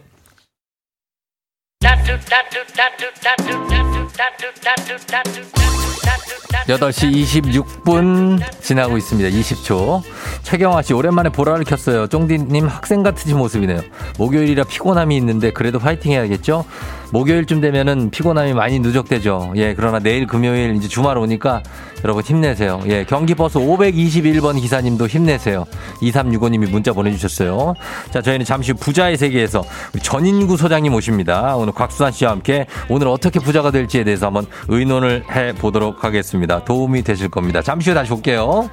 [6.69, 9.29] 여덟 시 26분 지나고 있습니다.
[9.29, 10.01] 20초.
[10.43, 12.07] 최경화 씨, 오랜만에 보라를 켰어요.
[12.07, 13.81] 쫑디님 학생 같으신 모습이네요.
[14.19, 16.65] 목요일이라 피곤함이 있는데 그래도 화이팅 해야겠죠?
[17.11, 19.53] 목요일쯤 되면은 피곤함이 많이 누적되죠.
[19.57, 21.61] 예, 그러나 내일 금요일 이제 주말 오니까
[22.03, 22.81] 여러분 힘내세요.
[22.87, 25.65] 예, 경기버스 521번 기사님도 힘내세요.
[26.01, 27.75] 2365님이 문자 보내주셨어요.
[28.11, 29.63] 자, 저희는 잠시 후 부자의 세계에서
[30.01, 31.55] 전인구 소장님 오십니다.
[31.55, 36.63] 오늘 곽수산 씨와 함께 오늘 어떻게 부자가 될지에 대해서 한번 의논을 해 보도록 하겠습니다.
[36.63, 37.61] 도움이 되실 겁니다.
[37.61, 38.69] 잠시 후에 다시 올게요.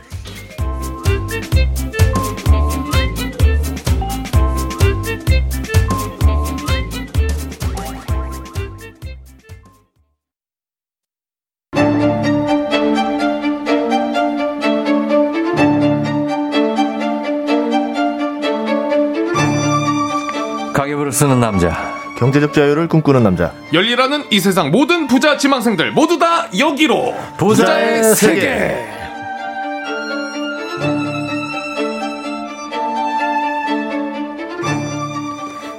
[21.18, 23.52] 쓰는 남자 경제적 자유를 꿈꾸는 남자.
[23.72, 28.76] 열리라는 이 세상 모든 부자 지망생들 모두 다 여기로 부자의 세계.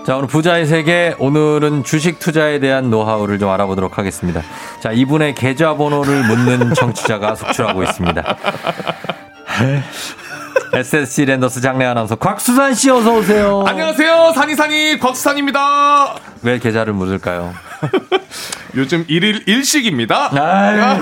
[0.06, 4.42] 자, 오늘 부자의 세계, 오늘은 주식 투자에 대한 노하우를 좀 알아보도록 하겠습니다.
[4.82, 8.38] 자, 이분의 계좌번호를 묻는 청취자가 속출하고 있습니다.
[10.74, 13.64] SSC 랜더스 장례 아나운서 곽수산 씨 어서 오세요.
[13.66, 17.54] 안녕하세요 산이산이 곽수산입니다 왜 계좌를 묻을까요?
[18.76, 21.02] 요즘 일일 일식입니다 아유,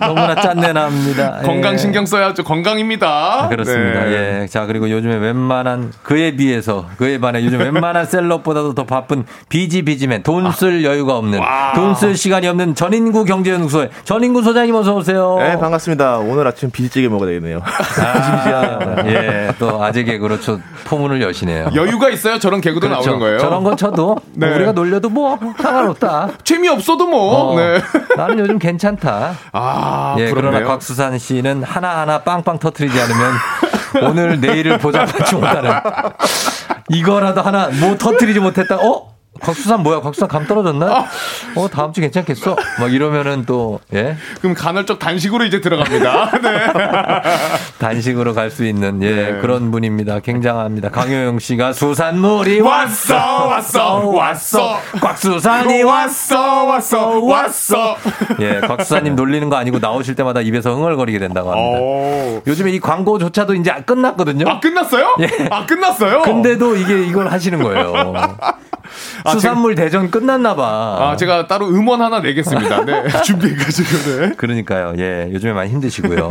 [0.00, 1.40] 너무나 짠내 납니다.
[1.44, 1.76] 건강 예.
[1.76, 4.00] 신경 써야죠 건강입니다 그렇습니다.
[4.04, 4.40] 네.
[4.42, 4.46] 예.
[4.46, 10.22] 자, 그리고 요즘에 웬만한 그에 비해서 그에 반해 요즘 웬만한 셀럽보다도 더 바쁜 비지 비지맨
[10.22, 11.38] 돈 쓸 여유가 없는
[11.74, 15.36] 돈 쓸 시간이 없는 전인구 경제연구소의 전인구 소장님 어서 오세요.
[15.38, 16.18] 네, 반갑습니다.
[16.18, 17.60] 오늘 아침 비지찌개 먹어야 되겠네요.
[17.64, 19.52] 아, 예.
[19.58, 21.70] 또 아재 개그로 저 포문을 여시네요.
[21.74, 23.04] 여유가 있어요 저런 개그도 그렇죠.
[23.10, 24.46] 나오는 거예요 저런 건 쳐도 네.
[24.46, 25.38] 뭐 우리가 놀려도 뭐
[25.80, 26.30] 상관없다.
[26.44, 27.80] 재미없어도 뭐 어, 네.
[28.16, 29.34] 나는 요즘 괜찮다.
[29.52, 30.66] 아 예, 그러나 부럽네요.
[30.68, 35.72] 곽수산 씨는 하나하나 빵빵 터트리지 않으면 오늘 내일을 보장받지 못하는
[36.90, 38.76] 이거라도 하나 뭐 터트리지 못했다.
[38.76, 39.10] 어?
[39.40, 40.00] 곽수산 뭐야?
[40.00, 41.06] 곽수산 감 떨어졌나?
[41.56, 42.56] 어, 다음 주 괜찮겠어?
[42.78, 44.16] 막 이러면은 또, 예?
[44.40, 46.66] 그럼 간헐적 단식으로 이제 들어갑니다 네.
[47.78, 49.38] 단식으로 갈 수 있는, 예, 네.
[49.40, 50.18] 그런 분입니다.
[50.20, 50.90] 굉장합니다.
[50.90, 54.78] 강효영 씨가 수산물이 왔어, 왔어, 왔어.
[55.00, 57.96] 곽수산이 왔어, 왔어, 왔어.
[58.40, 61.78] 예, 곽수산님 놀리는 거 아니고 나오실 때마다 입에서 흥얼거리게 된다고 합니다.
[61.80, 62.42] 오.
[62.46, 64.48] 요즘에 이 광고조차도 이제 끝났거든요.
[64.48, 65.16] 아 끝났어요?
[65.20, 65.48] 예.
[65.50, 66.22] 아 끝났어요?
[66.22, 68.14] 근데도 이게 이걸 하시는 거예요.
[69.24, 71.10] 아, 수산물 대전 끝났나 봐.
[71.10, 73.88] 아 제가 따로 음원 하나 내겠습니다 네 준비해가지고
[74.20, 74.32] 네.
[74.36, 74.94] 그러니까요.
[74.98, 75.28] 예.
[75.32, 76.28] 요즘에 많이 힘드시고요.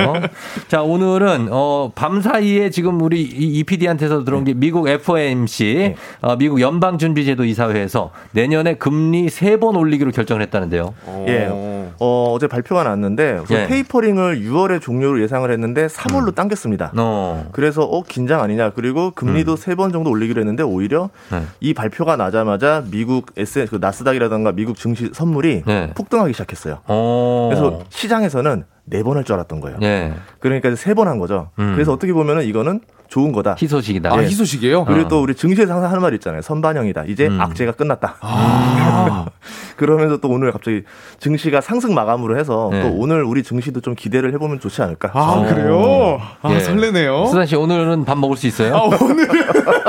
[0.68, 6.62] 자, 오늘은, 어, 밤 사이에 지금 우리 이 PD한테서 들어온 게 미국 FOMC, 어, 미국
[6.62, 10.94] 연방준비제도 이사회에서 내년에 금리 세 번 올리기로 결정을 했다는데요.
[11.28, 11.48] 예.
[11.52, 13.68] 어, 어제 발표가 났는데 예.
[13.68, 16.94] 테이퍼링을 6월에 종료를 예상을 했는데 3월로 당겼습니다.
[16.96, 17.46] 어.
[17.52, 18.70] 그래서 어 긴장 아니냐.
[18.70, 21.42] 그리고 금리도 세번 정도 올리기로 했는데 오히려 네.
[21.60, 22.49] 이 발표가 나자마자
[22.90, 25.92] 미국 S 그 나스닥이라든가 미국 증시 선물이 네.
[25.96, 26.80] 폭등하기 시작했어요.
[26.88, 27.50] 어.
[27.52, 29.78] 그래서 시장에서는 네 번 할 줄 알았던 거예요.
[29.84, 30.14] 예.
[30.40, 31.52] 그러니까 세 번 한 거죠.
[31.60, 31.74] 음.
[31.76, 33.56] 그래서 어떻게 보면은 이거는 좋은 거다.
[33.62, 34.12] 희소식이다.
[34.12, 34.26] 아 예.
[34.28, 34.86] 희소식이에요?
[34.86, 35.08] 그리고 어.
[35.08, 36.42] 또 우리 증시에서 항상 하는 말 있잖아요.
[36.42, 37.04] 선반영이다.
[37.06, 37.40] 이제 음.
[37.40, 38.16] 악재가 끝났다.
[38.22, 39.26] 아.
[39.78, 40.84] 그러면서 또 오늘 갑자기
[41.20, 42.82] 증시가 상승 마감으로 해서 네.
[42.82, 45.12] 또 오늘 우리 증시도 좀 기대를 해보면 좋지 않을까.
[45.14, 45.46] 아 어.
[45.48, 46.20] 그래요?
[46.42, 46.60] 아 예.
[46.60, 48.76] 설레네요 수산 씨 오늘은 밥 먹을 수 있어요?
[48.76, 49.28] 아 오늘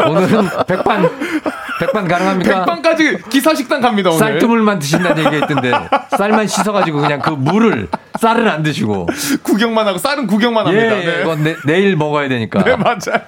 [0.08, 1.08] 오늘은 백반
[1.80, 2.58] 백반 가능합니까?
[2.58, 5.72] 백반까지 기사식당 갑니다 오늘 쌀뜨물만 드신다는 얘기가 있던데
[6.16, 7.88] 쌀만 씻어가지고 그냥 그 물을
[8.18, 9.06] 쌀을 안 드시고
[9.42, 11.20] 구경만 하고 쌀은 구경만 합니다 예, 네.
[11.22, 12.62] 이건 내, 내일 먹어야 되니까.
[12.64, 13.20] 네 맞아요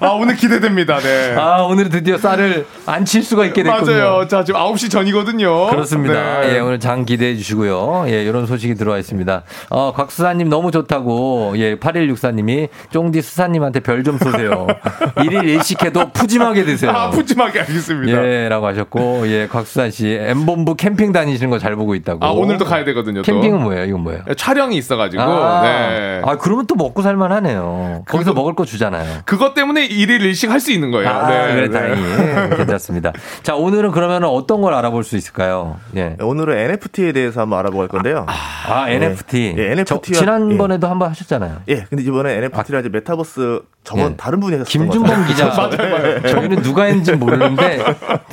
[0.00, 3.92] 아 오늘 기대됩니다 네 아 오늘은 드디어 쌀을 안 칠 수가 있게 됐군요.
[3.92, 6.40] 맞아요 자 지금 9시 전이거든요 그렇습니다.
[6.40, 6.56] 네.
[6.56, 8.04] 예, 오늘 장 기대해 주시고요.
[8.08, 9.42] 예, 이런 소식이 들어와 있습니다.
[9.70, 14.66] 어, 곽수사님 너무 좋다고, 예, 8164님이 쫑디 수사님한테 별 좀 쏘세요.
[15.24, 16.90] 일일 일식해도 푸짐하게 드세요.
[16.90, 21.94] 아 푸짐하게 알겠습니다 예, 라고 하셨고, 예, 곽수산 씨, 엠본부 캠핑 다니시는 거 잘 보고
[21.94, 22.24] 있다고.
[22.24, 23.32] 아 오늘도 가야 되거든요 또.
[23.32, 23.86] 캠핑은 뭐예요?
[23.94, 24.22] 이건 뭐예요?
[24.36, 26.20] 촬영이 있어가지고 아, 네.
[26.24, 28.02] 아, 그러면 또 먹고 살만 하네요.
[28.08, 29.20] 거기서 그거- 먹을 거 주잖아요.
[29.24, 31.78] 그것 때문에 일일 일식 할 수 있는 거예요 아, 네, 그래, 네.
[31.78, 32.56] 다행히.
[32.56, 33.12] 괜찮습니다.
[33.42, 35.76] 자, 오늘은 그러면 어떤 걸 알아볼 수 있을까요?
[35.94, 36.16] 예.
[36.20, 38.24] 오늘은 NFT에 대해서 한번 알아볼 건데요.
[38.28, 39.54] 아, NFT.
[39.58, 40.12] 예, NFT.
[40.14, 41.58] 저, 지난번에도 한번 하셨잖아요.
[41.68, 44.16] 예, 근데 이번에 NFT랑 이제 메타버스 저번 예.
[44.16, 45.50] 다른 분이 하셨던 김준범 것 기자.
[45.52, 46.22] 같아요.
[46.22, 47.84] 저희는 누가 했는지 모르는데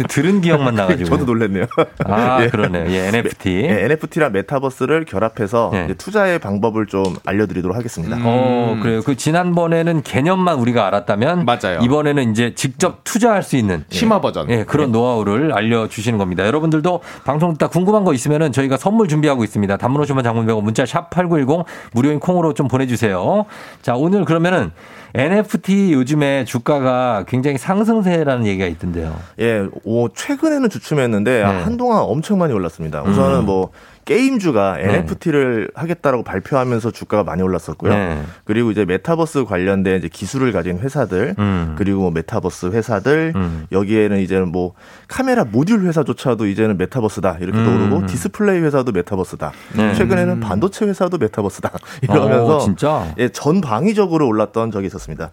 [0.07, 1.09] 들은 기억만 나가지고.
[1.09, 1.65] 저도 놀랐네요.
[2.05, 2.47] 아, 예.
[2.47, 2.89] 그러네요.
[2.89, 3.63] 예, NFT.
[3.65, 5.85] 예, NFT랑 메타버스를 결합해서 예.
[5.85, 8.17] 이제 투자의 방법을 좀 알려드리도록 하겠습니다.
[8.21, 9.01] 어, 그래요.
[9.01, 11.79] 그 지난번에는 개념만 우리가 알았다면 맞아요.
[11.81, 14.49] 이번에는 이제 직접 투자할 수 있는 심화 버전.
[14.49, 16.45] 예, 그런 노하우를 알려 주시는 겁니다.
[16.45, 19.77] 여러분들도 방송 듣다 궁금한 거 있으면은 저희가 선물 준비하고 있습니다.
[19.77, 23.45] 단문 오시면 장문 100원 문자 샵 8910 무료인 콩으로 좀 보내 주세요.
[23.81, 24.71] 자, 오늘 그러면은
[25.13, 29.15] NFT 요즘에 주가가 굉장히 상승세라는 얘기가 있던데요.
[29.39, 31.43] 예, 오, 최근에는 주춤했는데 네.
[31.43, 33.01] 한동안 엄청 많이 올랐습니다.
[33.01, 33.45] 우선은 음.
[33.45, 33.71] 뭐
[34.05, 37.93] 게임주가 NFT를 하겠다라고 발표하면서 주가가 많이 올랐었고요.
[37.93, 38.23] 네.
[38.45, 41.75] 그리고 이제 메타버스 관련된 이제 기술을 가진 회사들, 음.
[41.77, 43.65] 그리고 뭐 메타버스 회사들, 음.
[43.71, 44.73] 여기에는 이제는 뭐
[45.07, 47.65] 카메라 모듈 회사조차도 이제는 메타버스다 이렇게 음.
[47.65, 49.51] 떠오르고 디스플레이 회사도 메타버스다.
[49.75, 49.93] 네.
[49.95, 51.71] 최근에는 반도체 회사도 메타버스다
[52.03, 53.13] 이러면서 어, 진짜?
[53.17, 55.31] 예, 전방위적으로 올랐던 적이 있었습니다.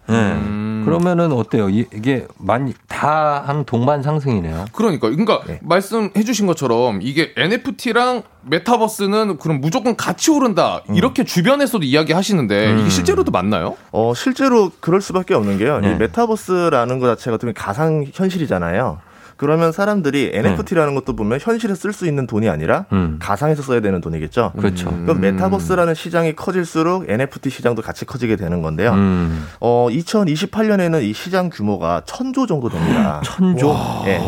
[0.79, 0.85] 네.
[0.85, 1.69] 그러면은 어때요?
[1.69, 4.65] 이- 이게 많이 다 한 동반 상승이네요.
[4.73, 12.13] 그러니까, 그러니까 말씀해 주신 것처럼 이게 NFT랑 메타버스는 그럼 무조건 같이 오른다 이렇게 주변에서도 이야기
[12.13, 13.75] 하시는데 이게 실제로도 맞나요?
[13.91, 15.79] 어, 실제로 그럴 수밖에 없는 게요.
[15.79, 15.91] 네.
[15.91, 18.99] 이 메타버스라는 것 자체가 어떻게 가상 현실이잖아요.
[19.39, 22.85] 그러면 사람들이 NFT라는 것도 보면 현실에 쓸 수 있는 돈이 아니라
[23.19, 24.51] 가상에서 써야 되는 돈이겠죠.
[24.55, 24.59] 음.
[24.61, 24.89] 그렇죠.
[25.05, 28.91] 그럼 메타버스라는 시장이 커질수록 NFT 시장도 같이 커지게 되는 건데요.
[28.91, 29.47] 음.
[29.61, 33.21] 어, 2028년에는 이 시장 규모가 천조 정도 됩니다.
[33.25, 33.75] 천조?
[34.07, 34.19] 예.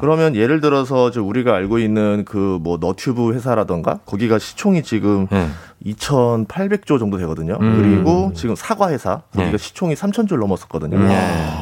[0.00, 5.26] 그러면 예를 들어서 저 우리가 알고 있는 그 뭐 너튜브 회사라던가 거기가 시총이 지금
[5.84, 7.58] 2,800조 정도 되거든요.
[7.60, 7.76] 음.
[7.76, 9.58] 그리고 지금 사과 회사 거기가 네.
[9.58, 10.96] 시총이 3,000조를 넘었었거든요.
[10.96, 11.08] 음.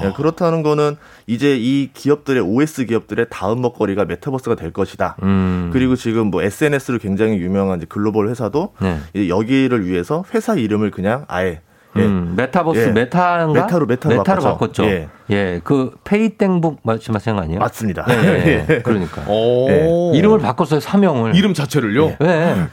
[0.05, 0.97] 예, 그렇다는 거는
[1.27, 5.17] 이제 이 기업들의 OS 기업들의 다음 먹거리가 메타버스가 될 것이다.
[5.23, 5.71] 음.
[5.73, 8.99] 그리고 지금 뭐 SNS로 굉장히 유명한 이제 글로벌 회사도 네.
[9.15, 11.61] 이제 여기를 위해서 회사 이름을 그냥 아예
[11.97, 12.01] 예.
[12.01, 12.87] 음, 메타버스 예.
[12.93, 13.63] 메타인가?
[13.63, 14.83] 메타로 메타로, 메타로 바꿨죠.
[14.83, 14.85] 바꿨죠.
[14.85, 15.09] 예.
[15.31, 15.61] 예.
[15.63, 17.59] 그 페이땡북 말씀하시는 거 아니에요?
[17.61, 18.07] 맞습니다.
[18.09, 18.67] 예, 예, 예.
[18.69, 18.83] 예.
[18.83, 19.23] 그러니까.
[19.29, 19.69] 오.
[19.69, 20.19] 예.
[20.19, 20.81] 이름을 바꿨어요.
[20.81, 21.35] 사명을.
[21.37, 22.17] 이름 자체를요?
[22.19, 22.69] 네.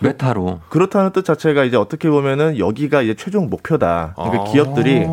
[0.00, 0.60] 메타로.
[0.68, 4.14] 그렇다는 뜻 자체가 이제 어떻게 보면은 여기가 이제 최종 목표다.
[4.16, 4.44] 그러니까 아.
[4.52, 5.06] 기업들이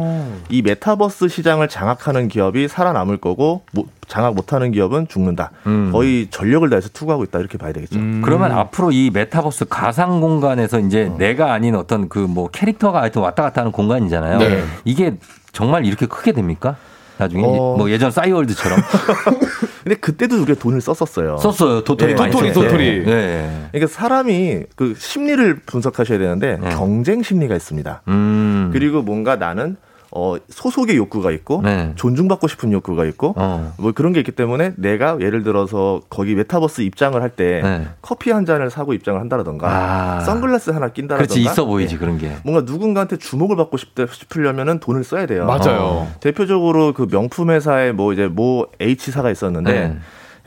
[0.50, 5.52] 이 메타버스 시장을 장악하는 기업이 살아남을 거고 모- 장악 못하는 기업은 죽는다.
[5.66, 5.90] 음.
[5.92, 8.00] 거의 전력을 다해서 투구하고 있다 이렇게 봐야 되겠죠.
[8.24, 13.44] 그러면 앞으로 이 메타버스 가상 공간에서 이제 내가 아닌 어떤 그 뭐 캐릭터가 하여튼 왔다
[13.44, 14.38] 갔다 하는 공간이잖아요.
[14.40, 14.64] 네.
[14.86, 15.16] 이게
[15.54, 16.76] 정말 이렇게 크게 됩니까?
[17.18, 17.76] 나중에 어.
[17.78, 18.80] 뭐 예전 싸이월드처럼
[19.84, 21.38] 근데 그때도 우리가 돈을 썼었어요.
[21.38, 21.84] 썼어요.
[21.84, 22.16] 도토리 예.
[22.16, 22.52] 도토리.
[22.52, 23.06] 도토리.
[23.06, 23.68] 네.
[23.72, 28.02] 그러니까 사람이 그 심리를 분석하셔야 되는데 경쟁 심리가 있습니다.
[28.10, 28.70] 음.
[28.74, 29.78] 그리고 뭔가 나는
[30.12, 31.92] 어, 소속의 욕구가 있고 네.
[31.96, 33.74] 존중받고 싶은 욕구가 있고 어.
[33.78, 37.88] 뭐 그런 게 있기 때문에 내가 예를 들어서 거기 메타버스 입장을 할때 네.
[38.02, 40.20] 커피 한 잔을 사고 입장을 한다라던가 아.
[40.22, 42.00] 선글라스 하나 낀다라던가 그렇지 있어 보이지 예.
[42.00, 42.32] 그런 게.
[42.44, 45.46] 뭔가 누군가한테 주목을 받고 싶다 싶으려면은 돈을 써야 돼요.
[45.46, 45.80] 맞아요.
[45.82, 46.14] 어.
[46.20, 49.98] 대표적으로 그 명품 회사에 뭐 이제 모 H사가 있었는데 네.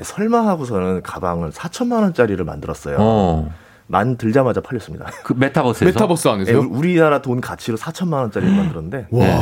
[0.02, 2.96] 설마 하고서는 가방을 4천만 원짜리를 만들었어요.
[2.98, 3.52] 어.
[3.90, 5.06] 만 들자마자 팔렸습니다.
[5.24, 5.84] 그 메타버스에서.
[5.86, 6.60] 메타버스 예, 안에서요?
[6.70, 9.38] 우리나라 돈 가치로 4천만 원짜리를 만들었는데 네.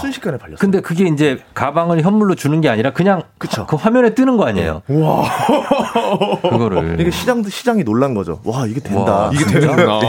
[0.00, 0.58] 순식간에 팔렸어요.
[0.60, 3.66] 근데 그게 이제 가방을 현물로 주는 게 아니라 그냥 그쵸.
[3.66, 4.82] 그 화면에 뜨는 거 아니에요?
[4.88, 5.24] 와.
[6.40, 7.00] 그거를.
[7.00, 8.40] 이게 시장도 시장이 놀란 거죠.
[8.44, 9.12] 와 이게 된다.
[9.12, 9.44] 와, 이게?
[9.44, 10.00] 되는구나.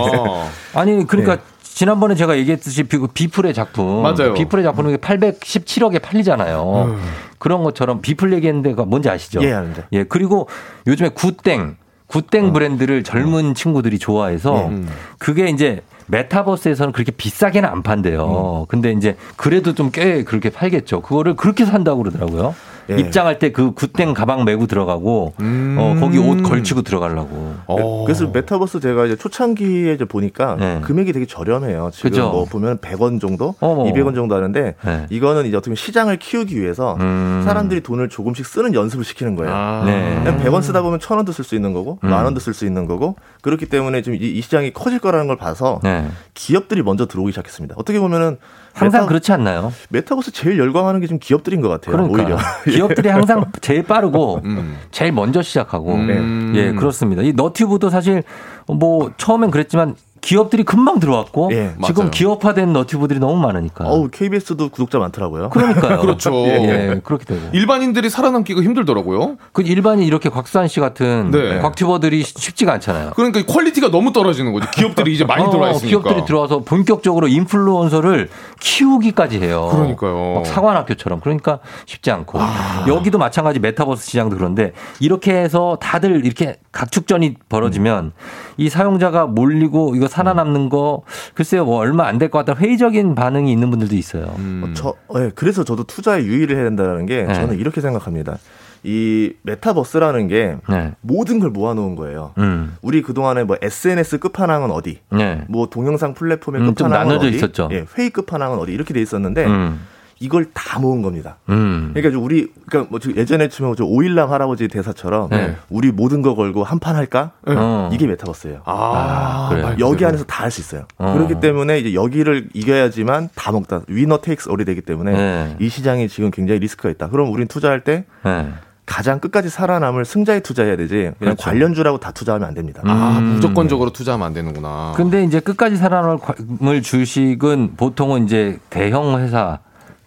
[0.75, 4.35] 아니 그러니까 지난번에 제가 얘기했듯이 비- 비플의 작품, 맞아요.
[4.35, 6.97] 비플의 작품은 817억에 팔리잖아요.
[7.39, 9.41] 그런 것처럼 비플 얘기했는데 그 뭔지 아시죠?
[9.43, 9.85] 예, 아는데.
[9.93, 10.47] 예, 그리고
[10.85, 11.77] 요즘에 굿땡,
[12.11, 14.83] 굿땡 브랜드를 젊은 친구들이 좋아해서 예.
[15.17, 18.65] 그게 이제 메타버스에서는 그렇게 비싸게는 안 판대요.
[18.67, 21.01] 근데 이제 그래도 좀 꽤 그렇게 팔겠죠.
[21.01, 22.53] 그거를 그렇게 산다고 그러더라고요.
[22.89, 22.97] 예.
[22.97, 27.53] 입장할 때 그 굿땡 가방 메고 들어가고 어, 거기 옷 걸치고 들어가려고.
[27.67, 28.03] 어.
[28.05, 30.79] 그래서 메타버스 제가 이제 초창기에 이제 보니까 네.
[30.81, 31.91] 금액이 되게 저렴해요.
[31.93, 32.29] 지금 그죠?
[32.29, 33.83] 뭐 보면 100원 정도, 어머.
[33.85, 35.05] 200원 정도 하는데 네.
[35.09, 37.41] 이거는 이제 어떻게 보면 시장을 키우기 위해서 음.
[37.45, 39.53] 사람들이 돈을 조금씩 쓰는 연습을 시키는 거예요.
[39.53, 39.83] 아.
[39.85, 40.21] 네.
[40.23, 42.09] 그냥 100원 쓰다 보면 1000원도 쓸 수 있는 거고 음.
[42.09, 45.35] 만 원도 쓸 수 있는 거고 그렇기 때문에 지금 이, 이 시장이 커질 거라는 걸
[45.35, 46.07] 봐서 네.
[46.33, 47.75] 기업들이 먼저 들어오기 시작했습니다.
[47.77, 48.37] 어떻게 보면은
[48.73, 49.73] 항상 메타, 그렇지 않나요?
[49.89, 51.95] 메타버스 제일 열광하는 게 지금 기업들인 것 같아요.
[51.95, 54.77] 그러니까 오히려 기업들이 항상 제일 빠르고 음.
[54.91, 56.53] 제일 먼저 시작하고 음.
[56.55, 57.21] 예 그렇습니다.
[57.21, 58.23] 이 너튜브도 사실
[58.67, 62.11] 뭐 처음엔 그랬지만 기업들이 금방 들어왔고 예, 지금.
[62.11, 63.85] 기업화된 너튜브들이 너무 많으니까.
[63.85, 65.49] 어우 KBS도 구독자 많더라고요.
[65.49, 65.99] 그러니까요.
[66.01, 66.31] 그렇죠.
[66.45, 67.41] 예, 그렇게 되고.
[67.53, 69.37] 일반인들이 살아남기가 힘들더라고요.
[69.51, 71.59] 그 일반인 이렇게 곽수환 씨 같은 네.
[71.59, 73.11] 곽튜버들이 쉽지가 않잖아요.
[73.15, 74.69] 그러니까 quality가 너무 떨어지는 거죠.
[74.71, 75.87] 기업들이 이제 많이 어, 들어와 있으니까.
[75.89, 79.69] 기업들이 들어와서 본격적으로 인플루언서를 키우기까지 해요.
[79.71, 80.33] 그러니까요.
[80.35, 81.19] 막 사관학교처럼.
[81.19, 82.39] 그러니까 쉽지 않고.
[82.39, 82.85] 아.
[82.87, 88.13] 여기도 마찬가지 메타버스 시장도 그런데 이렇게 해서 다들 이렇게 각축전이 벌어지면
[88.57, 91.03] 이 사용자가 몰리고 이거 살아남는 거
[91.33, 94.25] 글쎄요 뭐 얼마 안 될 것 같다 회의적인 반응이 있는 분들도 있어요.
[94.37, 94.63] 음.
[94.65, 97.33] 어, 저, 예, 그래서 저도 투자에 유의를 해야 된다는 게 네.
[97.33, 98.37] 저는 이렇게 생각합니다.
[98.83, 100.93] 이 메타버스라는 게 네.
[101.01, 102.33] 모든 걸 모아놓은 거예요.
[102.39, 102.75] 음.
[102.81, 105.43] 우리 그동안에 뭐 SNS 끝판왕은 어디, 네.
[105.49, 107.69] 뭐 동영상 플랫폼의 음, 좀 끝판왕은 어디, 있었죠.
[107.71, 109.81] 예, 회의 끝판왕은 어디 이렇게 돼 있었는데 음.
[110.21, 111.37] 이걸 다 모은 겁니다.
[111.49, 111.91] 음.
[111.93, 115.55] 그러니까 우리 그러니까 뭐 예전에 치면 저 오일남 할아버지 대사처럼 네.
[115.69, 117.31] 우리 모든 거 걸고 한 판 할까?
[117.47, 117.89] 어.
[117.91, 118.61] 이게 메타버스예요.
[118.65, 119.65] 아, 그래요?
[119.65, 120.05] 말 여기.
[120.05, 120.85] 안에서 다 할 수 있어요.
[120.97, 121.13] 어.
[121.13, 123.81] 그렇기 때문에 이제 여기를 이겨야지만 다 먹다.
[123.87, 125.55] 위너 테이크스 올이 되기 때문에 네.
[125.59, 127.09] 이 시장이 지금 굉장히 리스크가 있다.
[127.09, 128.49] 그럼 우린 투자할 때 네.
[128.85, 130.93] 가장 끝까지 살아남을 승자에 투자해야 되지.
[130.95, 131.43] 그냥 그렇죠.
[131.43, 132.81] 관련주라고 다 투자하면 안 됩니다.
[132.85, 133.23] 아, 음.
[133.35, 134.93] 무조건적으로 투자하면 안 되는구나.
[134.97, 139.59] 근데 이제 끝까지 살아남을 주식은 보통은 이제 대형 회사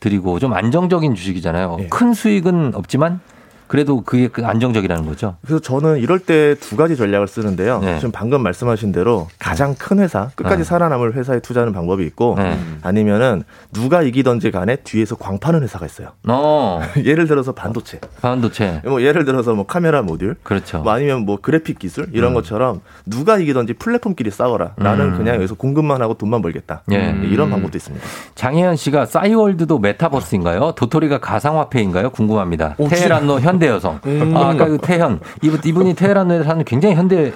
[0.04, 1.78] 들이고 좀 안정적인 주식이잖아요.
[1.80, 1.86] 예.
[1.88, 3.20] 큰 수익은 없지만
[3.66, 5.36] 그래도 그게 그 안정적이라는 거죠.
[5.42, 7.80] 그래서 저는 이럴 때 두 가지 전략을 쓰는데요.
[7.80, 7.96] 네.
[7.98, 10.64] 지금 방금 말씀하신 대로 가장 큰 회사, 끝까지 네.
[10.64, 12.58] 살아남을 회사에 투자하는 방법이 있고 네.
[12.82, 13.42] 아니면은
[13.72, 16.08] 누가 이기던지 간에 뒤에서 광파는 회사가 있어요.
[16.28, 18.00] 어, 예를 들어서 반도체.
[18.20, 18.82] 반도체.
[18.84, 20.78] 뭐 예를 들어서 뭐 카메라 모듈, 그렇죠.
[20.80, 22.34] 뭐 아니면 뭐 그래픽 기술 이런 음.
[22.34, 24.72] 것처럼 누가 이기던지 플랫폼끼리 싸워라.
[24.76, 25.16] 나는 음.
[25.16, 26.82] 그냥 여기서 공급만 하고 돈만 벌겠다.
[26.92, 27.14] 예.
[27.24, 28.04] 이런 방법도 있습니다.
[28.34, 30.72] 장혜연 씨가 싸이월드도 메타버스인가요?
[30.76, 32.10] 도토리가 가상화폐인가요?
[32.10, 32.74] 궁금합니다.
[32.78, 34.00] 오, 테헤란로 현대 여성.
[34.06, 34.32] 음.
[34.36, 35.20] 아, 아까 그 태현.
[35.42, 37.32] 이분, 이분이 테헤란로에 사는 굉장히 현대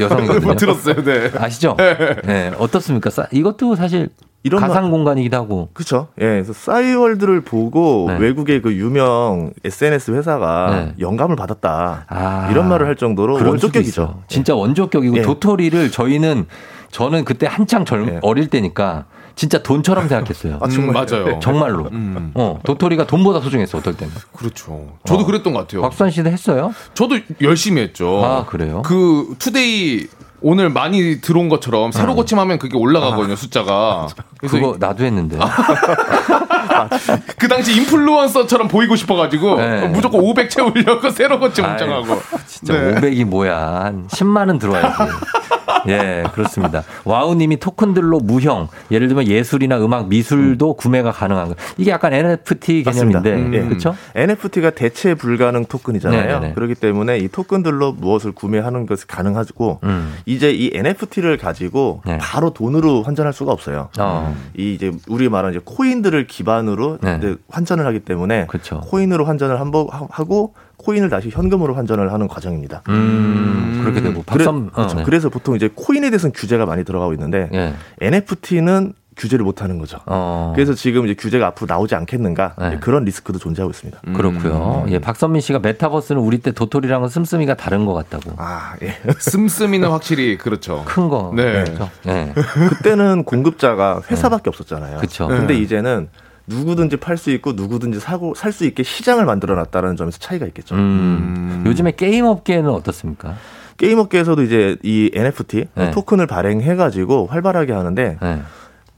[0.00, 0.40] 여성이거든요.
[0.46, 1.30] 뭐 들었어요, 네.
[1.38, 1.76] 아시죠?
[2.24, 2.52] 네.
[2.58, 3.10] 어떻습니까?
[3.10, 4.08] 싸- 이것도 사실
[4.42, 5.70] 이런 가상 말- 공간이기도 하고.
[5.72, 6.08] 그렇죠.
[6.20, 8.16] 예, 그래서 싸이월드를 보고 네.
[8.18, 10.94] 외국의 그 유명 SNS 회사가 네.
[11.00, 12.04] 영감을 받았다.
[12.08, 12.48] 아.
[12.50, 14.22] 이런 말을 할 정도로 원조격이죠.
[14.28, 15.22] 진짜 원조격이고 예.
[15.22, 16.46] 도토리를 저희는
[16.92, 19.06] 저는 그때 한창 젊 어릴 때니까
[19.36, 20.58] 진짜 돈처럼 생각했어요.
[20.62, 20.88] 아, 정말.
[20.88, 21.38] 음, 맞아요.
[21.40, 21.90] 정말로.
[22.34, 24.12] 어, 도토리가 돈보다 소중했어, 어떨 때는.
[24.34, 24.94] 그렇죠.
[25.04, 25.26] 저도 어.
[25.26, 25.82] 그랬던 것 같아요.
[25.82, 26.74] 곽수환 씨도 했어요?
[26.94, 28.24] 저도 열심히 했죠.
[28.24, 28.80] 아, 그래요?
[28.82, 30.06] 그 today
[30.40, 34.08] 오늘 많이 들어온 것처럼 새로 고침하면 그게 올라가거든요, 숫자가.
[34.38, 35.38] 그래서 그거 나도 했는데.
[37.38, 39.88] 그 당시 인플루언서처럼 보이고 싶어가지고 네.
[39.88, 42.20] 무조건 500 채우려고 새로 고침 엄청하고.
[42.46, 42.94] 진짜 네.
[42.94, 43.84] 500이 뭐야.
[43.84, 44.96] 한 10만은 들어와야지.
[45.88, 46.82] 예, 그렇습니다.
[47.04, 51.54] 와우님이 토큰들로 무형, 예를 들면 예술이나 음악, 미술도 구매가 가능한 거.
[51.76, 53.54] 이게 약간 NFT 개념인데, 음.
[53.54, 53.62] 예.
[53.62, 53.94] 그렇죠?
[54.14, 56.26] NFT가 대체 불가능 토큰이잖아요.
[56.26, 56.54] 네네네.
[56.54, 60.14] 그렇기 때문에 이 토큰들로 무엇을 구매하는 것이 가능하고 음.
[60.26, 62.18] 이제 이 NFT를 가지고 네.
[62.18, 63.88] 바로 돈으로 환전할 수가 없어요.
[63.98, 64.34] 어.
[64.56, 67.20] 이 이제 우리 말하는 이제 코인들을 기반으로 네.
[67.48, 68.80] 환전을 하기 때문에 그렇죠.
[68.80, 70.54] 코인으로 환전을 한번 하고
[70.86, 72.82] 코인을 다시 현금으로 환전을 하는 과정입니다.
[72.90, 74.22] 음, 그렇게 되고.
[74.22, 74.96] 그래, 박선, 어, 그렇죠.
[74.98, 75.02] 네.
[75.02, 77.74] 그래서 보통 이제 코인에 대해서는 규제가 많이 들어가고 있는데 예.
[78.00, 79.98] NFT는 규제를 못 하는 거죠.
[80.06, 80.52] 어.
[80.54, 82.78] 그래서 지금 이제 규제가 앞으로 나오지 않겠는가 네.
[82.80, 84.00] 그런 리스크도 존재하고 있습니다.
[84.14, 84.84] 그렇고요.
[84.88, 88.34] 예, 박선민 씨가 메타버스는 우리 때 도토리랑은 씀씀이가 다른 것 같다고.
[88.36, 88.94] 아, 예.
[89.18, 90.84] 씀씀이는 확실히 그렇죠.
[90.86, 91.32] 큰 거.
[91.34, 91.64] 네.
[91.64, 91.90] 그렇죠.
[92.06, 92.32] 예.
[92.68, 94.98] 그때는 공급자가 회사밖에 없었잖아요.
[94.98, 95.26] 그쵸.
[95.26, 95.60] 근데 네.
[95.60, 96.08] 이제는
[96.46, 100.74] 누구든지 팔 수 있고 누구든지 사고 살 수 있게 시장을 만들어 놨다는 점에서 차이가 있겠죠.
[100.74, 103.34] 음, 요즘에 게임 업계는 어떻습니까?
[103.76, 105.90] 게임 업계에서도 이제 이 NFT 네.
[105.90, 108.42] 토큰을 발행해 가지고 활발하게 하는데 네.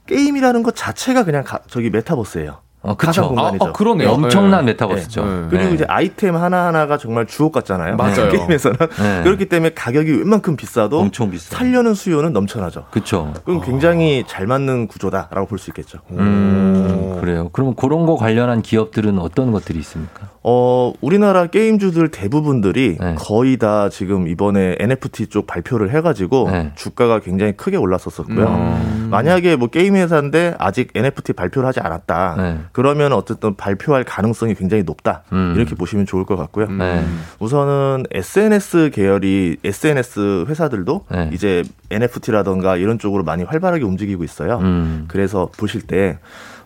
[0.05, 2.57] 게임이라는 것 자체가 그냥 가- 저기 메타버스예요.
[2.81, 3.07] 어, 그쵸.
[3.07, 3.65] 가상 공간이죠.
[3.65, 4.11] 아, 아, 그러네요.
[4.11, 4.71] 엄청난 네.
[4.71, 5.25] 메타버스죠.
[5.25, 5.47] 네.
[5.49, 5.73] 그리고 네.
[5.75, 7.97] 이제 아이템 하나하나가 정말 주옥 같잖아요.
[7.97, 8.31] 맞아요.
[8.31, 8.77] 게임에서는.
[8.77, 9.23] 네.
[9.23, 11.57] 그렇기 때문에 가격이 웬만큼 비싸도 엄청 비싸.
[11.57, 12.85] 살려는 수요는 넘쳐나죠.
[12.89, 13.33] 그쵸.
[13.43, 15.99] 그럼 굉장히 잘 맞는 구조다라고 볼 수 있겠죠.
[16.11, 16.78] 음,
[17.19, 17.49] 그래요.
[17.51, 20.29] 그럼 그런 거 관련한 기업들은 어떤 것들이 있습니까?
[20.41, 23.15] 어, 우리나라 게임주들 대부분들이 네.
[23.17, 26.71] 거의 다 지금 이번에 NFT 쪽 발표를 해가지고 네.
[26.75, 28.47] 주가가 굉장히 크게 올랐었었고요.
[28.47, 29.09] 음.
[29.11, 32.35] 만약에 뭐 게임 회사인데 아직 NFT 발표를 하지 않았다.
[32.37, 32.59] 네.
[32.71, 35.23] 그러면 어쨌든 발표할 가능성이 굉장히 높다.
[35.33, 35.53] 음.
[35.57, 36.67] 이렇게 보시면 좋을 것 같고요.
[36.67, 37.03] 네.
[37.39, 41.29] 우선은 SNS 계열이 SNS 회사들도 네.
[41.33, 44.59] 이제 NFT라던가 이런 쪽으로 많이 활발하게 움직이고 있어요.
[44.59, 45.05] 음.
[45.09, 46.17] 그래서 보실 때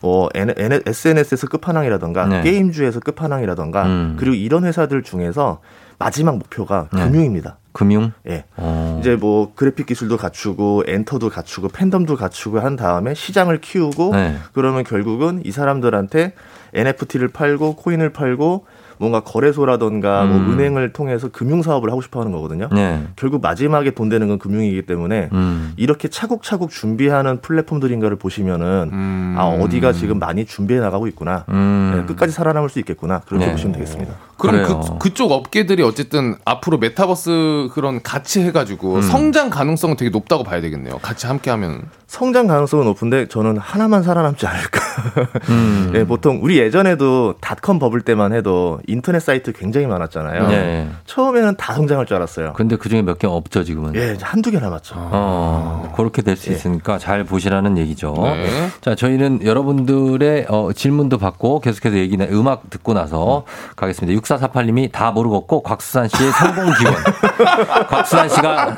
[0.03, 2.41] 어, SNS에서 끝판왕이라던가 네.
[2.41, 4.15] 게임주에서 끝판왕이라던가 음.
[4.19, 5.61] 그리고 이런 회사들 중에서
[5.97, 7.05] 마지막 목표가 네.
[7.05, 7.57] 금융입니다.
[7.71, 8.11] 금융?
[8.27, 8.43] 예.
[8.57, 8.97] 어.
[8.99, 14.37] 이제 뭐 그래픽 기술도 갖추고 엔터도 갖추고 팬덤도 갖추고 한 다음에 시장을 키우고 네.
[14.51, 16.33] 그러면 결국은 이 사람들한테
[16.73, 18.65] NFT를 팔고 코인을 팔고
[19.03, 20.53] 뭔가 거래소라던가 뭐 음.
[20.53, 22.69] 은행을 통해서 금융 사업을 하고 싶어 하는 거거든요.
[22.71, 23.05] 네.
[23.17, 25.73] 결국 마지막에 돈 되는 건 금융이기 때문에 음.
[25.75, 29.35] 이렇게 차곡차곡 준비하는 플랫폼들인가를 보시면은 음.
[29.37, 31.43] 아 어디가 지금 많이 준비해 나가고 있구나.
[31.49, 31.93] 음.
[31.97, 33.19] 네, 끝까지 살아남을 수 있겠구나.
[33.27, 33.51] 그렇게 네.
[33.51, 34.13] 보시면 되겠습니다.
[34.43, 34.81] 그럼 그래요.
[34.81, 39.01] 그, 그쪽 업계들이 어쨌든 앞으로 메타버스 그런 같이 해가지고 음.
[39.01, 40.97] 성장 가능성은 되게 높다고 봐야 되겠네요.
[40.99, 41.83] 같이 함께 하면.
[42.07, 44.81] 성장 가능성은 높은데 저는 하나만 살아남지 않을까.
[45.49, 45.89] 음.
[45.93, 50.47] 네, 보통 우리 예전에도 닷컴 버블 때만 해도 인터넷 사이트 굉장히 많았잖아요.
[50.49, 50.89] 네.
[51.07, 52.53] 처음에는 다 성장할 줄 알았어요.
[52.53, 53.95] 근데 그 중에 몇 개 없죠, 지금은.
[53.95, 54.95] 예, 이제 한두 개 남았죠.
[54.97, 56.55] 어, 그렇게 될수 예.
[56.55, 58.13] 있으니까 잘 보시라는 얘기죠.
[58.17, 58.47] 네.
[58.81, 63.43] 자, 저희는 여러분들의 어, 질문도 받고 계속해서 얘기나 음악 듣고 나서
[63.75, 64.13] 가겠습니다.
[64.37, 66.95] 6448님이 다 모르겠고 곽수산 씨의 성공 기원.
[67.89, 68.77] 곽수산 씨가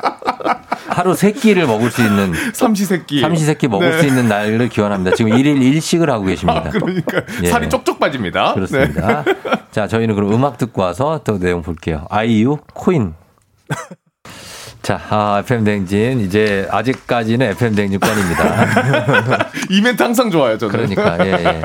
[0.88, 3.20] 하루 세 끼를 먹을 수 있는 삼시세끼.
[3.20, 3.98] 삼시세끼 먹을 네.
[3.98, 5.16] 수 있는 날을 기원합니다.
[5.16, 6.62] 지금 일일 일식을 하고 계십니다.
[6.66, 7.48] 아, 그러니까 예.
[7.48, 8.54] 살이 쪽쪽 빠집니다.
[8.54, 9.24] 그렇습니다.
[9.24, 9.34] 네.
[9.70, 12.06] 자, 저희는 그럼 음악 듣고 와서 또 내용 볼게요.
[12.08, 13.14] 아이유 코인.
[14.86, 19.48] 자, 아, FM 댕진 이제 아직까지는 FM 댕진권입니다.
[19.68, 20.94] 이 멘트 항상 좋아요, 저는.
[20.94, 21.62] 그러니까 예, 예.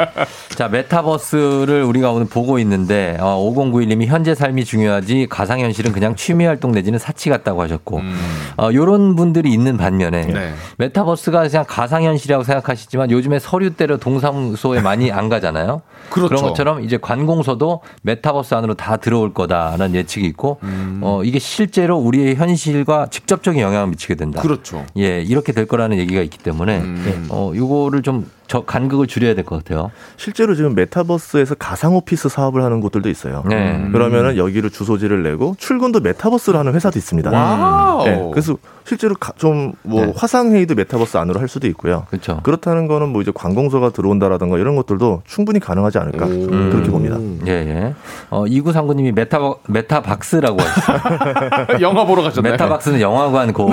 [0.56, 6.72] 자, 메타버스를 우리가 오늘 보고 있는데 어, 5091님이 현재 삶이 중요하지 가상현실은 그냥 취미 활동
[6.72, 8.18] 내지는 사치 같다고 하셨고 음.
[8.58, 10.54] 어, 요런 분들이 있는 반면에 네.
[10.80, 15.84] 메타버스가 그냥 가상현실이라고 생각하시지만 요즘에 서류 떼러 동사무소에 많이 안 가잖아요.
[16.10, 16.34] 그렇죠.
[16.34, 21.02] 그런 것처럼 이제 관공서도 메타버스 안으로 다 들어올 거다라는 예측이 있고 음.
[21.04, 24.42] 어, 이게 실제로 우리의 현실과 직접적인 영향을 미치게 된다.
[24.42, 24.86] 그렇죠.
[24.98, 27.28] 예, 이렇게 될 거라는 얘기가 있기 때문에 음.
[27.30, 29.92] 어, 요거를 좀 저 간극을 줄여야 될 것 같아요.
[30.18, 33.46] 실제로 지금 메타버스에서 가상 오피스 사업을 하는 곳들도 있어요.
[33.48, 33.88] 네.
[33.94, 37.32] 그러면은 여기를 주소지를 내고 출근도 메타버스로 하는 회사도 있습니다.
[37.32, 38.04] wow.
[38.04, 39.74] 네, 그래서 실제로 좀뭐
[40.06, 40.14] 네.
[40.18, 42.06] 화상 회의도 메타버스 안으로 할 수도 있고요.
[42.10, 42.42] 그렇죠.
[42.44, 47.16] 그렇다는 거는 뭐 이제 관공서가 들어온다라든가 이런 것들도 충분히 가능하지 않을까 그렇게 봅니다.
[47.48, 47.94] 예, 예.
[48.32, 51.80] 어, 2939님이 메타, 메타박스라고 하셨어요.
[51.80, 52.52] 영화 보러 가셨나요?
[52.52, 53.72] 메타박스는 영화관 고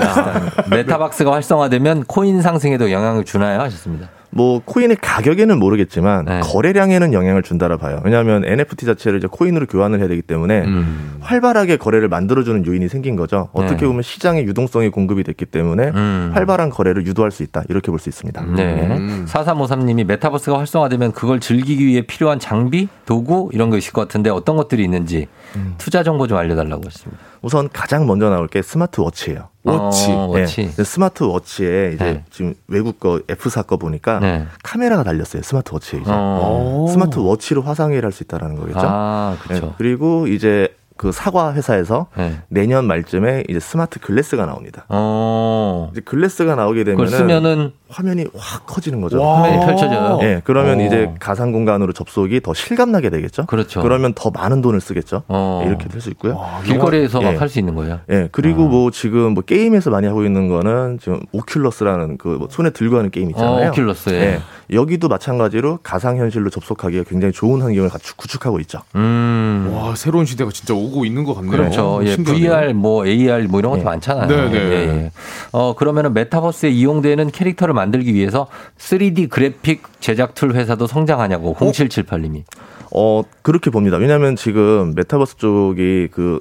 [0.70, 3.59] 메타버스가 활성화되면 코인 상승에도 영향을 주나요?
[3.62, 4.09] 하셨습니다.
[4.31, 6.41] 뭐 코인의 가격에는 모르겠지만 네.
[6.43, 8.01] 거래량에는 영향을 준다라 봐요.
[8.05, 11.16] 왜냐하면 NFT 자체를 이제 코인으로 교환을 해야 되기 때문에 음.
[11.20, 13.49] 활발하게 거래를 만들어주는 요인이 생긴 거죠.
[13.53, 13.87] 어떻게 네.
[13.87, 16.31] 보면 시장의 유동성이 공급이 됐기 때문에 음.
[16.35, 18.45] 활발한 거래를 유도할 수 있다 이렇게 볼 수 있습니다.
[18.55, 18.97] 네.
[18.97, 19.26] 음.
[19.29, 24.57] 4353님이 메타버스가 활성화되면 그걸 즐기기 위해 필요한 장비, 도구 이런 거 있을 것 같은데 어떤
[24.57, 25.26] 것들이 있는지
[25.57, 25.74] 음.
[25.79, 27.22] 투자 정보 좀 알려달라고 했습니다.
[27.43, 29.49] 우선 가장 먼저 나올 게 스마트워치예요.
[29.64, 30.11] 워치.
[30.12, 30.70] 어, 워치.
[30.74, 32.24] 네, 스마트워치에 이제 네.
[32.30, 34.47] 지금 외국 거 F사 거 보니까 네.
[34.62, 35.43] 카메라가 달렸어요.
[35.43, 36.86] 스마트워치에 이제 어.
[36.91, 38.80] 스마트워치로 화상회의를 할 수 있다라는 거겠죠.
[38.82, 39.66] 아, 그렇죠.
[39.66, 42.32] 네, 그리고 이제 그 사과 회사에서 네.
[42.49, 44.84] 내년 말쯤에 이제 smart glass가 나옵니다.
[44.88, 45.88] 어.
[45.92, 49.22] 이제 glass가 나오게 그걸 되면 쓰면은 화면이 확 커지는 거죠.
[49.24, 50.18] 화면이 펼쳐져요.
[50.22, 50.82] 예, 그러면 어.
[50.84, 53.46] 이제 가상 공간으로 접속이 더 실감나게 되겠죠.
[53.46, 53.80] 그렇죠.
[53.80, 55.22] 그러면 더 많은 돈을 쓰겠죠.
[55.28, 55.61] 어.
[55.62, 56.38] 예, 이렇게 될 수 있고요.
[56.64, 57.32] 길거리에서 예.
[57.32, 58.01] 막할 수 있는 거예요.
[58.11, 62.70] 예, 그리고 뭐 지금 뭐 게임에서 많이 하고 있는 거는 지금 오큘러스라는 그 뭐 손에
[62.70, 63.68] 들고 하는 게임 있잖아요.
[63.70, 64.40] 어, 오큘러스, 예.
[64.71, 64.77] 예.
[64.77, 68.81] 여기도 마찬가지로 가상 현실로 접속하기가 굉장히 좋은 환경을 갖추, 구축하고 있죠.
[68.95, 69.71] 음.
[69.73, 71.51] 와, 새로운 시대가 진짜 오고 있는 것 같네요.
[71.51, 72.01] 그렇죠.
[72.05, 72.16] 예.
[72.16, 74.29] VR, 뭐 AR 뭐 이런 것도 많잖아요.
[74.29, 74.59] 네, 네.
[74.59, 75.12] 예, 예.
[75.53, 78.49] 어, 그러면은 메타버스에 이용되는 캐릭터를 만들기 위해서
[78.79, 82.45] 3D 그래픽 제작 tool 회사도 성장하냐고 0778님이.
[82.93, 83.97] 어, 그렇게 봅니다.
[83.97, 86.39] 왜냐하면 지금 메타버스 쪽이 그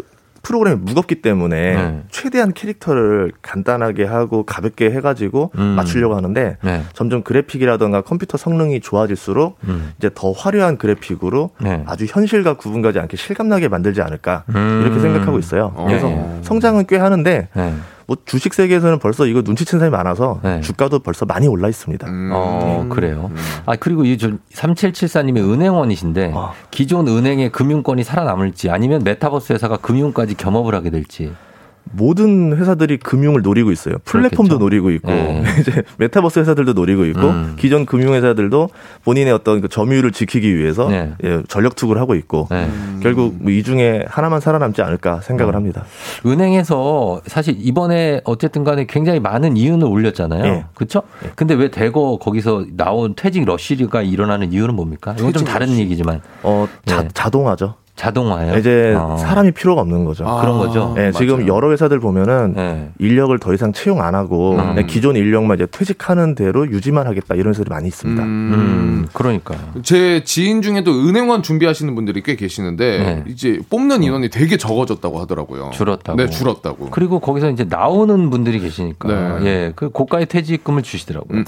[0.48, 2.04] 프로그램이 무겁기 때문에 네.
[2.10, 5.62] 최대한 캐릭터를 간단하게 하고 가볍게 해가지고 음.
[5.62, 6.84] 맞추려고 하는데 네.
[6.94, 9.92] 점점 그래픽이라던가 컴퓨터 성능이 좋아질수록 음.
[9.98, 11.84] 이제 더 화려한 그래픽으로 네.
[11.86, 14.84] 아주 현실과 구분가지 않게 실감나게 만들지 않을까 음.
[14.86, 15.74] 이렇게 생각하고 있어요.
[15.76, 15.86] 어.
[15.86, 16.40] 그래서 네.
[16.44, 17.74] 성장은 꽤 하는데 네.
[18.08, 20.62] 뭐 주식 세계에서는 벌써 이거 눈치챈 사람이 많아서 네.
[20.62, 22.08] 주가도 벌써 많이 올라 있습니다.
[22.08, 22.32] 음.
[22.34, 23.30] 어, 그래요.
[23.66, 26.54] 아, 그리고 이 3774님이 은행원이신데 아.
[26.72, 31.34] 기존 은행의 금융권이 살아남을지 아니면 메타버스 회사가 금융까지 겸업을 하게 될지.
[31.92, 33.96] 모든 회사들이 금융을 노리고 있어요.
[34.06, 34.58] 플랫폼도 그렇겠죠.
[34.60, 35.44] 노리고 있고 네.
[35.60, 37.56] 이제 메타버스 회사들도 노리고 있고 음.
[37.60, 38.70] 기존 금융 회사들도
[39.04, 41.14] 본인의 어떤 그 점유율을 지키기 위해서 네.
[41.24, 42.70] 예, 전력 투구를 하고 있고 네.
[43.04, 45.58] 결국 뭐 이 중에 하나만 살아남지 않을까 생각을 음.
[45.58, 45.84] 합니다.
[46.26, 50.46] 은행에서 사실 이번에 어쨌든 간에 굉장히 많은 이윤을 올렸잖아요.
[50.46, 50.66] 예.
[50.76, 51.02] 그렇죠?
[51.36, 55.16] 근데 왜 대거 거기서 나온 퇴직 러쉬가 일어나는 이유는 뭡니까?
[55.18, 55.80] 이건 좀 다른 러쉬.
[55.82, 57.10] 얘기지만 어 자, 네.
[57.14, 57.76] 자동화죠.
[57.98, 58.58] 자동화예요.
[58.58, 59.18] 이제 어.
[59.18, 60.26] 사람이 필요가 없는 거죠.
[60.26, 60.94] 아, 그런 거죠.
[60.98, 61.56] 예, 지금 맞아요.
[61.56, 62.90] 여러 회사들 보면은 네.
[63.00, 64.86] 인력을 더 이상 채용 안 하고 음.
[64.88, 68.24] 기존 인력만 이제 퇴직하는 대로 유지만 하겠다 이런 회사들이 많이 있습니다.
[68.24, 69.58] 음, 그러니까요.
[69.82, 73.24] 제 지인 중에도 은행원 준비하시는 분들이 꽤 계시는데 네.
[73.28, 75.72] 이제 뽑는 인원이 되게 적어졌다고 하더라고요.
[75.74, 76.18] 줄었다고.
[76.18, 76.90] 네, 줄었다고.
[76.92, 79.46] 그리고 거기서 이제 나오는 분들이 계시니까 네.
[79.46, 81.40] 예, 그 고가의 퇴직금을 주시더라고요.
[81.40, 81.46] 음.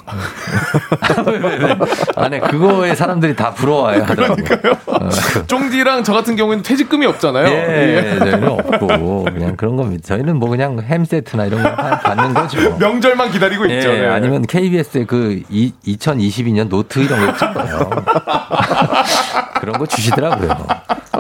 [1.27, 1.77] 왜, 왜, 왜.
[2.15, 4.01] 아, 네, 그거에 사람들이 다 부러워요.
[4.01, 4.77] 하더라고요.
[5.47, 7.47] 쫑디랑 저 같은 경우에는 퇴직금이 없잖아요.
[7.47, 10.01] 예, 저희는 없고 그냥 그런 겁니다.
[10.07, 12.77] 저희는 뭐 그냥 햄 세트나 이런 거 받는 거죠.
[12.77, 13.91] 명절만 기다리고 예, 있죠.
[13.91, 14.07] 네.
[14.07, 17.89] 아니면 KBS의 그 이, 2022년 노트 이런 거 있잖아요.
[19.59, 20.49] 그런 거 주시더라고요.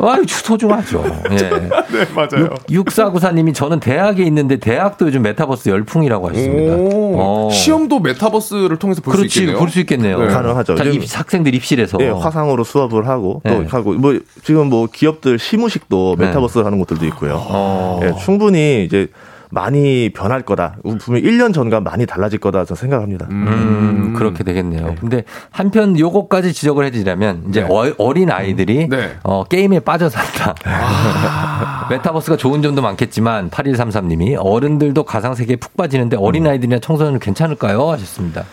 [0.01, 1.03] 아, 소중하죠.
[1.31, 1.35] 예.
[1.35, 1.69] 네,
[2.15, 2.49] 맞아요.
[2.69, 6.75] 6494님이 저는 대학에 있는데 대학도 요즘 메타버스 열풍이라고 하셨습니다.
[6.75, 7.49] 오, 어.
[7.51, 9.59] 시험도 메타버스를 통해서 볼수 그렇지, 있겠네요.
[9.59, 10.19] 볼수 있겠네요.
[10.19, 10.27] 네.
[10.27, 10.75] 가능하죠.
[10.75, 11.97] 자, 입, 학생들 입실에서.
[12.01, 13.67] 예, 화상으로 수업을 하고 또 네.
[13.69, 16.27] 하고 뭐 지금 뭐 기업 들 시무식도 네.
[16.27, 17.35] 메타버스를 하는 곳들도 있고요.
[17.49, 17.99] 어.
[18.03, 19.07] 예, 충분히 이제
[19.51, 20.77] 많이 변할 거다.
[20.99, 23.27] 분명히 1년 전과 많이 달라질 거다 저는 생각합니다.
[23.31, 24.95] 음, 그렇게 되겠네요.
[24.99, 29.17] 근데 한편 요거까지 지적을 해드리자면 이제 어린 아이들이 네.
[29.23, 30.53] 어, 게임에 빠져 산다.
[31.89, 37.89] 메타버스가 좋은 점도 많겠지만 8133님이 어른들도 가상 세계에 푹 빠지는데 어린 아이들이나 청소년은 괜찮을까요?
[37.89, 38.45] 하셨습니다.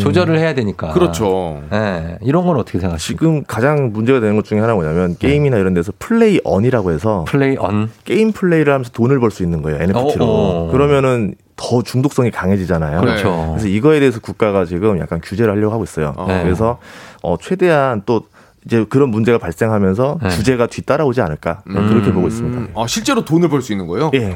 [0.00, 0.92] 조절을 해야 되니까.
[0.92, 1.62] 그렇죠.
[1.72, 2.18] 예.
[2.22, 2.98] 이런 건 어떻게 생각하세요?
[2.98, 7.56] 지금 가장 문제가 되는 것 중에 하나가 뭐냐면 게임이나 이런 데서 play earn이라고 해서 play
[7.58, 10.24] earn 게임 플레이를 하면서 돈을 벌 수 있는 거예요 NFT로.
[10.24, 10.70] 어, 어.
[10.70, 13.00] 그러면은 더 중독성이 강해지잖아요.
[13.00, 13.48] 그렇죠.
[13.52, 16.14] 그래서 이거에 대해서 국가가 지금 약간 규제를 하려고 하고 있어요.
[16.28, 16.42] 네.
[16.42, 16.78] 그래서
[17.22, 18.22] 어 최대한 또
[18.66, 20.28] 이제 그런 문제가 발생하면서 네.
[20.30, 21.88] 규제가 뒤따라오지 않을까 음.
[21.88, 22.80] 그렇게 보고 있습니다.
[22.80, 24.10] 아, 실제로 돈을 벌 수 있는 거예요?
[24.14, 24.34] 예.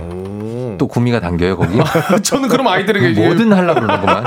[0.79, 1.79] 또 구미가 당겨요 거기?
[2.23, 4.25] 저는 그럼 아이들에게 뭐든 하려고 그러는구만.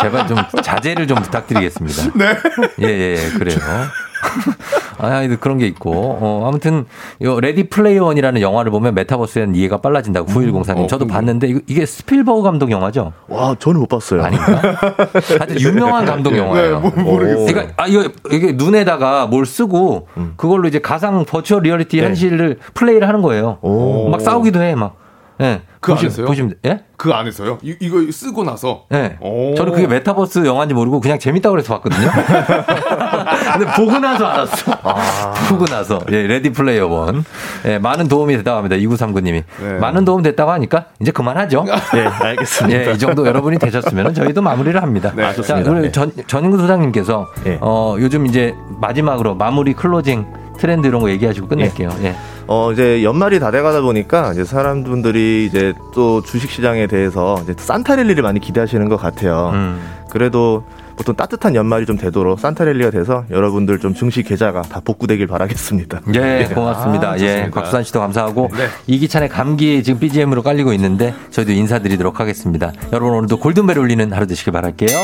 [0.00, 2.02] 제발 좀 자제를 좀 부탁드리겠습니다.
[2.16, 2.36] 네.
[2.80, 3.58] 예, 예, 예, 그래요.
[4.98, 5.90] 아, 그런 게 있고.
[5.92, 6.84] 어, 아무튼,
[7.22, 10.84] 요, 레디 플레이어 원이라는 영화를 보면 메타버스에 대한 이해가 빨라진다고, 9104님.
[10.84, 11.12] 어, 저도 궁금해.
[11.14, 13.12] 봤는데, 이거- 이게 스필버그 감독 영화죠?
[13.28, 14.22] 와, 저는 못 봤어요.
[14.22, 14.44] 아닌가?
[15.38, 16.80] 하여튼 유명한 감독 영화예요.
[16.80, 17.46] 네, 모- 모르겠어요.
[17.46, 20.34] 그러니까, 아, 이거, 이게 눈에다가 뭘 쓰고, 음.
[20.36, 22.04] 그걸로 이제 가상 virtual reality 네.
[22.06, 23.58] 현실을 플레이를 하는 거예요.
[24.10, 25.01] 막 싸우기도 해, 막.
[25.40, 25.62] 예.
[25.80, 26.26] 그 보시- 안에서요?
[26.26, 26.80] 보시면, 예?
[26.96, 27.58] 그 안에서요?
[27.62, 29.16] 이, 이거 쓰고 나서 네.
[29.20, 29.54] 오.
[29.56, 32.08] 저는 그게 메타버스 영화인지 모르고 그냥 재밌다고 그래서 봤거든요.
[33.52, 34.72] 근데 보고 나서 알았어.
[35.48, 36.00] 보고 나서.
[36.10, 37.24] 예, 레디 플레이어 원.
[37.64, 38.76] 예, 많은 도움이 됐다고 합니다.
[38.76, 39.42] 2939님이.
[39.60, 39.72] 네.
[39.78, 41.64] 많은 도움 됐다고 하니까 이제 그만하죠.
[41.96, 42.90] 예, 알겠습니다.
[42.90, 45.12] 예, 이 정도 여러분이 되셨으면 저희도 마무리를 합니다.
[45.16, 45.70] 네, 자, 좋습니다.
[45.70, 45.92] 우리 네.
[45.92, 47.58] 전, 전인구 소장님께서 예.
[47.60, 50.26] 어, 요즘 이제 마지막으로 마무리 closing
[50.58, 51.90] 트렌드 이런 거 얘기하시고 끝낼게요.
[52.02, 52.14] 예.
[52.54, 58.22] 어, 이제 연말이 다 돼가다 보니까 이제 사람분들이 이제 또 주식 시장에 대해서 이제 산타랠리를
[58.22, 59.52] 많이 기대하시는 것 같아요.
[59.54, 59.80] 음.
[60.10, 60.62] 그래도
[60.94, 66.02] 보통 따뜻한 연말이 좀 되도록 산타랠리가 돼서 여러분들 좀 증시 계좌가 다 복구되길 바라겠습니다.
[66.14, 67.12] 예, 고맙습니다.
[67.12, 67.48] 아, 예.
[67.50, 68.66] 곽수산 씨도 감사하고 네.
[68.86, 72.72] 이기찬의 감기 지금 BGM으로 깔리고 있는데 저희도 인사드리도록 하겠습니다.
[72.92, 74.98] 여러분 오늘도 골든벨 울리는 하루 되시길 바랄게요.